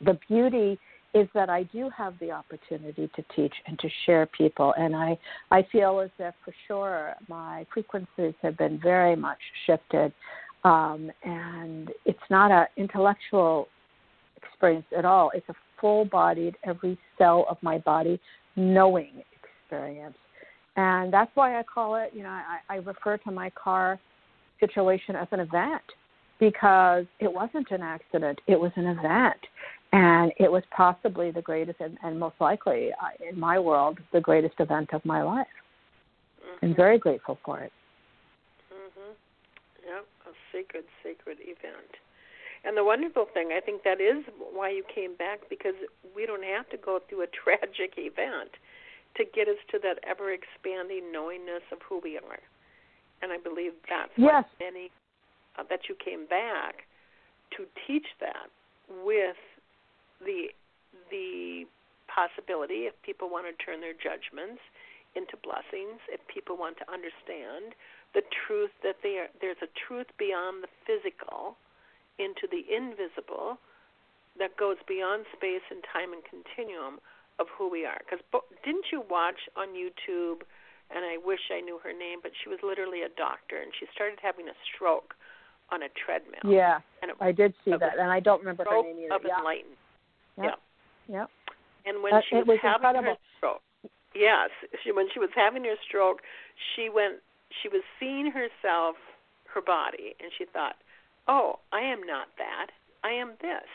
the 0.04 0.18
beauty 0.28 0.78
is 1.14 1.28
that 1.34 1.48
I 1.48 1.62
do 1.64 1.88
have 1.96 2.14
the 2.20 2.30
opportunity 2.30 3.10
to 3.16 3.24
teach 3.34 3.52
and 3.66 3.78
to 3.78 3.88
share 4.04 4.26
people, 4.26 4.74
and 4.76 4.94
I 4.94 5.18
I 5.50 5.66
feel 5.72 6.00
as 6.00 6.10
if 6.18 6.34
for 6.44 6.52
sure 6.66 7.14
my 7.28 7.66
frequencies 7.72 8.34
have 8.42 8.58
been 8.58 8.78
very 8.82 9.16
much 9.16 9.38
shifted, 9.66 10.12
um, 10.64 11.10
and 11.22 11.90
it's 12.04 12.18
not 12.28 12.50
an 12.50 12.66
intellectual 12.76 13.68
experience 14.36 14.86
at 14.96 15.04
all. 15.04 15.30
It's 15.34 15.48
a 15.48 15.54
full-bodied, 15.80 16.56
every 16.64 16.98
cell 17.18 17.46
of 17.48 17.56
my 17.62 17.78
body 17.78 18.20
knowing 18.56 19.22
experience, 19.62 20.16
and 20.76 21.10
that's 21.12 21.30
why 21.34 21.58
I 21.58 21.62
call 21.62 21.96
it. 21.96 22.10
You 22.14 22.24
know, 22.24 22.30
I, 22.30 22.58
I 22.68 22.76
refer 22.76 23.16
to 23.18 23.30
my 23.30 23.50
car 23.50 23.98
situation 24.60 25.16
as 25.16 25.28
an 25.30 25.40
event 25.40 25.82
because 26.38 27.04
it 27.20 27.32
wasn't 27.32 27.70
an 27.70 27.82
accident, 27.82 28.40
it 28.46 28.58
was 28.58 28.72
an 28.76 28.86
event. 28.86 29.40
And 29.92 30.32
it 30.38 30.50
was 30.50 30.62
possibly 30.76 31.30
the 31.30 31.40
greatest 31.40 31.80
and, 31.80 31.96
and 32.02 32.18
most 32.18 32.34
likely, 32.40 32.90
uh, 32.92 33.28
in 33.30 33.38
my 33.38 33.58
world, 33.58 33.98
the 34.12 34.20
greatest 34.20 34.54
event 34.58 34.90
of 34.92 35.04
my 35.04 35.22
life. 35.22 35.46
Mm-hmm. 36.44 36.66
I'm 36.66 36.76
very 36.76 36.98
grateful 36.98 37.38
for 37.44 37.60
it. 37.60 37.72
Mhm. 38.72 39.14
Yep, 39.86 40.06
a 40.26 40.32
sacred, 40.52 40.84
sacred 41.02 41.38
event. 41.40 41.96
And 42.64 42.76
the 42.76 42.84
wonderful 42.84 43.26
thing, 43.32 43.50
I 43.56 43.60
think 43.60 43.84
that 43.84 44.00
is 44.00 44.24
why 44.52 44.70
you 44.70 44.82
came 44.92 45.14
back 45.14 45.48
because 45.48 45.74
we 46.14 46.26
don't 46.26 46.42
have 46.42 46.68
to 46.70 46.76
go 46.76 46.98
through 47.08 47.22
a 47.22 47.26
tragic 47.44 47.94
event 47.96 48.50
to 49.16 49.24
get 49.24 49.48
us 49.48 49.56
to 49.70 49.78
that 49.78 49.98
ever 50.02 50.32
expanding 50.32 51.12
knowingness 51.12 51.62
of 51.72 51.78
who 51.88 52.00
we 52.02 52.18
are. 52.18 52.40
And 53.22 53.32
I 53.32 53.38
believe 53.38 53.72
that's 53.88 54.12
yes. 54.16 54.44
what 54.44 54.46
many 54.60 54.90
uh, 55.58 55.64
that 55.68 55.88
you 55.88 55.96
came 55.96 56.26
back 56.26 56.86
to 57.56 57.66
teach 57.86 58.06
that 58.20 58.48
with 59.04 59.36
the 60.20 60.48
the 61.10 61.64
possibility 62.08 62.88
if 62.88 62.94
people 63.02 63.28
want 63.28 63.46
to 63.46 63.54
turn 63.60 63.80
their 63.80 63.94
judgments 63.94 64.62
into 65.14 65.36
blessings, 65.40 66.00
if 66.12 66.20
people 66.28 66.56
want 66.56 66.76
to 66.76 66.86
understand 66.92 67.72
the 68.14 68.22
truth 68.46 68.72
that 68.84 68.96
they 69.02 69.20
are, 69.20 69.28
there's 69.40 69.60
a 69.64 69.70
truth 69.88 70.06
beyond 70.18 70.62
the 70.62 70.72
physical 70.84 71.56
into 72.18 72.48
the 72.48 72.64
invisible 72.68 73.60
that 74.38 74.56
goes 74.56 74.76
beyond 74.88 75.24
space 75.32 75.64
and 75.72 75.80
time 75.92 76.12
and 76.12 76.24
continuum 76.24 77.00
of 77.40 77.48
who 77.56 77.68
we 77.68 77.84
are. 77.84 78.00
Because 78.04 78.20
didn't 78.64 78.92
you 78.92 79.04
watch 79.08 79.48
on 79.56 79.72
YouTube? 79.72 80.44
And 80.88 81.02
I 81.02 81.18
wish 81.18 81.50
I 81.50 81.60
knew 81.60 81.80
her 81.82 81.92
name, 81.92 82.22
but 82.22 82.30
she 82.38 82.48
was 82.48 82.62
literally 82.62 83.02
a 83.02 83.10
doctor, 83.10 83.58
and 83.58 83.74
she 83.74 83.90
started 83.90 84.22
having 84.22 84.46
a 84.46 84.56
stroke 84.70 85.18
on 85.70 85.82
a 85.82 85.88
treadmill. 85.94 86.44
Yeah, 86.44 86.78
and 87.02 87.10
it, 87.10 87.16
I 87.20 87.32
did 87.32 87.54
see 87.64 87.72
that, 87.72 87.98
and 87.98 88.10
I 88.10 88.20
don't 88.20 88.40
remember 88.40 88.64
her 88.68 88.82
name 88.82 88.96
either. 89.04 89.14
Of 89.14 89.22
yeah. 89.24 89.38
enlightened. 89.38 89.76
Yep. 90.38 90.54
Yeah. 91.08 91.18
Yep. 91.18 91.30
And 91.86 92.02
when 92.02 92.14
uh, 92.14 92.20
she 92.28 92.36
was, 92.36 92.46
was 92.46 92.58
having 92.62 92.86
incredible. 92.86 93.14
her 93.14 93.36
stroke, 93.38 93.62
yes, 94.14 94.50
she 94.82 94.92
when 94.92 95.06
she 95.12 95.18
was 95.18 95.30
having 95.34 95.64
her 95.64 95.76
stroke, 95.86 96.22
she 96.74 96.88
went. 96.88 97.22
She 97.62 97.68
was 97.68 97.82
seeing 97.98 98.30
herself, 98.30 98.96
her 99.54 99.62
body, 99.62 100.14
and 100.20 100.30
she 100.36 100.44
thought, 100.44 100.74
"Oh, 101.28 101.58
I 101.72 101.80
am 101.80 102.02
not 102.06 102.28
that. 102.38 102.74
I 103.04 103.12
am 103.12 103.38
this. 103.40 103.70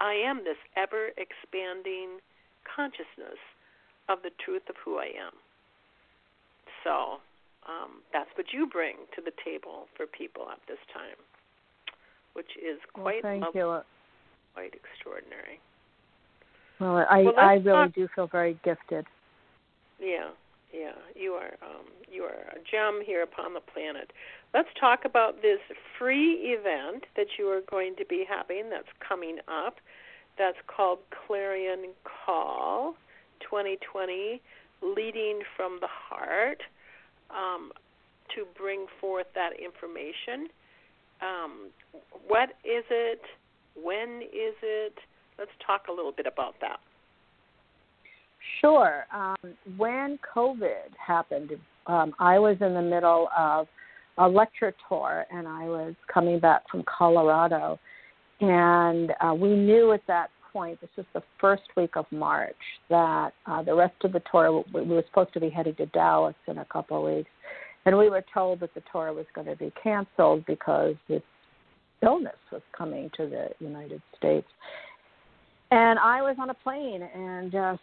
I 0.00 0.14
am 0.14 0.44
this 0.44 0.60
ever 0.76 1.10
expanding 1.16 2.20
consciousness 2.64 3.40
of 4.08 4.20
the 4.22 4.30
truth 4.44 4.68
of 4.68 4.76
who 4.84 4.98
I 4.98 5.12
am." 5.16 5.32
So 6.84 7.20
um, 7.68 8.02
that's 8.12 8.30
what 8.36 8.46
you 8.52 8.66
bring 8.66 8.96
to 9.14 9.22
the 9.22 9.32
table 9.44 9.86
for 9.96 10.06
people 10.06 10.48
at 10.50 10.58
this 10.66 10.82
time, 10.92 11.18
which 12.34 12.50
is 12.58 12.78
quite 12.92 13.22
well, 13.22 13.40
lovely, 13.40 13.84
quite 14.54 14.74
extraordinary. 14.74 15.60
Well, 16.80 17.06
I 17.08 17.22
well, 17.22 17.34
I 17.38 17.54
really 17.54 17.64
talk. 17.64 17.94
do 17.94 18.08
feel 18.14 18.26
very 18.26 18.58
gifted. 18.64 19.06
Yeah, 20.00 20.30
yeah, 20.72 20.98
you 21.14 21.32
are 21.32 21.54
um, 21.62 21.86
you 22.10 22.24
are 22.24 22.50
a 22.50 22.58
gem 22.68 23.02
here 23.04 23.22
upon 23.22 23.54
the 23.54 23.60
planet. 23.60 24.12
Let's 24.52 24.68
talk 24.78 25.04
about 25.04 25.40
this 25.42 25.60
free 25.98 26.56
event 26.58 27.04
that 27.16 27.38
you 27.38 27.46
are 27.46 27.62
going 27.70 27.94
to 27.96 28.04
be 28.06 28.24
having. 28.28 28.70
That's 28.70 28.90
coming 29.06 29.38
up. 29.46 29.76
That's 30.36 30.58
called 30.66 30.98
Clarion 31.26 31.92
Call 32.04 32.94
2020, 33.40 34.40
Leading 34.82 35.40
from 35.56 35.78
the 35.80 35.88
Heart 35.88 36.62
um, 37.36 37.72
to 38.34 38.44
bring 38.58 38.86
forth 39.00 39.26
that 39.34 39.50
information. 39.58 40.48
Um, 41.20 41.70
what 42.26 42.50
is 42.64 42.84
it? 42.90 43.20
When 43.74 44.22
is 44.22 44.54
it? 44.62 44.94
Let's 45.38 45.50
talk 45.66 45.82
a 45.88 45.92
little 45.92 46.12
bit 46.12 46.26
about 46.26 46.54
that. 46.60 46.78
Sure. 48.60 49.06
Um, 49.14 49.54
when 49.76 50.18
COVID 50.34 50.90
happened, 51.04 51.52
um, 51.86 52.12
I 52.18 52.38
was 52.38 52.56
in 52.60 52.74
the 52.74 52.82
middle 52.82 53.28
of 53.36 53.66
a 54.18 54.28
lecture 54.28 54.74
tour 54.88 55.24
and 55.30 55.48
I 55.48 55.64
was 55.64 55.94
coming 56.12 56.38
back 56.38 56.62
from 56.70 56.84
Colorado. 56.84 57.78
And 58.40 59.12
uh, 59.20 59.34
we 59.34 59.54
knew 59.54 59.92
at 59.92 60.02
that 60.06 60.30
point, 60.52 60.80
this 60.80 60.90
is 60.96 61.06
the 61.14 61.22
first 61.40 61.62
week 61.76 61.96
of 61.96 62.06
March, 62.10 62.56
that 62.88 63.32
uh, 63.46 63.62
the 63.62 63.74
rest 63.74 63.94
of 64.04 64.12
the 64.12 64.22
tour, 64.30 64.64
we 64.72 64.82
were 64.82 65.04
supposed 65.08 65.32
to 65.34 65.40
be 65.40 65.50
heading 65.50 65.74
to 65.76 65.86
Dallas 65.86 66.34
in 66.48 66.58
a 66.58 66.64
couple 66.66 66.98
of 66.98 67.16
weeks. 67.16 67.30
And 67.84 67.98
we 67.98 68.08
were 68.08 68.24
told 68.32 68.60
that 68.60 68.74
the 68.74 68.82
tour 68.92 69.12
was 69.12 69.26
going 69.34 69.48
to 69.48 69.56
be 69.56 69.72
canceled 69.82 70.44
because 70.46 70.94
this 71.08 71.22
illness 72.02 72.36
was 72.50 72.62
coming 72.76 73.10
to 73.16 73.26
the 73.26 73.48
United 73.64 74.02
States. 74.16 74.46
And 75.70 75.98
I 75.98 76.20
was 76.22 76.36
on 76.38 76.50
a 76.50 76.54
plane 76.54 77.02
and 77.02 77.50
just 77.50 77.80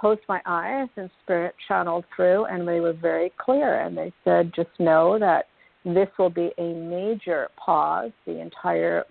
closed 0.00 0.20
my 0.28 0.40
eyes 0.46 0.88
and 0.96 1.10
spirit 1.22 1.54
channeled 1.66 2.04
through 2.14 2.44
and 2.46 2.66
they 2.68 2.80
were 2.80 2.92
very 2.92 3.32
clear 3.38 3.80
and 3.80 3.96
they 3.96 4.12
said 4.24 4.52
just 4.54 4.68
know 4.78 5.18
that 5.18 5.46
this 5.84 6.08
will 6.18 6.30
be 6.30 6.50
a 6.58 6.72
major 6.74 7.48
pause 7.56 8.12
the 8.26 8.38
entire 8.38 9.04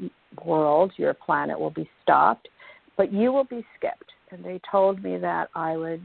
world 0.45 0.91
your 0.95 1.13
planet 1.13 1.59
will 1.59 1.71
be 1.71 1.89
stopped 2.01 2.47
but 2.97 3.11
you 3.11 3.31
will 3.31 3.43
be 3.43 3.65
skipped 3.77 4.11
and 4.31 4.43
they 4.43 4.59
told 4.69 5.03
me 5.03 5.17
that 5.17 5.49
i 5.55 5.75
would 5.75 6.01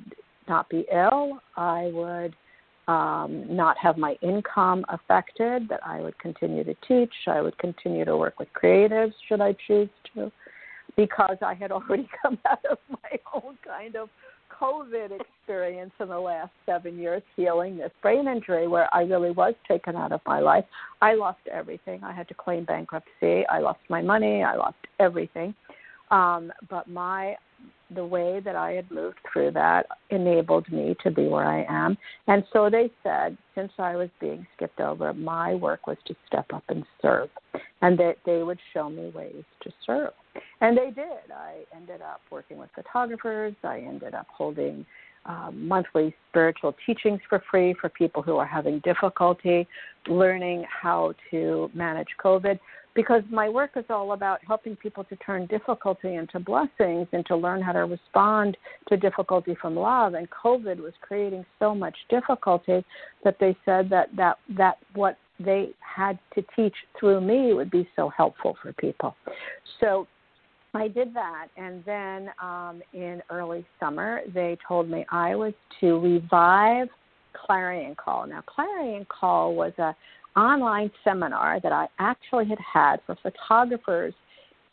not 0.49 0.68
be 0.68 0.87
ill 0.93 1.41
i 1.57 1.91
would 1.93 2.34
um, 2.89 3.45
not 3.49 3.76
have 3.78 3.99
my 3.99 4.16
income 4.22 4.84
affected 4.89 5.68
that 5.68 5.80
i 5.84 6.01
would 6.01 6.18
continue 6.18 6.62
to 6.62 6.74
teach 6.87 7.12
i 7.26 7.41
would 7.41 7.57
continue 7.59 8.05
to 8.05 8.16
work 8.16 8.39
with 8.39 8.49
creatives 8.61 9.12
should 9.28 9.41
i 9.41 9.55
choose 9.66 9.89
to 10.14 10.30
because 10.97 11.37
I 11.43 11.55
had 11.55 11.70
already 11.70 12.09
come 12.22 12.39
out 12.49 12.64
of 12.70 12.78
my 12.89 13.18
own 13.34 13.59
kind 13.64 13.97
of 13.97 14.09
COVID 14.61 15.20
experience 15.20 15.93
in 16.01 16.09
the 16.09 16.18
last 16.18 16.53
seven 16.64 16.99
years, 16.99 17.22
healing 17.37 17.76
this 17.76 17.91
brain 18.01 18.26
injury 18.26 18.66
where 18.68 18.89
I 18.95 19.03
really 19.03 19.30
was 19.30 19.55
taken 19.68 19.97
out 19.97 20.12
of 20.12 20.20
my 20.26 20.41
life. 20.41 20.64
I 21.03 21.14
lost 21.14 21.41
everything. 21.51 22.03
I 22.03 22.12
had 22.12 22.28
to 22.28 22.34
claim 22.34 22.64
bankruptcy. 22.64 23.47
I 23.49 23.59
lost 23.59 23.80
my 23.89 24.01
money. 24.01 24.43
I 24.43 24.57
lost 24.57 24.78
everything. 24.99 25.55
Um, 26.11 26.52
but 26.68 26.88
my 26.88 27.36
the 27.94 28.04
way 28.04 28.40
that 28.44 28.57
I 28.57 28.72
had 28.72 28.90
moved 28.90 29.18
through 29.32 29.52
that 29.52 29.86
enabled 30.11 30.70
me 30.72 30.96
to 31.04 31.11
be 31.11 31.28
where 31.28 31.46
I 31.46 31.64
am. 31.68 31.96
And 32.26 32.42
so 32.52 32.68
they 32.68 32.90
said, 33.02 33.38
since 33.54 33.70
I 33.78 33.94
was 33.94 34.09
being 34.20 34.44
skipped 34.57 34.80
over, 34.80 35.12
my 35.14 35.54
work 35.54 35.86
was 35.86 35.96
to 36.07 36.16
step 36.26 36.46
up 36.52 36.64
and 36.68 36.84
serve, 37.00 37.28
and 37.82 37.96
that 37.98 38.16
they 38.26 38.42
would 38.42 38.59
show 38.74 38.90
me 38.90 39.11
ways 39.11 39.44
to 39.62 39.70
serve. 39.84 40.11
And 40.61 40.76
they 40.76 40.90
did. 40.90 41.30
I 41.32 41.64
ended 41.74 42.02
up 42.02 42.20
working 42.30 42.59
with 42.59 42.70
photographers. 42.74 43.54
I 43.62 43.78
ended 43.78 44.14
up 44.14 44.26
holding 44.30 44.84
um, 45.24 45.66
monthly 45.66 46.14
spiritual 46.30 46.74
teachings 46.86 47.20
for 47.28 47.42
free 47.50 47.74
for 47.80 47.88
people 47.88 48.22
who 48.22 48.36
are 48.36 48.46
having 48.46 48.80
difficulty 48.80 49.66
learning 50.09 50.64
how 50.70 51.14
to 51.30 51.70
manage 51.74 52.09
COVID 52.22 52.59
because 52.97 53.22
my 53.30 53.49
work 53.49 53.72
is 53.76 53.84
all 53.90 54.12
about 54.12 54.40
helping 54.44 54.74
people 54.74 55.05
to 55.05 55.16
turn 55.16 55.47
difficulty 55.47 56.14
into 56.14 56.40
blessings 56.40 57.07
and 57.12 57.24
to 57.26 57.36
learn 57.36 57.61
how 57.61 57.72
to 57.72 57.80
respond 57.80 58.57
to 58.88 58.97
difficulty 58.97 59.55
from 59.61 59.76
love. 59.76 60.14
And 60.14 60.26
covid 60.30 60.80
was 60.80 60.94
creating 61.03 61.44
so 61.61 61.74
much 61.74 61.94
difficulty 62.09 62.84
that 63.22 63.36
they 63.38 63.55
said 63.64 63.88
that 63.90 64.09
that 64.16 64.38
that 64.57 64.78
what 64.94 65.18
they 65.38 65.68
had 65.80 66.18
to 66.34 66.42
teach 66.57 66.74
through 66.99 67.20
me 67.20 67.53
would 67.53 67.70
be 67.70 67.86
so 67.94 68.09
helpful 68.09 68.57
for 68.62 68.72
people. 68.72 69.14
So 69.80 70.09
I 70.74 70.88
did 70.88 71.14
that, 71.14 71.49
and 71.57 71.84
then 71.84 72.30
um, 72.42 72.80
in 72.94 73.22
early 73.30 73.66
summer, 73.78 74.20
they 74.34 74.57
told 74.66 74.88
me 74.88 75.05
I 75.11 75.34
was 75.34 75.53
to 75.80 76.01
revive 76.01 76.88
Clarion 77.34 77.94
Call. 77.94 78.26
Now, 78.26 78.42
Clarion 78.47 79.07
Call 79.09 79.55
was 79.55 79.72
a 79.78 79.94
online 80.37 80.91
seminar 81.03 81.61
that 81.61 81.72
I 81.72 81.89
actually 81.99 82.47
had 82.47 82.59
had 82.72 82.97
for 83.07 83.16
photographers 83.22 84.14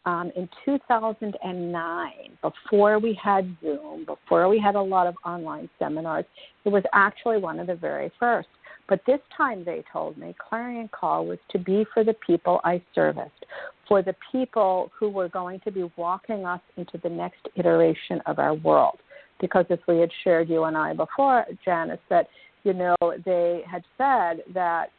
um, 0.06 0.32
in 0.36 0.50
2009, 0.66 2.12
before 2.42 3.00
we 3.00 3.18
had 3.22 3.56
Zoom, 3.62 4.06
before 4.06 4.50
we 4.50 4.60
had 4.60 4.76
a 4.76 4.82
lot 4.82 5.08
of 5.08 5.16
online 5.26 5.70
seminars. 5.80 6.26
It 6.66 6.70
was 6.70 6.84
actually 6.94 7.38
one 7.38 7.60
of 7.60 7.68
the 7.68 7.76
very 7.76 8.12
first. 8.20 8.50
But 8.90 9.00
this 9.08 9.20
time 9.36 9.64
they 9.64 9.84
told 9.92 10.18
me 10.18 10.36
Clarion 10.38 10.90
Call 10.90 11.26
was 11.26 11.40
to 11.52 11.60
be 11.60 11.86
for 11.94 12.04
the 12.04 12.16
people 12.26 12.60
I 12.66 12.82
serviced, 12.94 13.46
for 13.88 14.02
the 14.02 14.16
people 14.30 14.92
who 14.98 15.10
were 15.10 15.30
going 15.30 15.62
to 15.62 15.72
be 15.72 15.90
walking 15.96 16.46
us 16.46 16.62
into 16.76 16.98
the 17.02 17.10
next 17.10 17.48
iteration 17.56 18.22
of 18.26 18.40
our 18.40 18.56
world. 18.56 19.00
Because 19.40 19.66
as 19.70 19.80
we 19.88 20.00
had 20.00 20.12
shared 20.24 20.50
you 20.50 20.66
and 20.66 20.78
I 20.78 20.94
before, 20.94 21.46
Janice, 21.64 22.00
that 22.10 22.28
you 22.64 22.74
know 22.74 22.96
they 23.26 23.62
had 23.70 23.84
said 23.98 24.44
that 24.54 24.90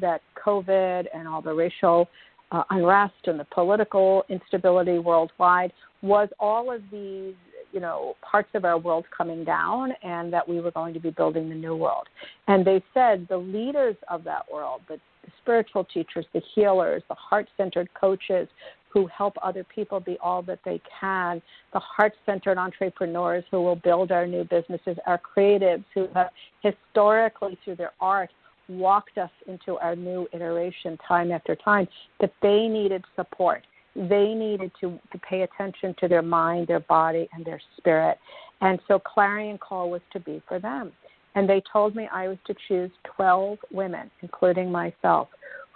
that 0.00 0.22
COVID 0.44 1.06
and 1.14 1.28
all 1.28 1.42
the 1.42 1.52
racial 1.52 2.08
uh, 2.52 2.64
unrest 2.70 3.14
and 3.24 3.40
the 3.40 3.46
political 3.46 4.24
instability 4.28 4.98
worldwide 4.98 5.72
was 6.02 6.28
all 6.38 6.70
of 6.70 6.82
these 6.90 7.34
you 7.72 7.80
know 7.80 8.14
parts 8.20 8.50
of 8.54 8.64
our 8.64 8.78
world 8.78 9.06
coming 9.16 9.44
down 9.44 9.92
and 10.02 10.32
that 10.32 10.46
we 10.46 10.60
were 10.60 10.70
going 10.70 10.92
to 10.94 11.00
be 11.00 11.10
building 11.10 11.48
the 11.48 11.54
new 11.54 11.74
world. 11.74 12.06
And 12.46 12.64
they 12.64 12.82
said 12.92 13.26
the 13.28 13.38
leaders 13.38 13.96
of 14.08 14.22
that 14.24 14.44
world 14.52 14.82
the, 14.88 14.98
the 15.24 15.32
spiritual 15.40 15.84
teachers 15.84 16.26
the 16.34 16.42
healers 16.54 17.02
the 17.08 17.14
heart 17.14 17.48
centered 17.56 17.88
coaches 17.98 18.48
who 18.90 19.06
help 19.06 19.34
other 19.42 19.64
people 19.64 20.00
be 20.00 20.18
all 20.20 20.42
that 20.42 20.58
they 20.64 20.80
can 21.00 21.40
the 21.72 21.80
heart 21.80 22.12
centered 22.26 22.58
entrepreneurs 22.58 23.44
who 23.50 23.62
will 23.62 23.76
build 23.76 24.12
our 24.12 24.26
new 24.26 24.44
businesses 24.44 24.98
our 25.06 25.20
creatives 25.20 25.84
who 25.94 26.06
have 26.14 26.28
historically 26.62 27.58
through 27.64 27.76
their 27.76 27.92
art 28.00 28.30
walked 28.68 29.18
us 29.18 29.30
into 29.46 29.76
our 29.78 29.96
new 29.96 30.26
iteration 30.32 30.98
time 31.06 31.32
after 31.32 31.56
time 31.56 31.86
that 32.20 32.32
they 32.42 32.68
needed 32.68 33.04
support 33.16 33.62
they 33.94 34.32
needed 34.34 34.72
to, 34.80 34.98
to 35.12 35.18
pay 35.18 35.42
attention 35.42 35.94
to 36.00 36.08
their 36.08 36.22
mind, 36.22 36.66
their 36.66 36.80
body, 36.80 37.28
and 37.32 37.44
their 37.44 37.60
spirit. 37.76 38.18
And 38.60 38.80
so 38.88 38.98
Clarion 38.98 39.58
Call 39.58 39.90
was 39.90 40.00
to 40.12 40.20
be 40.20 40.42
for 40.48 40.58
them. 40.58 40.92
And 41.34 41.48
they 41.48 41.62
told 41.72 41.94
me 41.94 42.08
I 42.12 42.28
was 42.28 42.38
to 42.46 42.54
choose 42.68 42.90
12 43.16 43.58
women, 43.70 44.10
including 44.22 44.70
myself, 44.70 45.28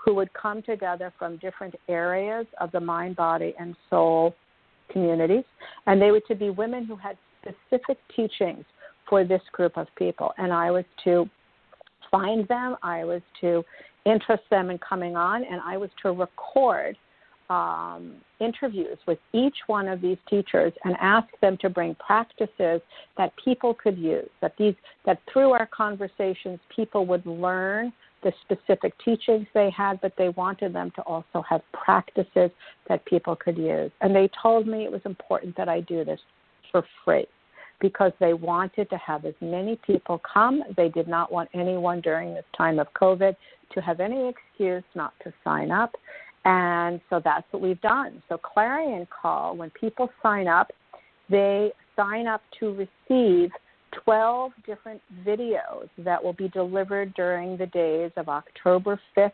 who 0.03 0.15
would 0.15 0.33
come 0.35 0.63
together 0.63 1.13
from 1.19 1.37
different 1.39 1.75
areas 1.89 2.47
of 2.61 2.71
the 2.73 2.81
mind, 2.81 3.17
body, 3.17 3.55
and 3.59 3.75
soul 3.91 4.35
communities. 4.91 5.45
And 5.87 6.01
they 6.01 6.11
were 6.11 6.21
to 6.29 6.35
be 6.35 6.51
women 6.51 6.87
who 6.87 6.97
had 6.97 7.17
specific 7.43 7.99
teachings 8.15 8.65
for 9.09 9.25
this 9.25 9.43
group 9.53 9.77
of 9.77 9.89
people. 9.97 10.33
And 10.39 10.53
I 10.53 10.71
was 10.71 10.85
to 11.05 11.29
find 12.11 12.47
them, 12.49 12.77
I 12.83 13.05
was 13.05 13.23
to 13.41 13.65
interest 14.05 14.45
them 14.51 14.71
in 14.71 14.79
coming 14.79 15.17
on, 15.17 15.45
and 15.45 15.61
I 15.65 15.77
was 15.77 15.91
to 16.03 16.13
record 16.13 16.97
um, 17.49 18.15
interviews 18.41 18.99
with 19.07 19.19
each 19.33 19.57
one 19.67 19.89
of 19.89 20.01
these 20.01 20.19
teachers 20.29 20.73
and 20.85 20.97
ask 21.01 21.29
them 21.41 21.57
to 21.61 21.71
bring 21.71 21.95
practices 21.95 22.81
that 23.17 23.33
people 23.43 23.75
could 23.75 23.97
use. 23.97 24.29
That 24.41 24.55
these 24.59 24.75
that 25.05 25.21
through 25.33 25.53
our 25.53 25.67
conversations, 25.67 26.59
people 26.75 27.07
would 27.07 27.25
learn 27.25 27.93
the 28.23 28.33
specific 28.43 28.93
teachings 29.05 29.47
they 29.55 29.71
had, 29.71 30.01
but 30.01 30.13
they 30.19 30.31
wanted 30.31 30.73
them 30.73 30.91
to 30.97 31.03
also 31.03 31.45
have 31.49 31.61
practices 31.73 32.51
that 32.89 33.05
people 33.05 33.37
could 33.37 33.57
use. 33.57 33.93
And 34.01 34.15
they 34.15 34.29
told 34.43 34.67
me 34.67 34.85
it 34.85 34.91
was 34.91 35.03
important 35.05 35.57
that 35.57 35.69
I 35.69 35.81
do 35.81 36.05
this 36.05 36.21
for 36.73 36.85
free 37.05 37.27
because 37.81 38.13
they 38.21 38.33
wanted 38.33 38.89
to 38.91 38.97
have 38.97 39.25
as 39.25 39.35
many 39.41 39.79
people 39.87 40.21
come. 40.33 40.63
They 40.77 40.89
did 40.89 41.09
not 41.09 41.31
want 41.31 41.51
anyone 41.55 42.01
during 42.01 42.35
this 42.35 42.45
time 42.57 42.79
of 42.79 42.87
COVID 42.95 43.37
to 43.73 43.81
have 43.81 44.01
any 44.01 44.29
excuse 44.29 44.85
not 44.95 45.13
to 45.25 45.33
sign 45.45 45.71
up. 45.71 45.95
And 46.45 47.01
so 47.11 47.21
that's 47.23 47.47
what 47.51 47.61
we've 47.61 47.81
done. 47.81 48.23
So 48.29 48.39
Clarion 48.39 49.07
Call, 49.11 49.57
when 49.57 49.71
people 49.71 50.09
sign 50.23 50.47
up, 50.47 50.71
they 51.29 51.73
sign 51.97 52.27
up 52.27 52.43
to 52.61 52.87
receive 53.09 53.51
12 54.05 54.53
different 54.65 55.01
videos 55.27 55.89
that 55.99 56.23
will 56.23 56.35
be 56.35 56.49
delivered 56.49 57.13
during 57.15 57.57
the 57.57 57.67
days 57.67 58.13
of 58.17 58.29
October 58.29 59.01
5th 59.17 59.33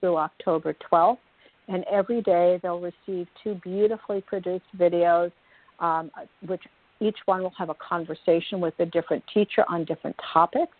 through 0.00 0.16
October 0.16 0.74
12th. 0.90 1.18
And 1.68 1.84
every 1.90 2.20
day 2.22 2.58
they'll 2.62 2.80
receive 2.80 3.28
two 3.44 3.54
beautifully 3.62 4.20
produced 4.22 4.64
videos, 4.76 5.30
um, 5.78 6.10
which 6.46 6.62
each 7.00 7.18
one 7.26 7.42
will 7.42 7.52
have 7.58 7.70
a 7.70 7.74
conversation 7.74 8.60
with 8.60 8.74
a 8.78 8.86
different 8.86 9.24
teacher 9.32 9.64
on 9.68 9.84
different 9.84 10.16
topics. 10.32 10.72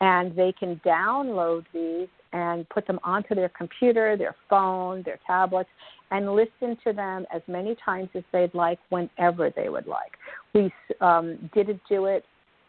And 0.00 0.34
they 0.36 0.52
can 0.52 0.80
download 0.86 1.64
these 1.74 2.08
and 2.32 2.68
put 2.68 2.86
them 2.86 3.00
onto 3.02 3.34
their 3.34 3.48
computer, 3.48 4.16
their 4.16 4.36
phone, 4.48 5.02
their 5.02 5.18
tablets, 5.26 5.70
and 6.10 6.34
listen 6.34 6.76
to 6.84 6.92
them 6.92 7.26
as 7.34 7.42
many 7.48 7.76
times 7.84 8.08
as 8.14 8.22
they'd 8.32 8.54
like, 8.54 8.78
whenever 8.90 9.50
they 9.50 9.68
would 9.68 9.86
like. 9.86 10.12
We 10.54 10.72
um, 11.00 11.50
didn't 11.54 11.80
do 11.88 12.06
it, 12.06 12.24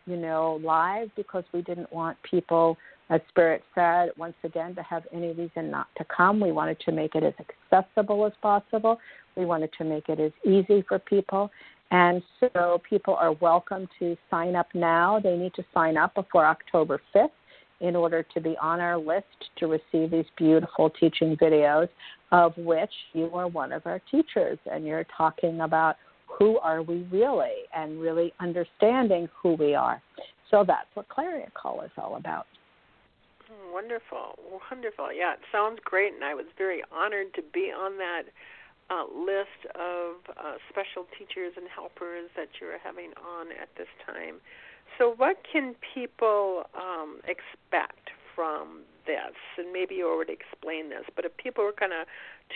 you 0.05 0.17
know, 0.17 0.59
live 0.63 1.09
because 1.15 1.43
we 1.53 1.61
didn't 1.61 1.91
want 1.93 2.17
people, 2.23 2.77
as 3.09 3.21
Spirit 3.29 3.63
said, 3.75 4.09
once 4.17 4.35
again, 4.43 4.73
to 4.75 4.83
have 4.83 5.03
any 5.13 5.31
reason 5.31 5.69
not 5.69 5.87
to 5.97 6.05
come. 6.05 6.39
We 6.39 6.51
wanted 6.51 6.79
to 6.81 6.91
make 6.91 7.15
it 7.15 7.23
as 7.23 7.33
accessible 7.71 8.25
as 8.25 8.33
possible. 8.41 8.99
We 9.35 9.45
wanted 9.45 9.71
to 9.77 9.83
make 9.83 10.09
it 10.09 10.19
as 10.19 10.31
easy 10.43 10.83
for 10.87 10.99
people. 10.99 11.51
And 11.91 12.21
so 12.39 12.81
people 12.87 13.15
are 13.15 13.33
welcome 13.33 13.87
to 13.99 14.15
sign 14.29 14.55
up 14.55 14.67
now. 14.73 15.19
They 15.19 15.35
need 15.35 15.53
to 15.55 15.65
sign 15.73 15.97
up 15.97 16.13
before 16.13 16.45
October 16.45 17.01
5th 17.15 17.29
in 17.81 17.95
order 17.95 18.23
to 18.33 18.41
be 18.41 18.55
on 18.61 18.79
our 18.79 18.97
list 18.97 19.25
to 19.57 19.67
receive 19.67 20.11
these 20.11 20.25
beautiful 20.37 20.89
teaching 20.89 21.35
videos, 21.37 21.87
of 22.31 22.55
which 22.57 22.91
you 23.13 23.29
are 23.33 23.47
one 23.47 23.71
of 23.71 23.85
our 23.85 23.99
teachers, 24.11 24.59
and 24.71 24.85
you're 24.85 25.05
talking 25.15 25.61
about 25.61 25.95
who 26.27 26.59
are 26.59 26.83
we 26.83 27.07
really 27.11 27.63
and 27.75 27.99
really 27.99 28.33
understanding 28.39 29.27
who 29.41 29.53
we 29.53 29.73
are. 29.73 30.01
So 30.51 30.63
that's 30.65 30.87
what 30.93 31.09
Clarion 31.09 31.51
Call 31.53 31.81
is 31.81 31.91
all 31.97 32.17
about. 32.17 32.45
Wonderful, 33.73 34.37
wonderful. 34.69 35.11
Yeah, 35.11 35.33
it 35.33 35.39
sounds 35.51 35.79
great, 35.83 36.13
and 36.13 36.23
I 36.23 36.35
was 36.35 36.45
very 36.57 36.83
honored 36.91 37.33
to 37.35 37.41
be 37.53 37.71
on 37.75 37.97
that 37.97 38.23
uh, 38.89 39.05
list 39.13 39.69
of 39.75 40.17
uh, 40.33 40.57
special 40.69 41.05
teachers 41.17 41.53
and 41.57 41.67
helpers 41.69 42.29
that 42.35 42.49
you're 42.59 42.79
having 42.81 43.13
on 43.21 43.51
at 43.53 43.69
this 43.77 43.89
time. 44.05 44.41
So, 44.97 45.13
what 45.15 45.37
can 45.51 45.75
people 45.93 46.63
um, 46.75 47.21
expect 47.23 48.09
from 48.35 48.81
this? 49.05 49.37
And 49.57 49.71
maybe 49.71 49.95
you 49.95 50.09
already 50.09 50.33
explained 50.33 50.91
this, 50.91 51.05
but 51.15 51.25
if 51.25 51.35
people 51.37 51.63
are 51.63 51.71
kind 51.71 51.93
of 51.93 52.07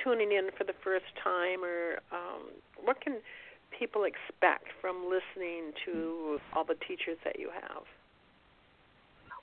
tuning 0.03 0.31
in 0.31 0.49
for 0.57 0.63
the 0.63 0.73
first 0.83 1.05
time, 1.23 1.63
or 1.63 2.01
um, 2.11 2.49
what 2.83 2.99
can 3.01 3.17
people 3.77 4.03
expect 4.03 4.65
from 4.81 5.05
listening 5.05 5.71
to 5.85 6.39
all 6.55 6.65
the 6.65 6.77
teachers 6.87 7.17
that 7.23 7.39
you 7.39 7.49
have? 7.53 7.83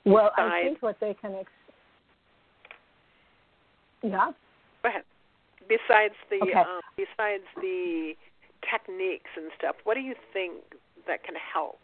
Well, 0.05 0.31
Besides, 0.35 0.53
I 0.53 0.63
think 0.63 0.81
what 0.81 0.99
they 0.99 1.13
can 1.13 1.31
expect. 1.31 1.49
Yeah. 4.03 4.31
Go 4.83 4.89
ahead. 4.89 5.03
Besides 5.67 6.15
the 6.29 6.41
okay. 6.43 6.53
um, 6.53 6.81
besides 6.97 7.43
the 7.57 8.13
techniques 8.69 9.29
and 9.35 9.51
stuff, 9.57 9.75
what 9.83 9.95
do 9.95 10.01
you 10.01 10.15
think 10.33 10.61
that 11.07 11.23
can 11.23 11.35
help 11.35 11.79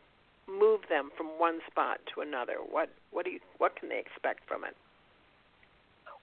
move 0.47 0.81
them 0.89 1.09
from 1.17 1.27
one 1.37 1.59
spot 1.69 1.99
to 2.13 2.21
another? 2.21 2.55
What 2.69 2.89
what 3.11 3.25
do 3.25 3.31
you 3.31 3.39
what 3.57 3.79
can 3.79 3.89
they 3.89 3.99
expect 3.99 4.47
from 4.47 4.63
it? 4.63 4.75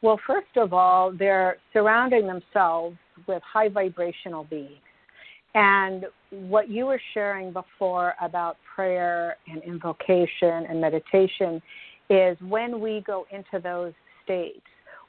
Well, 0.02 0.20
first 0.26 0.57
of 0.57 0.72
all, 0.72 1.12
they're 1.12 1.57
surrounding 1.72 2.26
themselves 2.26 2.96
with 3.26 3.42
high 3.42 3.68
vibrational 3.70 4.44
beings. 4.44 4.82
And 5.55 6.07
what 6.30 6.68
you 6.68 6.86
were 6.86 7.00
sharing 7.14 7.52
before 7.52 8.14
about 8.20 8.57
prayer 8.74 9.36
and 9.46 9.62
invocation 9.62 10.66
and 10.68 10.80
meditation 10.80 11.62
is 12.11 12.36
when 12.40 12.80
we 12.80 13.02
go 13.07 13.26
into 13.30 13.62
those 13.62 13.92
states, 14.24 14.61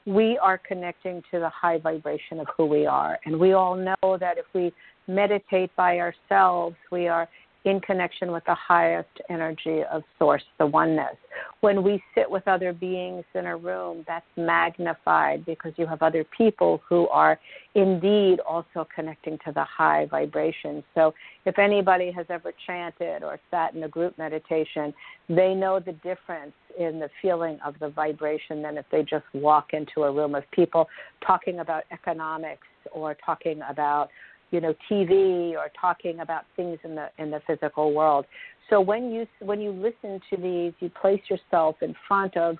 we 0.06 0.38
are 0.38 0.56
connecting 0.56 1.22
to 1.32 1.40
the 1.40 1.48
high 1.48 1.78
vibration 1.78 2.38
of 2.38 2.46
who 2.56 2.64
we 2.64 2.86
are. 2.86 3.18
And 3.26 3.38
we 3.38 3.52
all 3.52 3.74
know 3.74 4.16
that 4.18 4.38
if 4.38 4.46
we 4.54 4.72
meditate 5.08 5.74
by 5.76 5.98
ourselves, 5.98 6.76
we 6.90 7.08
are 7.08 7.28
in 7.66 7.80
connection 7.80 8.30
with 8.32 8.44
the 8.44 8.54
highest 8.54 9.08
energy 9.28 9.82
of 9.92 10.02
source, 10.18 10.42
the 10.58 10.66
oneness. 10.66 11.16
When 11.60 11.82
we 11.82 12.02
sit 12.14 12.30
with 12.30 12.46
other 12.46 12.72
beings 12.72 13.24
in 13.34 13.46
a 13.46 13.56
room, 13.56 14.04
that's 14.06 14.24
magnified 14.36 15.44
because 15.44 15.72
you 15.76 15.86
have 15.86 16.02
other 16.02 16.24
people 16.36 16.80
who 16.88 17.08
are 17.08 17.38
indeed 17.74 18.38
also 18.40 18.86
connecting 18.94 19.38
to 19.44 19.52
the 19.52 19.64
high 19.64 20.06
vibration. 20.06 20.82
So 20.94 21.12
if 21.44 21.58
anybody 21.58 22.10
has 22.12 22.26
ever 22.30 22.52
chanted 22.66 23.22
or 23.22 23.38
sat 23.50 23.74
in 23.74 23.82
a 23.82 23.88
group 23.88 24.16
meditation, 24.16 24.94
they 25.28 25.52
know 25.52 25.80
the 25.80 25.92
difference 25.92 26.54
in 26.78 27.00
the 27.00 27.10
feeling 27.20 27.58
of 27.64 27.74
the 27.80 27.88
vibration 27.88 28.62
than 28.62 28.78
if 28.78 28.86
they 28.92 29.02
just 29.02 29.24
walk 29.34 29.72
into 29.72 30.04
a 30.04 30.12
room 30.12 30.34
of 30.34 30.44
people 30.52 30.88
talking 31.26 31.58
about 31.58 31.84
economics 31.90 32.66
or 32.92 33.16
talking 33.24 33.60
about 33.68 34.08
you 34.50 34.60
know 34.60 34.74
TV 34.90 35.52
or 35.52 35.70
talking 35.80 36.20
about 36.20 36.44
things 36.56 36.78
in 36.84 36.94
the 36.94 37.08
in 37.18 37.30
the 37.30 37.40
physical 37.46 37.92
world. 37.92 38.26
So 38.70 38.80
when 38.80 39.10
you 39.10 39.26
when 39.40 39.60
you 39.60 39.70
listen 39.70 40.20
to 40.30 40.36
these, 40.36 40.72
you 40.80 40.90
place 41.00 41.22
yourself 41.28 41.76
in 41.82 41.94
front 42.08 42.36
of 42.36 42.56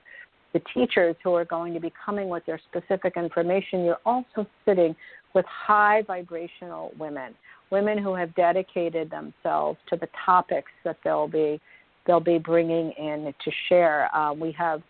the 0.53 0.61
teachers 0.73 1.17
who 1.23 1.35
are 1.35 1.45
going 1.45 1.75
to 1.75 1.81
be 1.81 1.93
coming 2.05 2.29
with 2.29 2.47
their 2.47 2.61
specific 2.71 3.15
information. 3.17 3.85
You're 3.85 4.01
also 4.07 4.47
sitting 4.65 4.95
with 5.35 5.45
high 5.47 6.03
vibrational 6.07 6.93
women, 6.99 7.35
women 7.71 7.99
who 7.99 8.15
have 8.15 8.35
dedicated 8.37 9.11
themselves 9.11 9.79
to 9.91 9.97
the 9.97 10.09
topics 10.25 10.71
that 10.85 10.97
they'll 11.05 11.29
be 11.29 11.61
they'll 12.07 12.21
be 12.21 12.39
bringing 12.39 12.93
in 12.93 13.35
to 13.45 13.51
share. 13.69 14.15
Uh, 14.15 14.33
we 14.33 14.53
have 14.53 14.81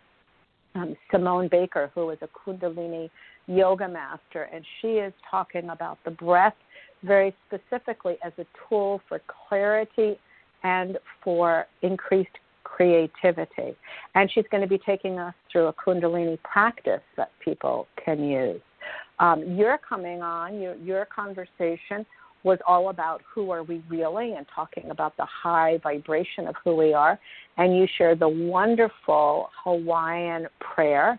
um, 0.74 0.94
Simone 1.11 1.49
Baker, 1.51 1.90
who 1.94 2.11
is 2.11 2.18
a 2.20 2.28
Kundalini 2.28 3.09
yoga 3.47 3.88
master, 3.88 4.49
and 4.53 4.64
she 4.80 4.88
is 4.88 5.12
talking 5.30 5.70
about 5.70 5.99
the 6.05 6.11
breath 6.11 6.55
very 7.03 7.34
specifically 7.47 8.16
as 8.24 8.32
a 8.38 8.47
tool 8.68 9.01
for 9.09 9.20
clarity 9.49 10.18
and 10.62 10.99
for 11.22 11.66
increased 11.82 12.30
creativity. 12.64 13.76
And 14.14 14.30
she's 14.32 14.44
going 14.51 14.62
to 14.62 14.68
be 14.68 14.78
taking 14.78 15.18
us 15.18 15.34
through 15.51 15.66
a 15.66 15.72
Kundalini 15.72 16.38
practice 16.42 17.03
that 17.16 17.30
people 17.44 17.86
can 18.03 18.24
use. 18.24 18.61
Um, 19.18 19.57
your 19.57 19.78
coming 19.78 20.20
on, 20.20 20.61
your, 20.61 20.74
your 20.76 21.07
conversation 21.07 22.05
was 22.42 22.59
all 22.66 22.90
about 22.90 23.22
who 23.34 23.51
are 23.51 23.62
we 23.62 23.82
really 23.88 24.34
and 24.34 24.47
talking 24.55 24.90
about 24.90 25.16
the 25.16 25.26
high 25.26 25.78
vibration 25.82 26.47
of 26.47 26.55
who 26.62 26.76
we 26.76 26.92
are. 26.92 27.18
And 27.57 27.76
you 27.76 27.86
shared 27.99 28.20
the 28.20 28.28
wonderful 28.28 29.49
Hawaiian 29.64 30.47
prayer, 30.61 31.18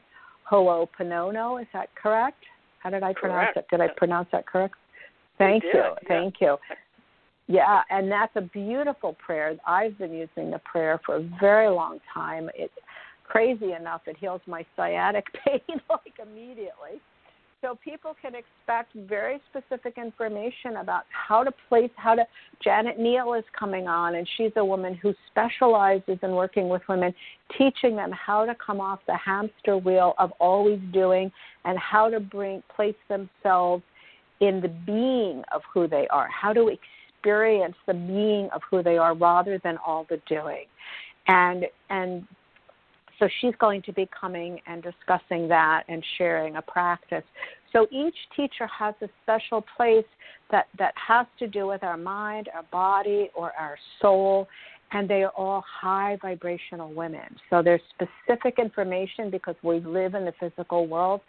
Ho'oponopono. 0.50 1.62
Is 1.62 1.68
that 1.74 1.90
correct? 2.02 2.44
How 2.80 2.90
did 2.90 3.04
I 3.04 3.14
pronounce 3.14 3.50
correct. 3.54 3.58
it? 3.58 3.76
Did 3.76 3.82
I 3.82 3.88
pronounce 3.98 4.30
that 4.32 4.46
correct? 4.46 4.76
Thank 5.38 5.64
you. 5.64 5.72
Yeah. 5.74 5.94
Thank 6.08 6.36
you. 6.42 6.58
Yeah, 7.48 7.82
and 7.90 8.12
that's 8.12 8.36
a 8.36 8.42
beautiful 8.42 9.16
prayer. 9.26 9.56
I've 9.66 9.98
been 9.98 10.12
using 10.12 10.52
the 10.52 10.60
prayer 10.60 11.00
for 11.06 11.16
a 11.16 11.30
very 11.40 11.70
long 11.70 12.00
time. 12.14 12.50
It 12.56 12.72
crazy 13.26 13.74
enough 13.74 14.02
it 14.08 14.18
heals 14.18 14.42
my 14.48 14.66
sciatic 14.76 15.26
pain 15.46 15.82
like 15.90 16.14
immediately. 16.22 17.02
So 17.62 17.78
people 17.84 18.16
can 18.22 18.34
expect 18.36 18.94
very 19.10 19.42
specific 19.50 19.98
information 19.98 20.78
about 20.80 21.04
how 21.10 21.44
to 21.44 21.52
place 21.68 21.90
how 21.96 22.14
to 22.14 22.24
Janet 22.64 23.00
Neal 23.00 23.34
is 23.34 23.44
coming 23.58 23.88
on 23.88 24.16
and 24.16 24.28
she's 24.38 24.52
a 24.58 24.64
woman 24.64 24.94
who 24.94 25.14
specializes 25.32 26.20
in 26.22 26.32
working 26.32 26.70
with 26.70 26.84
women, 26.88 27.14
teaching 27.58 27.96
them 27.96 28.12
how 28.12 28.46
to 28.46 28.54
come 28.64 28.80
off 28.80 29.00
the 29.08 29.18
hamster 29.18 29.76
wheel 29.76 30.14
of 30.20 30.32
always 30.40 30.80
doing 30.94 31.32
and 31.66 31.80
how 31.80 32.10
to 32.10 32.20
bring 32.20 32.62
place 32.76 32.96
themselves 33.10 33.84
in 34.40 34.62
the 34.62 34.68
being 34.68 35.44
of 35.54 35.62
who 35.74 35.88
they 35.88 36.08
are, 36.10 36.28
how 36.30 36.54
to 36.54 36.70
experience 36.70 37.76
the 37.88 37.94
being 37.94 38.50
of 38.54 38.62
who 38.70 38.84
they 38.84 38.98
are 38.98 39.16
rather 39.16 39.60
than 39.64 39.78
all 39.86 40.06
the 40.10 40.22
doing. 40.28 40.66
And 41.28 41.66
and 41.90 42.26
so 43.20 43.28
she's 43.42 43.56
going 43.60 43.82
to 43.84 43.94
be 43.94 44.08
coming 44.20 44.60
and 44.68 44.84
discussing 44.84 45.48
that 45.48 45.84
and 45.88 46.04
sharing 46.18 46.58
a 46.58 46.62
practice. 46.62 47.24
So 47.74 47.88
each 47.92 48.16
teacher 48.36 48.68
has 48.68 48.96
a 49.02 49.10
special 49.24 49.64
place 49.76 50.06
that, 50.52 50.68
that 50.78 50.94
has 50.96 51.26
to 51.40 51.48
do 51.48 51.68
with 51.68 51.84
our 51.84 51.98
mind, 51.98 52.50
our 52.54 52.64
body, 52.72 53.30
or 53.36 53.52
our 53.60 53.78
soul, 54.02 54.48
and 54.92 55.10
they 55.10 55.24
are 55.24 55.32
all 55.32 55.64
high 55.68 56.18
vibrational 56.22 56.94
women. 56.94 57.36
So 57.50 57.62
there's 57.62 57.82
specific 57.90 58.60
information 58.60 59.30
because 59.30 59.56
we 59.64 59.80
live 59.80 60.14
in 60.14 60.24
the 60.24 60.34
physical 60.40 60.88
world, 60.88 61.22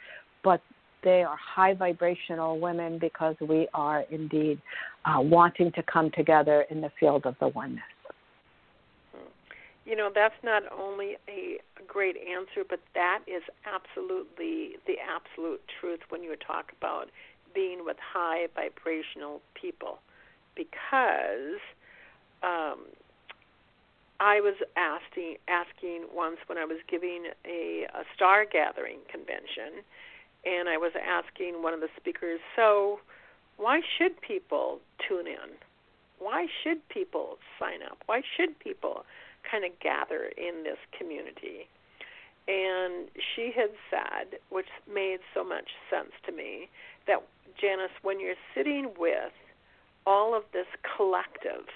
but 0.44 0.60
they 1.02 1.22
are 1.22 1.36
high 1.36 1.74
vibrational 1.74 2.58
women 2.58 2.98
because 2.98 3.36
we 3.40 3.68
are 3.74 4.04
indeed 4.10 4.60
uh, 5.04 5.20
wanting 5.20 5.72
to 5.72 5.82
come 5.82 6.10
together 6.10 6.64
in 6.70 6.80
the 6.80 6.90
field 6.98 7.26
of 7.26 7.34
the 7.40 7.48
oneness. 7.48 7.82
You 9.84 9.96
know, 9.96 10.10
that's 10.14 10.34
not 10.44 10.64
only 10.70 11.16
a 11.28 11.60
great 11.86 12.16
answer, 12.16 12.62
but 12.68 12.80
that 12.94 13.20
is 13.26 13.42
absolutely 13.64 14.76
the 14.86 14.96
absolute 15.00 15.62
truth 15.80 16.00
when 16.10 16.22
you 16.22 16.36
talk 16.36 16.72
about 16.76 17.06
being 17.54 17.86
with 17.86 17.96
high 17.98 18.48
vibrational 18.54 19.40
people. 19.54 20.00
Because 20.54 21.62
um, 22.42 22.84
I 24.20 24.40
was 24.40 24.56
asking 24.76 25.36
asking 25.48 26.06
once 26.12 26.38
when 26.48 26.58
I 26.58 26.64
was 26.64 26.78
giving 26.90 27.24
a, 27.46 27.86
a 27.94 28.04
star 28.14 28.44
gathering 28.44 28.98
convention, 29.10 29.84
and 30.44 30.68
I 30.68 30.76
was 30.76 30.92
asking 30.96 31.62
one 31.62 31.74
of 31.74 31.80
the 31.80 31.88
speakers, 31.96 32.40
so 32.56 33.00
why 33.56 33.80
should 33.96 34.20
people 34.20 34.80
tune 35.06 35.26
in? 35.26 35.56
Why 36.18 36.46
should 36.62 36.86
people 36.88 37.38
sign 37.58 37.82
up? 37.82 37.98
Why 38.06 38.22
should 38.36 38.58
people 38.58 39.04
kind 39.48 39.64
of 39.64 39.70
gather 39.80 40.30
in 40.36 40.64
this 40.64 40.78
community? 40.96 41.68
And 42.48 43.08
she 43.34 43.52
had 43.54 43.70
said, 43.90 44.38
which 44.48 44.68
made 44.92 45.18
so 45.34 45.44
much 45.44 45.68
sense 45.90 46.12
to 46.26 46.32
me, 46.32 46.68
that 47.06 47.22
Janice, 47.60 47.90
when 48.02 48.20
you're 48.20 48.40
sitting 48.54 48.92
with 48.98 49.32
all 50.06 50.34
of 50.34 50.44
this 50.52 50.66
collective 50.96 51.68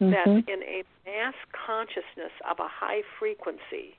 mm-hmm. 0.00 0.10
that's 0.10 0.48
in 0.48 0.62
a 0.64 0.82
mass 1.06 1.34
consciousness 1.66 2.32
of 2.50 2.58
a 2.58 2.68
high 2.68 3.02
frequency, 3.18 3.96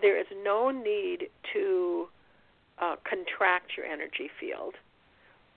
there 0.00 0.18
is 0.18 0.26
no 0.44 0.70
need 0.70 1.28
to 1.52 2.06
uh, 2.82 2.96
contract 3.08 3.72
your 3.76 3.86
energy 3.86 4.28
field. 4.40 4.74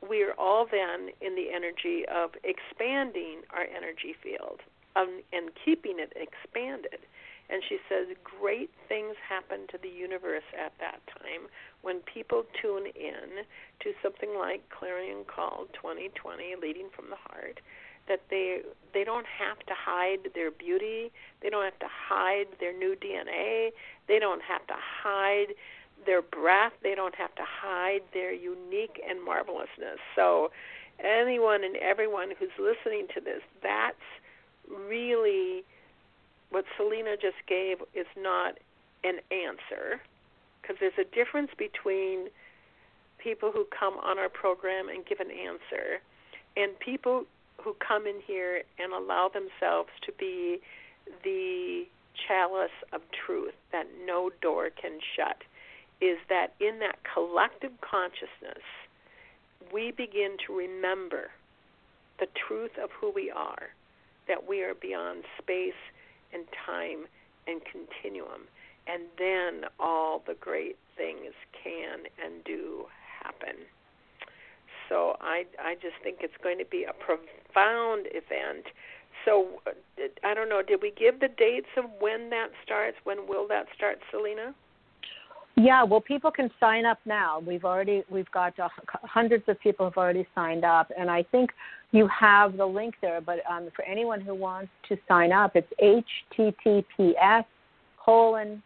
We 0.08 0.22
are 0.22 0.34
all 0.38 0.68
then 0.70 1.10
in 1.20 1.34
the 1.34 1.50
energy 1.50 2.06
of 2.06 2.32
expanding 2.44 3.42
our 3.50 3.66
energy 3.66 4.14
field 4.22 4.62
um, 4.96 5.22
and 5.34 5.50
keeping 5.66 5.98
it 5.98 6.14
expanded. 6.16 7.02
And 7.50 7.62
she 7.68 7.78
says 7.90 8.08
great 8.24 8.70
things 8.88 9.16
happen 9.28 9.68
to 9.72 9.78
the 9.82 9.90
universe 9.90 10.46
at 10.54 10.74
that 10.80 11.02
time 11.18 11.50
when 11.82 12.00
people 12.02 12.44
tune 12.62 12.88
in 12.88 13.46
to 13.82 13.94
something 14.02 14.38
like 14.38 14.62
Clarion 14.70 15.26
Call 15.26 15.66
2020, 15.74 16.56
Leading 16.62 16.90
from 16.96 17.10
the 17.10 17.18
Heart. 17.18 17.60
That 18.08 18.22
they 18.30 18.62
they 18.94 19.04
don't 19.04 19.26
have 19.26 19.58
to 19.66 19.74
hide 19.74 20.30
their 20.36 20.52
beauty, 20.52 21.12
they 21.42 21.50
don't 21.50 21.64
have 21.64 21.80
to 21.80 21.90
hide 21.90 22.46
their 22.60 22.72
new 22.72 22.96
DNA, 22.96 23.70
they 24.08 24.20
don't 24.20 24.44
have 24.44 24.66
to 24.68 24.76
hide 24.78 25.58
their 26.06 26.22
breath. 26.22 26.74
They 26.84 26.96
don't 26.96 27.16
have 27.16 27.34
to 27.36 27.44
hide 27.46 28.02
their 28.14 28.34
unique 28.34 29.02
and 29.08 29.24
marvelousness. 29.24 30.00
So, 30.16 30.52
anyone 31.00 31.64
and 31.64 31.76
everyone 31.78 32.30
who's 32.38 32.56
listening 32.60 33.08
to 33.16 33.22
this, 33.22 33.42
that's 33.62 33.96
really 34.70 35.64
what 36.50 36.66
Selina 36.78 37.16
just 37.18 37.38
gave 37.48 37.78
is 37.94 38.08
not 38.18 38.58
an 39.04 39.20
answer 39.32 40.02
because 40.62 40.78
there's 40.80 40.98
a 40.98 41.16
difference 41.16 41.52
between 41.58 42.28
people 43.18 43.52
who 43.52 43.66
come 43.78 43.96
on 43.98 44.18
our 44.18 44.30
program 44.30 44.90
and 44.90 45.06
give 45.06 45.20
an 45.20 45.32
answer 45.32 46.02
and 46.58 46.78
people 46.80 47.26
who 47.62 47.76
come 47.86 48.08
in 48.08 48.16
here 48.26 48.64
and 48.80 48.94
allow 48.94 49.30
themselves 49.30 49.90
to 50.06 50.12
be 50.18 50.60
the 51.24 51.84
chalice 52.28 52.70
of 52.94 53.02
truth 53.26 53.54
that 53.72 53.86
no 54.06 54.32
door 54.42 54.70
can 54.70 55.00
shut 55.16 55.44
is 56.02 56.18
that 56.30 56.54
in 56.60 56.80
that 56.80 56.98
collective 57.14 57.72
consciousness 57.82 58.64
we 59.74 59.92
begin 59.92 60.38
to 60.46 60.56
remember 60.56 61.32
the 62.20 62.28
truth 62.48 62.72
of 62.82 62.90
who 63.00 63.12
we 63.12 63.32
are 63.32 63.70
that 64.28 64.48
we 64.48 64.62
are 64.62 64.74
beyond 64.74 65.24
space 65.38 65.74
and 66.34 66.44
time 66.66 67.06
and 67.48 67.62
continuum 67.66 68.42
and 68.88 69.04
then 69.18 69.70
all 69.80 70.22
the 70.28 70.36
great 70.40 70.78
things 70.98 71.34
can 71.64 72.00
and 72.24 72.44
do 72.44 72.86
happen 73.24 73.56
so 74.90 75.16
I 75.22 75.46
I 75.62 75.76
just 75.76 75.96
think 76.04 76.18
it's 76.22 76.38
going 76.44 76.58
to 76.60 76.66
be 76.66 76.84
a 76.84 76.94
profound 76.94 78.08
event. 78.12 78.66
So 79.24 79.62
uh, 79.66 79.72
I 80.24 80.34
don't 80.34 80.50
know. 80.50 80.62
Did 80.62 80.82
we 80.82 80.92
give 80.92 81.20
the 81.20 81.28
dates 81.28 81.70
of 81.78 81.86
when 82.00 82.30
that 82.30 82.50
starts? 82.64 82.98
When 83.04 83.28
will 83.28 83.48
that 83.48 83.68
start, 83.76 84.00
Selina? 84.12 84.54
Yeah, 85.58 85.84
well, 85.84 86.02
people 86.02 86.32
can 86.32 86.50
sign 86.60 86.86
up 86.86 87.00
now. 87.06 87.40
We've 87.40 87.64
already 87.64 88.04
we've 88.10 88.30
got 88.32 88.60
uh, 88.60 88.68
hundreds 89.04 89.46
of 89.48 89.58
people 89.62 89.86
have 89.86 89.96
already 89.96 90.28
signed 90.36 90.66
up, 90.66 90.92
and 90.98 91.10
I 91.10 91.24
think 91.24 91.52
you 91.92 92.08
have 92.08 92.58
the 92.58 92.66
link 92.66 92.96
there. 93.02 93.22
But 93.22 93.40
um, 93.50 93.70
for 93.74 93.86
anyone 93.86 94.20
who 94.20 94.36
wants 94.36 94.72
to 94.90 94.98
sign 95.08 95.32
up, 95.32 95.56
it's 95.56 95.72
https 96.38 97.46
colon 98.04 98.62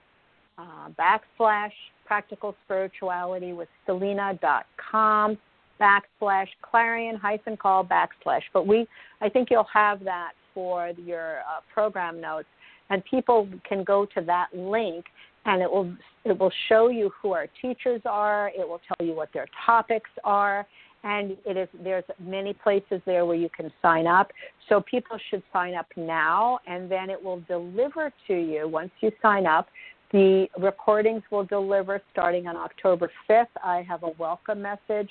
uh, 0.57 0.89
backslash 0.97 1.71
practical 2.07 2.55
spirituality 2.65 3.53
with 3.53 3.69
selina 3.85 4.39
dot 4.41 4.65
com 4.91 5.37
backslash 5.79 6.47
clarion 6.63 7.15
hyphen 7.15 7.55
call 7.55 7.85
backslash. 7.85 8.41
But 8.51 8.65
we, 8.65 8.87
I 9.21 9.29
think 9.29 9.49
you'll 9.51 9.63
have 9.71 10.03
that 10.05 10.31
for 10.55 10.91
your 11.05 11.41
uh, 11.41 11.61
program 11.71 12.19
notes, 12.19 12.49
and 12.89 13.05
people 13.05 13.47
can 13.63 13.83
go 13.83 14.07
to 14.07 14.21
that 14.21 14.47
link, 14.53 15.05
and 15.49 15.63
it 15.63 15.71
will 15.71 15.91
it 16.25 16.37
will 16.37 16.51
show 16.67 16.89
you 16.89 17.11
who 17.21 17.31
our 17.31 17.47
teachers 17.61 18.01
are. 18.05 18.49
It 18.49 18.67
will 18.67 18.81
tell 18.87 19.05
you 19.05 19.13
what 19.13 19.29
their 19.33 19.47
topics 19.65 20.09
are, 20.23 20.67
and 21.03 21.35
it 21.45 21.57
is 21.57 21.67
there's 21.83 22.03
many 22.19 22.53
places 22.53 23.01
there 23.05 23.25
where 23.25 23.35
you 23.35 23.49
can 23.49 23.71
sign 23.81 24.05
up. 24.05 24.31
So 24.67 24.81
people 24.81 25.17
should 25.29 25.41
sign 25.51 25.73
up 25.73 25.87
now, 25.97 26.59
and 26.67 26.91
then 26.91 27.09
it 27.09 27.21
will 27.21 27.41
deliver 27.47 28.11
to 28.27 28.33
you 28.33 28.67
once 28.67 28.91
you 29.01 29.11
sign 29.21 29.47
up. 29.47 29.67
The 30.11 30.47
recordings 30.59 31.23
will 31.31 31.45
deliver 31.45 32.01
starting 32.11 32.47
on 32.47 32.55
October 32.55 33.11
5th. 33.29 33.45
I 33.63 33.83
have 33.87 34.03
a 34.03 34.11
welcome 34.17 34.61
message 34.61 35.09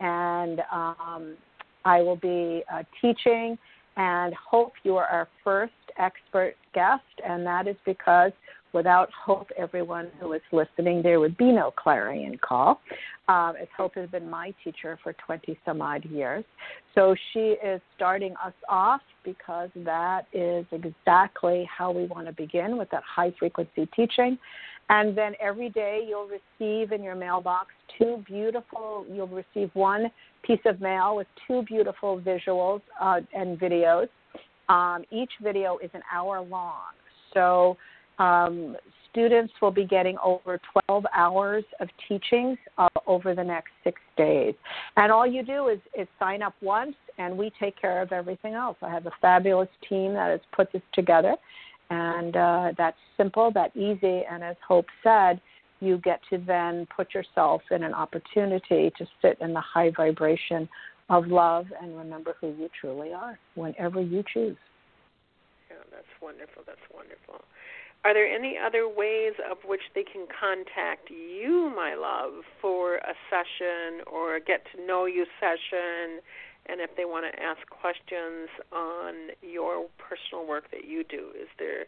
and 0.00 0.60
um, 0.72 1.36
I 1.84 2.00
will 2.00 2.16
be 2.16 2.62
uh, 2.72 2.82
teaching 3.00 3.58
and 3.98 4.32
hope 4.34 4.72
you 4.84 4.96
are 4.96 5.06
our 5.06 5.28
first 5.42 5.72
expert 5.98 6.54
guest, 6.72 7.02
and 7.26 7.44
that 7.44 7.66
is 7.66 7.76
because 7.84 8.30
without 8.72 9.08
Hope, 9.24 9.48
everyone 9.56 10.08
who 10.20 10.32
is 10.32 10.42
listening, 10.52 11.02
there 11.02 11.20
would 11.20 11.36
be 11.36 11.52
no 11.52 11.72
clarion 11.76 12.38
call. 12.38 12.80
Um, 13.28 13.54
as 13.60 13.68
Hope 13.76 13.94
has 13.96 14.08
been 14.10 14.28
my 14.28 14.54
teacher 14.64 14.98
for 15.02 15.12
20 15.12 15.58
some 15.64 15.82
odd 15.82 16.04
years. 16.06 16.44
So 16.94 17.14
she 17.32 17.56
is 17.64 17.80
starting 17.94 18.34
us 18.44 18.54
off 18.68 19.02
because 19.22 19.68
that 19.76 20.22
is 20.32 20.64
exactly 20.72 21.68
how 21.76 21.90
we 21.90 22.06
want 22.06 22.26
to 22.26 22.32
begin 22.32 22.78
with 22.78 22.90
that 22.90 23.02
high 23.04 23.32
frequency 23.38 23.86
teaching. 23.94 24.38
And 24.90 25.16
then 25.16 25.34
every 25.40 25.68
day 25.68 26.06
you'll 26.08 26.28
receive 26.28 26.92
in 26.92 27.02
your 27.02 27.14
mailbox 27.14 27.68
two 27.98 28.22
beautiful, 28.26 29.04
you'll 29.12 29.28
receive 29.28 29.70
one 29.74 30.10
piece 30.42 30.60
of 30.64 30.80
mail 30.80 31.16
with 31.16 31.26
two 31.46 31.62
beautiful 31.62 32.20
visuals 32.20 32.80
uh, 33.00 33.20
and 33.34 33.58
videos. 33.58 34.08
Um, 34.68 35.04
each 35.10 35.32
video 35.42 35.78
is 35.78 35.90
an 35.94 36.02
hour 36.12 36.40
long. 36.40 36.92
So 37.34 37.76
um, 38.18 38.76
students 39.10 39.52
will 39.60 39.70
be 39.70 39.84
getting 39.84 40.16
over 40.22 40.60
12 40.86 41.04
hours 41.14 41.64
of 41.80 41.88
teachings 42.08 42.58
uh, 42.76 42.88
over 43.06 43.34
the 43.34 43.42
next 43.44 43.70
six 43.84 44.00
days. 44.16 44.54
And 44.96 45.10
all 45.10 45.26
you 45.26 45.42
do 45.42 45.68
is, 45.68 45.78
is 45.98 46.06
sign 46.18 46.42
up 46.42 46.54
once, 46.60 46.94
and 47.18 47.36
we 47.36 47.50
take 47.60 47.80
care 47.80 48.00
of 48.00 48.12
everything 48.12 48.54
else. 48.54 48.76
I 48.82 48.90
have 48.90 49.06
a 49.06 49.12
fabulous 49.20 49.68
team 49.88 50.14
that 50.14 50.30
has 50.30 50.40
put 50.52 50.72
this 50.72 50.82
together. 50.92 51.36
And 51.90 52.36
uh, 52.36 52.72
that's 52.76 52.98
simple, 53.16 53.50
that 53.52 53.74
easy, 53.74 54.22
and 54.30 54.44
as 54.44 54.56
Hope 54.66 54.86
said, 55.02 55.40
you 55.80 55.98
get 55.98 56.20
to 56.30 56.38
then 56.38 56.86
put 56.94 57.14
yourself 57.14 57.62
in 57.70 57.82
an 57.82 57.94
opportunity 57.94 58.92
to 58.98 59.06
sit 59.22 59.38
in 59.40 59.54
the 59.54 59.60
high 59.60 59.90
vibration 59.96 60.68
of 61.08 61.28
love 61.28 61.66
and 61.80 61.96
remember 61.96 62.34
who 62.40 62.48
you 62.48 62.68
truly 62.78 63.12
are 63.12 63.38
whenever 63.54 64.00
you 64.02 64.22
choose. 64.32 64.56
Yeah, 65.70 65.76
that's 65.90 66.06
wonderful. 66.20 66.62
That's 66.66 66.78
wonderful. 66.92 67.44
Are 68.04 68.14
there 68.14 68.26
any 68.26 68.56
other 68.56 68.88
ways 68.88 69.32
of 69.50 69.58
which 69.66 69.80
they 69.94 70.04
can 70.04 70.26
contact 70.28 71.10
you, 71.10 71.72
my 71.74 71.94
love, 71.94 72.44
for 72.60 72.96
a 72.96 73.14
session 73.28 74.04
or 74.10 74.36
a 74.36 74.40
get 74.40 74.62
to 74.74 74.86
know 74.86 75.06
you 75.06 75.26
session? 75.40 76.20
And 76.66 76.80
if 76.80 76.90
they 76.96 77.04
want 77.04 77.26
to 77.32 77.42
ask 77.42 77.58
questions 77.68 78.48
on 78.72 79.14
your 79.42 79.86
personal 79.98 80.46
work 80.46 80.70
that 80.70 80.84
you 80.86 81.02
do, 81.04 81.30
is 81.34 81.48
there 81.58 81.86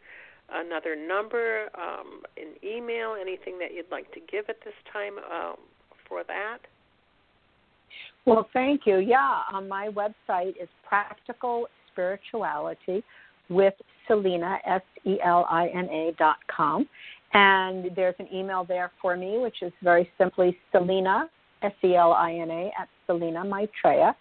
another 0.52 0.96
number, 0.96 1.68
um, 1.74 2.22
an 2.36 2.54
email, 2.64 3.14
anything 3.20 3.58
that 3.58 3.72
you'd 3.74 3.90
like 3.90 4.10
to 4.12 4.20
give 4.30 4.46
at 4.48 4.56
this 4.64 4.74
time 4.92 5.14
um, 5.18 5.56
for 6.08 6.24
that? 6.24 6.58
Well, 8.26 8.48
thank 8.52 8.82
you. 8.84 8.98
Yeah, 8.98 9.42
on 9.52 9.68
my 9.68 9.88
website 9.88 10.60
is 10.60 10.68
Practical 10.86 11.66
Spirituality 11.92 13.02
with 13.50 13.74
Selina, 14.06 14.58
S 14.64 14.82
E 15.04 15.18
L 15.22 15.46
I 15.50 15.68
N 15.68 15.88
A 15.90 16.14
dot 16.18 16.38
com. 16.48 16.88
And 17.32 17.90
there's 17.94 18.16
an 18.18 18.28
email 18.32 18.64
there 18.64 18.90
for 19.00 19.16
me, 19.16 19.38
which 19.38 19.62
is 19.62 19.72
very 19.82 20.10
simply 20.18 20.58
Selina, 20.72 21.28
S 21.62 21.72
E 21.84 21.94
L 21.94 22.12
I 22.12 22.32
N 22.32 22.50
A, 22.50 22.72
at 22.78 22.88
Selina 23.06 23.44
Maitreya, 23.44 24.16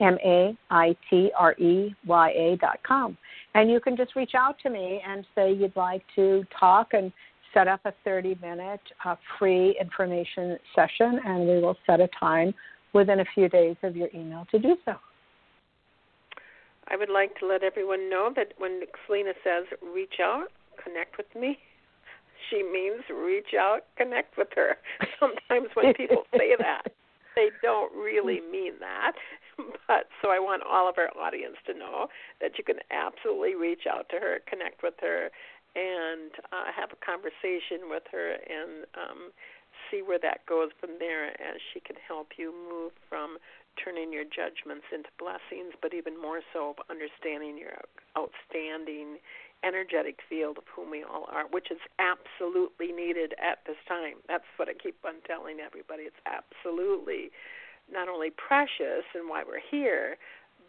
M 0.00 0.16
A 0.24 0.56
I 0.70 0.96
T 1.10 1.30
R 1.36 1.52
E 1.54 1.94
Y 2.06 2.30
A 2.30 2.56
dot 2.56 2.78
com. 2.86 3.16
And 3.54 3.70
you 3.70 3.80
can 3.80 3.96
just 3.96 4.16
reach 4.16 4.34
out 4.34 4.56
to 4.62 4.70
me 4.70 5.02
and 5.06 5.26
say 5.34 5.52
you'd 5.52 5.76
like 5.76 6.02
to 6.14 6.44
talk 6.58 6.94
and 6.94 7.12
set 7.52 7.68
up 7.68 7.80
a 7.84 7.92
30 8.04 8.36
minute 8.42 8.80
uh, 9.04 9.14
free 9.38 9.76
information 9.80 10.58
session, 10.74 11.20
and 11.24 11.46
we 11.48 11.60
will 11.60 11.76
set 11.86 12.00
a 12.00 12.08
time 12.18 12.52
within 12.92 13.20
a 13.20 13.24
few 13.34 13.48
days 13.48 13.76
of 13.82 13.96
your 13.96 14.08
email 14.14 14.46
to 14.50 14.58
do 14.58 14.76
so. 14.84 14.94
I 16.88 16.96
would 16.96 17.10
like 17.10 17.38
to 17.40 17.46
let 17.46 17.62
everyone 17.62 18.10
know 18.10 18.32
that 18.36 18.52
when 18.58 18.82
Selina 19.06 19.32
says 19.42 19.64
reach 19.82 20.20
out, 20.22 20.48
connect 20.82 21.16
with 21.16 21.26
me, 21.34 21.58
she 22.50 22.62
means 22.62 23.02
reach 23.10 23.54
out, 23.58 23.86
connect 23.96 24.36
with 24.36 24.48
her. 24.54 24.76
Sometimes 25.20 25.68
when 25.74 25.94
people 25.94 26.24
say 26.36 26.56
that, 26.58 26.92
they 27.36 27.48
don't 27.62 27.92
really 27.94 28.40
mean 28.50 28.74
that. 28.80 29.12
But 29.86 30.08
so 30.20 30.30
I 30.30 30.38
want 30.38 30.62
all 30.68 30.88
of 30.88 30.98
our 30.98 31.10
audience 31.16 31.56
to 31.66 31.74
know 31.74 32.08
that 32.40 32.58
you 32.58 32.64
can 32.64 32.78
absolutely 32.90 33.54
reach 33.54 33.86
out 33.90 34.08
to 34.10 34.16
her, 34.16 34.38
connect 34.50 34.82
with 34.82 34.94
her, 35.00 35.30
and 35.74 36.30
uh, 36.50 36.70
have 36.74 36.90
a 36.90 36.98
conversation 37.04 37.90
with 37.90 38.02
her 38.10 38.34
and 38.34 38.86
um, 38.94 39.30
see 39.90 40.02
where 40.02 40.18
that 40.22 40.46
goes 40.46 40.70
from 40.80 40.98
there 40.98 41.28
as 41.28 41.58
she 41.72 41.80
can 41.80 41.96
help 42.06 42.38
you 42.38 42.52
move 42.52 42.92
from 43.08 43.38
turning 43.82 44.12
your 44.12 44.24
judgments 44.24 44.86
into 44.92 45.08
blessings, 45.18 45.74
but 45.80 45.94
even 45.94 46.20
more 46.20 46.40
so 46.52 46.70
of 46.70 46.76
understanding 46.90 47.58
your 47.58 47.78
outstanding 48.16 49.18
energetic 49.64 50.20
field 50.28 50.58
of 50.58 50.64
whom 50.68 50.90
we 50.90 51.02
all 51.02 51.26
are, 51.32 51.48
which 51.48 51.70
is 51.70 51.80
absolutely 51.98 52.92
needed 52.92 53.32
at 53.40 53.64
this 53.66 53.80
time. 53.88 54.20
That's 54.28 54.44
what 54.56 54.68
I 54.68 54.74
keep 54.74 54.96
on 55.04 55.24
telling 55.26 55.58
everybody. 55.58 56.04
It's 56.04 56.20
absolutely 56.28 57.30
not 57.90 58.08
only 58.08 58.30
precious 58.30 59.04
and 59.14 59.28
why 59.28 59.42
we're 59.46 59.64
here, 59.70 60.16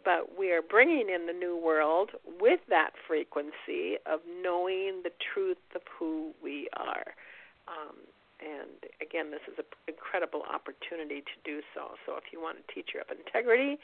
but 0.04 0.38
we 0.38 0.52
are 0.52 0.62
bringing 0.62 1.10
in 1.10 1.26
the 1.26 1.32
new 1.32 1.56
world 1.56 2.10
with 2.40 2.60
that 2.68 2.92
frequency 3.06 3.98
of 4.06 4.20
knowing 4.42 5.02
the 5.02 5.12
truth 5.34 5.58
of 5.74 5.82
who 5.98 6.32
we 6.42 6.68
are. 6.76 7.12
Um, 7.68 7.96
and 8.40 8.76
again, 9.00 9.30
this 9.30 9.44
is 9.48 9.56
an 9.58 9.68
incredible 9.88 10.44
opportunity 10.44 11.24
to 11.24 11.36
do 11.44 11.64
so. 11.74 11.96
So, 12.04 12.16
if 12.16 12.32
you 12.32 12.40
want 12.40 12.58
a 12.60 12.66
teacher 12.68 13.00
of 13.00 13.08
integrity 13.08 13.80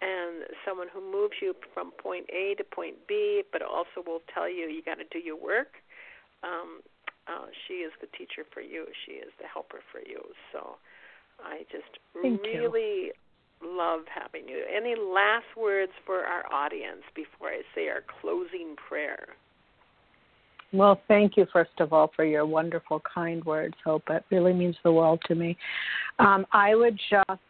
and 0.00 0.48
someone 0.64 0.88
who 0.88 1.04
moves 1.04 1.36
you 1.42 1.54
from 1.74 1.92
point 2.00 2.24
A 2.32 2.54
to 2.56 2.64
point 2.64 2.96
B, 3.06 3.42
but 3.52 3.60
also 3.60 4.00
will 4.06 4.24
tell 4.32 4.48
you 4.48 4.72
you 4.72 4.82
got 4.82 4.96
to 4.96 5.08
do 5.12 5.20
your 5.20 5.36
work, 5.36 5.76
um, 6.42 6.80
uh, 7.28 7.52
she 7.66 7.84
is 7.84 7.92
the 8.00 8.08
teacher 8.16 8.48
for 8.52 8.60
you. 8.60 8.86
She 9.04 9.20
is 9.20 9.28
the 9.40 9.46
helper 9.46 9.80
for 9.92 10.00
you. 10.00 10.20
So 10.52 10.76
I 11.44 11.68
just 11.70 12.00
Thank 12.16 12.42
really 12.42 13.12
you. 13.12 13.12
love 13.62 14.08
having 14.08 14.48
you. 14.48 14.64
Any 14.64 14.94
last 14.96 15.52
words 15.56 15.92
for 16.06 16.24
our 16.24 16.50
audience 16.52 17.04
before 17.14 17.48
I 17.48 17.62
say 17.74 17.88
our 17.88 18.02
closing 18.20 18.76
prayer? 18.76 19.36
Well, 20.72 21.00
thank 21.08 21.36
you, 21.36 21.46
first 21.52 21.72
of 21.80 21.92
all, 21.92 22.12
for 22.14 22.24
your 22.24 22.46
wonderful, 22.46 23.02
kind 23.12 23.44
words, 23.44 23.74
Hope. 23.84 24.04
It 24.08 24.24
really 24.30 24.52
means 24.52 24.76
the 24.84 24.92
world 24.92 25.20
to 25.26 25.34
me. 25.34 25.56
Um, 26.20 26.46
I 26.52 26.74
would 26.76 26.98
just 27.10 27.40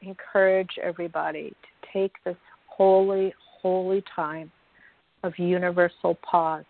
encourage 0.00 0.70
everybody 0.80 1.50
to 1.50 1.92
take 1.92 2.12
this 2.24 2.36
holy, 2.66 3.34
holy 3.60 4.04
time 4.14 4.52
of 5.24 5.32
universal 5.38 6.16
pause 6.22 6.64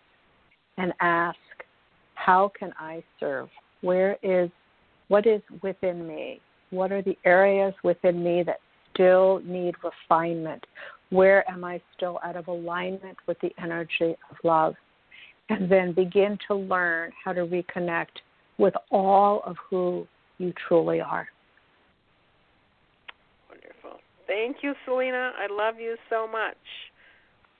and 0.77 0.93
ask, 0.99 1.37
how 2.15 2.51
can 2.57 2.73
I 2.79 3.03
serve? 3.19 3.49
Where 3.81 4.17
is, 4.23 4.49
what 5.09 5.27
is 5.27 5.41
within 5.61 6.07
me? 6.07 6.41
What 6.71 6.91
are 6.91 7.03
the 7.03 7.17
areas 7.23 7.73
within 7.83 8.23
me 8.23 8.43
that 8.43 8.59
still 8.93 9.41
need 9.45 9.75
refinement? 9.83 10.65
Where 11.11 11.49
am 11.49 11.63
I 11.63 11.81
still 11.95 12.19
out 12.23 12.35
of 12.35 12.47
alignment 12.47 13.17
with 13.27 13.39
the 13.41 13.51
energy 13.61 14.15
of 14.29 14.37
love? 14.43 14.73
And 15.49 15.69
then 15.69 15.93
begin 15.93 16.37
to 16.47 16.55
learn 16.55 17.11
how 17.23 17.33
to 17.33 17.41
reconnect 17.41 18.21
with 18.59 18.75
all 18.91 19.41
of 19.45 19.55
who 19.69 20.07
you 20.37 20.53
truly 20.67 21.01
are. 21.01 21.27
Wonderful. 23.49 23.99
Thank 24.27 24.57
you, 24.61 24.73
Selina. 24.85 25.31
I 25.37 25.47
love 25.51 25.75
you 25.79 25.95
so 26.09 26.27
much. 26.27 26.55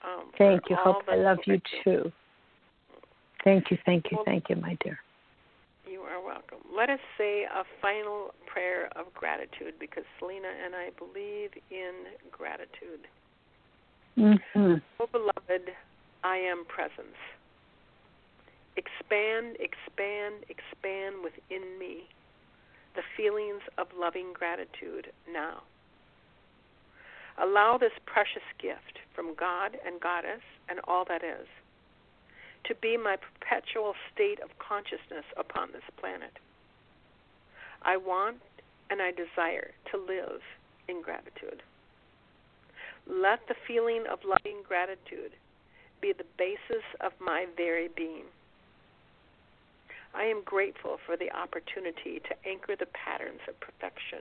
Um, 0.03 0.31
thank 0.37 0.61
you. 0.69 0.75
Hope 0.79 1.03
I 1.09 1.15
love 1.15 1.39
you 1.45 1.59
too. 1.83 2.11
Thank 3.43 3.71
you, 3.71 3.77
thank 3.85 4.05
you, 4.11 4.19
thank 4.25 4.49
you, 4.49 4.55
my 4.57 4.77
dear. 4.83 4.99
You 5.89 6.01
are 6.01 6.23
welcome. 6.23 6.59
Let 6.75 6.89
us 6.89 6.99
say 7.17 7.43
a 7.43 7.63
final 7.81 8.31
prayer 8.45 8.89
of 8.95 9.13
gratitude 9.13 9.73
because 9.79 10.03
Selina 10.19 10.47
and 10.63 10.75
I 10.75 10.89
believe 10.97 11.49
in 11.71 11.93
gratitude. 12.31 13.07
Mm-hmm. 14.17 14.75
Oh, 14.99 15.07
beloved, 15.11 15.69
I 16.23 16.35
am 16.35 16.65
presence. 16.65 17.15
Expand, 18.79 19.57
expand, 19.59 20.47
expand 20.47 21.15
within 21.21 21.77
me 21.77 22.07
the 22.95 23.03
feelings 23.17 23.61
of 23.77 23.87
loving 23.99 24.31
gratitude 24.31 25.11
now. 25.29 25.63
Allow 27.37 27.77
this 27.77 27.91
precious 28.05 28.47
gift 28.57 29.03
from 29.13 29.35
God 29.35 29.75
and 29.85 29.99
Goddess 29.99 30.43
and 30.69 30.79
all 30.87 31.03
that 31.09 31.23
is 31.23 31.47
to 32.65 32.75
be 32.75 32.95
my 32.95 33.17
perpetual 33.17 33.95
state 34.13 34.39
of 34.39 34.49
consciousness 34.59 35.25
upon 35.35 35.71
this 35.73 35.83
planet. 35.99 36.31
I 37.81 37.97
want 37.97 38.37
and 38.89 39.01
I 39.01 39.11
desire 39.11 39.71
to 39.91 39.97
live 39.97 40.39
in 40.87 41.01
gratitude. 41.01 41.63
Let 43.07 43.39
the 43.47 43.55
feeling 43.67 44.03
of 44.09 44.19
loving 44.23 44.63
gratitude 44.67 45.31
be 46.01 46.13
the 46.13 46.27
basis 46.37 46.83
of 47.01 47.11
my 47.19 47.45
very 47.57 47.89
being. 47.95 48.25
I 50.13 50.23
am 50.23 50.43
grateful 50.43 50.97
for 51.05 51.15
the 51.15 51.31
opportunity 51.31 52.19
to 52.27 52.49
anchor 52.49 52.75
the 52.75 52.87
patterns 52.87 53.41
of 53.47 53.59
perfection 53.59 54.19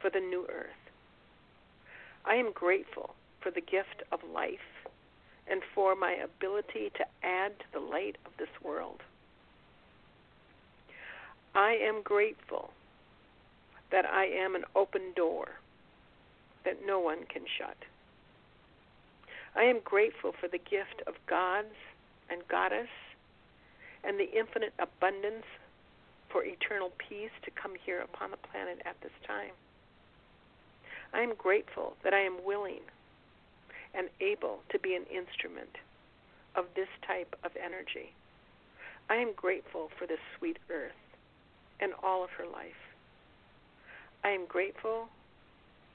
for 0.00 0.10
the 0.10 0.20
new 0.20 0.46
earth. 0.48 0.70
I 2.24 2.36
am 2.36 2.52
grateful 2.52 3.14
for 3.40 3.50
the 3.50 3.60
gift 3.60 4.02
of 4.10 4.20
life 4.32 4.86
and 5.48 5.62
for 5.74 5.94
my 5.94 6.12
ability 6.12 6.90
to 6.96 7.06
add 7.22 7.58
to 7.58 7.64
the 7.72 7.80
light 7.80 8.16
of 8.26 8.32
this 8.38 8.48
world. 8.62 9.00
I 11.54 11.72
am 11.72 12.02
grateful 12.02 12.70
that 13.90 14.04
I 14.04 14.26
am 14.26 14.54
an 14.54 14.64
open 14.74 15.12
door 15.14 15.48
that 16.64 16.84
no 16.84 16.98
one 16.98 17.24
can 17.32 17.44
shut. 17.58 17.76
I 19.54 19.62
am 19.62 19.80
grateful 19.84 20.32
for 20.38 20.48
the 20.48 20.58
gift 20.58 21.02
of 21.06 21.14
gods 21.26 21.74
and 22.28 22.46
goddess 22.48 22.88
and 24.06 24.18
the 24.18 24.30
infinite 24.30 24.72
abundance 24.78 25.44
for 26.30 26.44
eternal 26.44 26.92
peace 26.96 27.34
to 27.44 27.50
come 27.50 27.72
here 27.84 28.00
upon 28.00 28.30
the 28.30 28.36
planet 28.36 28.80
at 28.84 29.00
this 29.02 29.12
time. 29.26 29.52
I 31.12 31.20
am 31.20 31.34
grateful 31.36 31.96
that 32.04 32.14
I 32.14 32.20
am 32.20 32.44
willing 32.44 32.82
and 33.94 34.08
able 34.20 34.60
to 34.70 34.78
be 34.78 34.94
an 34.94 35.04
instrument 35.04 35.78
of 36.54 36.66
this 36.74 36.88
type 37.06 37.34
of 37.44 37.52
energy. 37.56 38.12
I 39.08 39.16
am 39.16 39.32
grateful 39.34 39.90
for 39.98 40.06
this 40.06 40.18
sweet 40.36 40.58
earth 40.70 40.92
and 41.80 41.92
all 42.02 42.24
of 42.24 42.30
her 42.30 42.46
life. 42.46 42.80
I 44.24 44.30
am 44.30 44.46
grateful. 44.46 45.08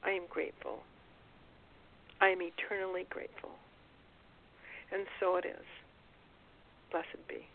I 0.04 0.12
am 0.12 0.24
grateful. 0.30 0.80
I 2.22 2.30
am 2.30 2.42
eternally 2.42 3.06
grateful. 3.10 3.52
And 4.92 5.06
so 5.20 5.36
it 5.38 5.46
is. 5.46 5.66
Blessed 6.92 7.28
be. 7.28 7.48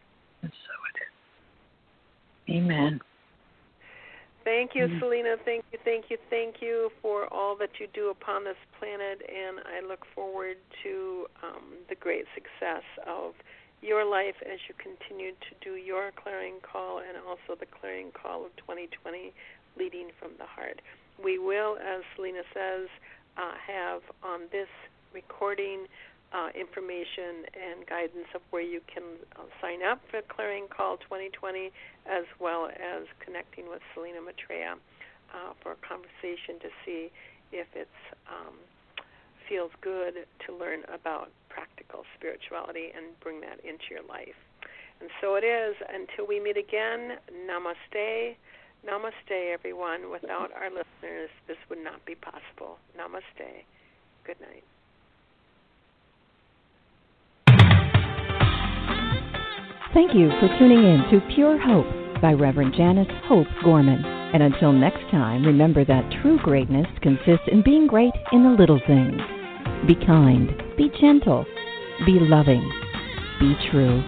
And 0.43 0.53
so 0.53 0.72
it 0.91 0.97
is. 1.03 2.57
Amen. 2.57 3.01
Thank 4.47 4.76
you, 4.76 4.87
mm-hmm. 4.87 5.01
Selina. 5.01 5.34
Thank 5.45 5.64
you, 5.72 5.78
thank 5.84 6.05
you, 6.09 6.18
thank 6.30 6.62
you 6.62 6.91
for 7.03 7.26
all 7.34 7.57
that 7.57 7.80
you 7.80 7.89
do 7.93 8.11
upon 8.11 8.45
this 8.45 8.57
planet, 8.78 9.18
and 9.26 9.59
I 9.66 9.84
look 9.84 10.07
forward 10.14 10.57
to 10.84 11.26
um, 11.43 11.82
the 11.89 11.97
great 11.97 12.26
success 12.32 12.87
of 13.09 13.34
your 13.82 14.05
life 14.09 14.37
as 14.47 14.62
you 14.68 14.74
continue 14.78 15.32
to 15.32 15.53
do 15.61 15.74
your 15.74 16.12
clearing 16.14 16.62
call 16.62 16.99
and 16.99 17.18
also 17.26 17.59
the 17.59 17.66
clearing 17.66 18.12
call 18.14 18.47
of 18.47 18.55
2020, 18.57 19.34
leading 19.76 20.14
from 20.20 20.30
the 20.39 20.47
heart. 20.47 20.80
We 21.18 21.39
will, 21.39 21.76
as 21.82 22.07
Selina 22.14 22.47
says, 22.55 22.87
uh, 23.37 23.59
have 23.66 24.03
on 24.22 24.47
this 24.53 24.70
recording 25.12 25.87
uh, 26.33 26.49
information 26.59 27.47
and 27.55 27.87
guidance 27.87 28.29
of 28.35 28.43
where 28.51 28.62
you 28.62 28.81
can 28.93 29.05
uh, 29.37 29.47
sign 29.61 29.83
up 29.83 30.01
for 30.11 30.20
Clearing 30.29 30.66
Call 30.68 30.97
2020, 30.99 31.70
as 32.07 32.24
well 32.41 32.68
as 32.68 33.07
connecting 33.20 33.68
with 33.68 33.81
Selina 33.95 34.20
Maitreya 34.20 34.74
uh, 34.74 35.53
for 35.62 35.72
a 35.72 35.81
conversation 35.87 36.59
to 36.61 36.68
see 36.85 37.11
if 37.53 37.66
it 37.74 37.89
um, 38.29 38.55
feels 39.49 39.70
good 39.81 40.27
to 40.47 40.49
learn 40.55 40.83
about 40.93 41.31
practical 41.49 42.03
spirituality 42.18 42.91
and 42.97 43.18
bring 43.20 43.41
that 43.41 43.61
into 43.64 43.87
your 43.91 44.03
life. 44.09 44.37
And 45.01 45.11
so 45.20 45.37
it 45.37 45.45
is. 45.45 45.77
Until 45.89 46.27
we 46.27 46.41
meet 46.41 46.57
again, 46.57 47.18
namaste. 47.47 48.37
Namaste, 48.85 49.53
everyone. 49.53 50.11
Without 50.11 50.51
our 50.53 50.70
listeners, 50.70 51.31
this 51.47 51.59
would 51.68 51.83
not 51.83 52.05
be 52.05 52.14
possible. 52.14 52.79
Namaste. 52.99 53.64
Good 54.24 54.41
night. 54.41 54.64
Thank 59.97 60.14
you 60.14 60.28
for 60.40 60.49
tuning 60.59 60.84
in 60.84 61.05
to 61.11 61.26
Pure 61.34 61.59
Hope 61.59 62.20
by 62.20 62.34
Reverend 62.34 62.74
Janice 62.76 63.09
Hope 63.24 63.47
Gorman. 63.64 64.05
And 64.05 64.42
until 64.42 64.70
next 64.70 65.11
time, 65.11 65.42
remember 65.42 65.86
that 65.86 66.12
true 66.20 66.38
greatness 66.42 66.86
consists 67.01 67.49
in 67.51 67.62
being 67.62 67.86
great 67.86 68.12
in 68.30 68.42
the 68.42 68.51
little 68.51 68.78
things. 68.86 69.18
Be 69.86 69.94
kind, 69.94 70.53
be 70.76 70.90
gentle, 71.01 71.47
be 72.05 72.18
loving, 72.20 72.70
be 73.40 73.57
true. 73.70 74.05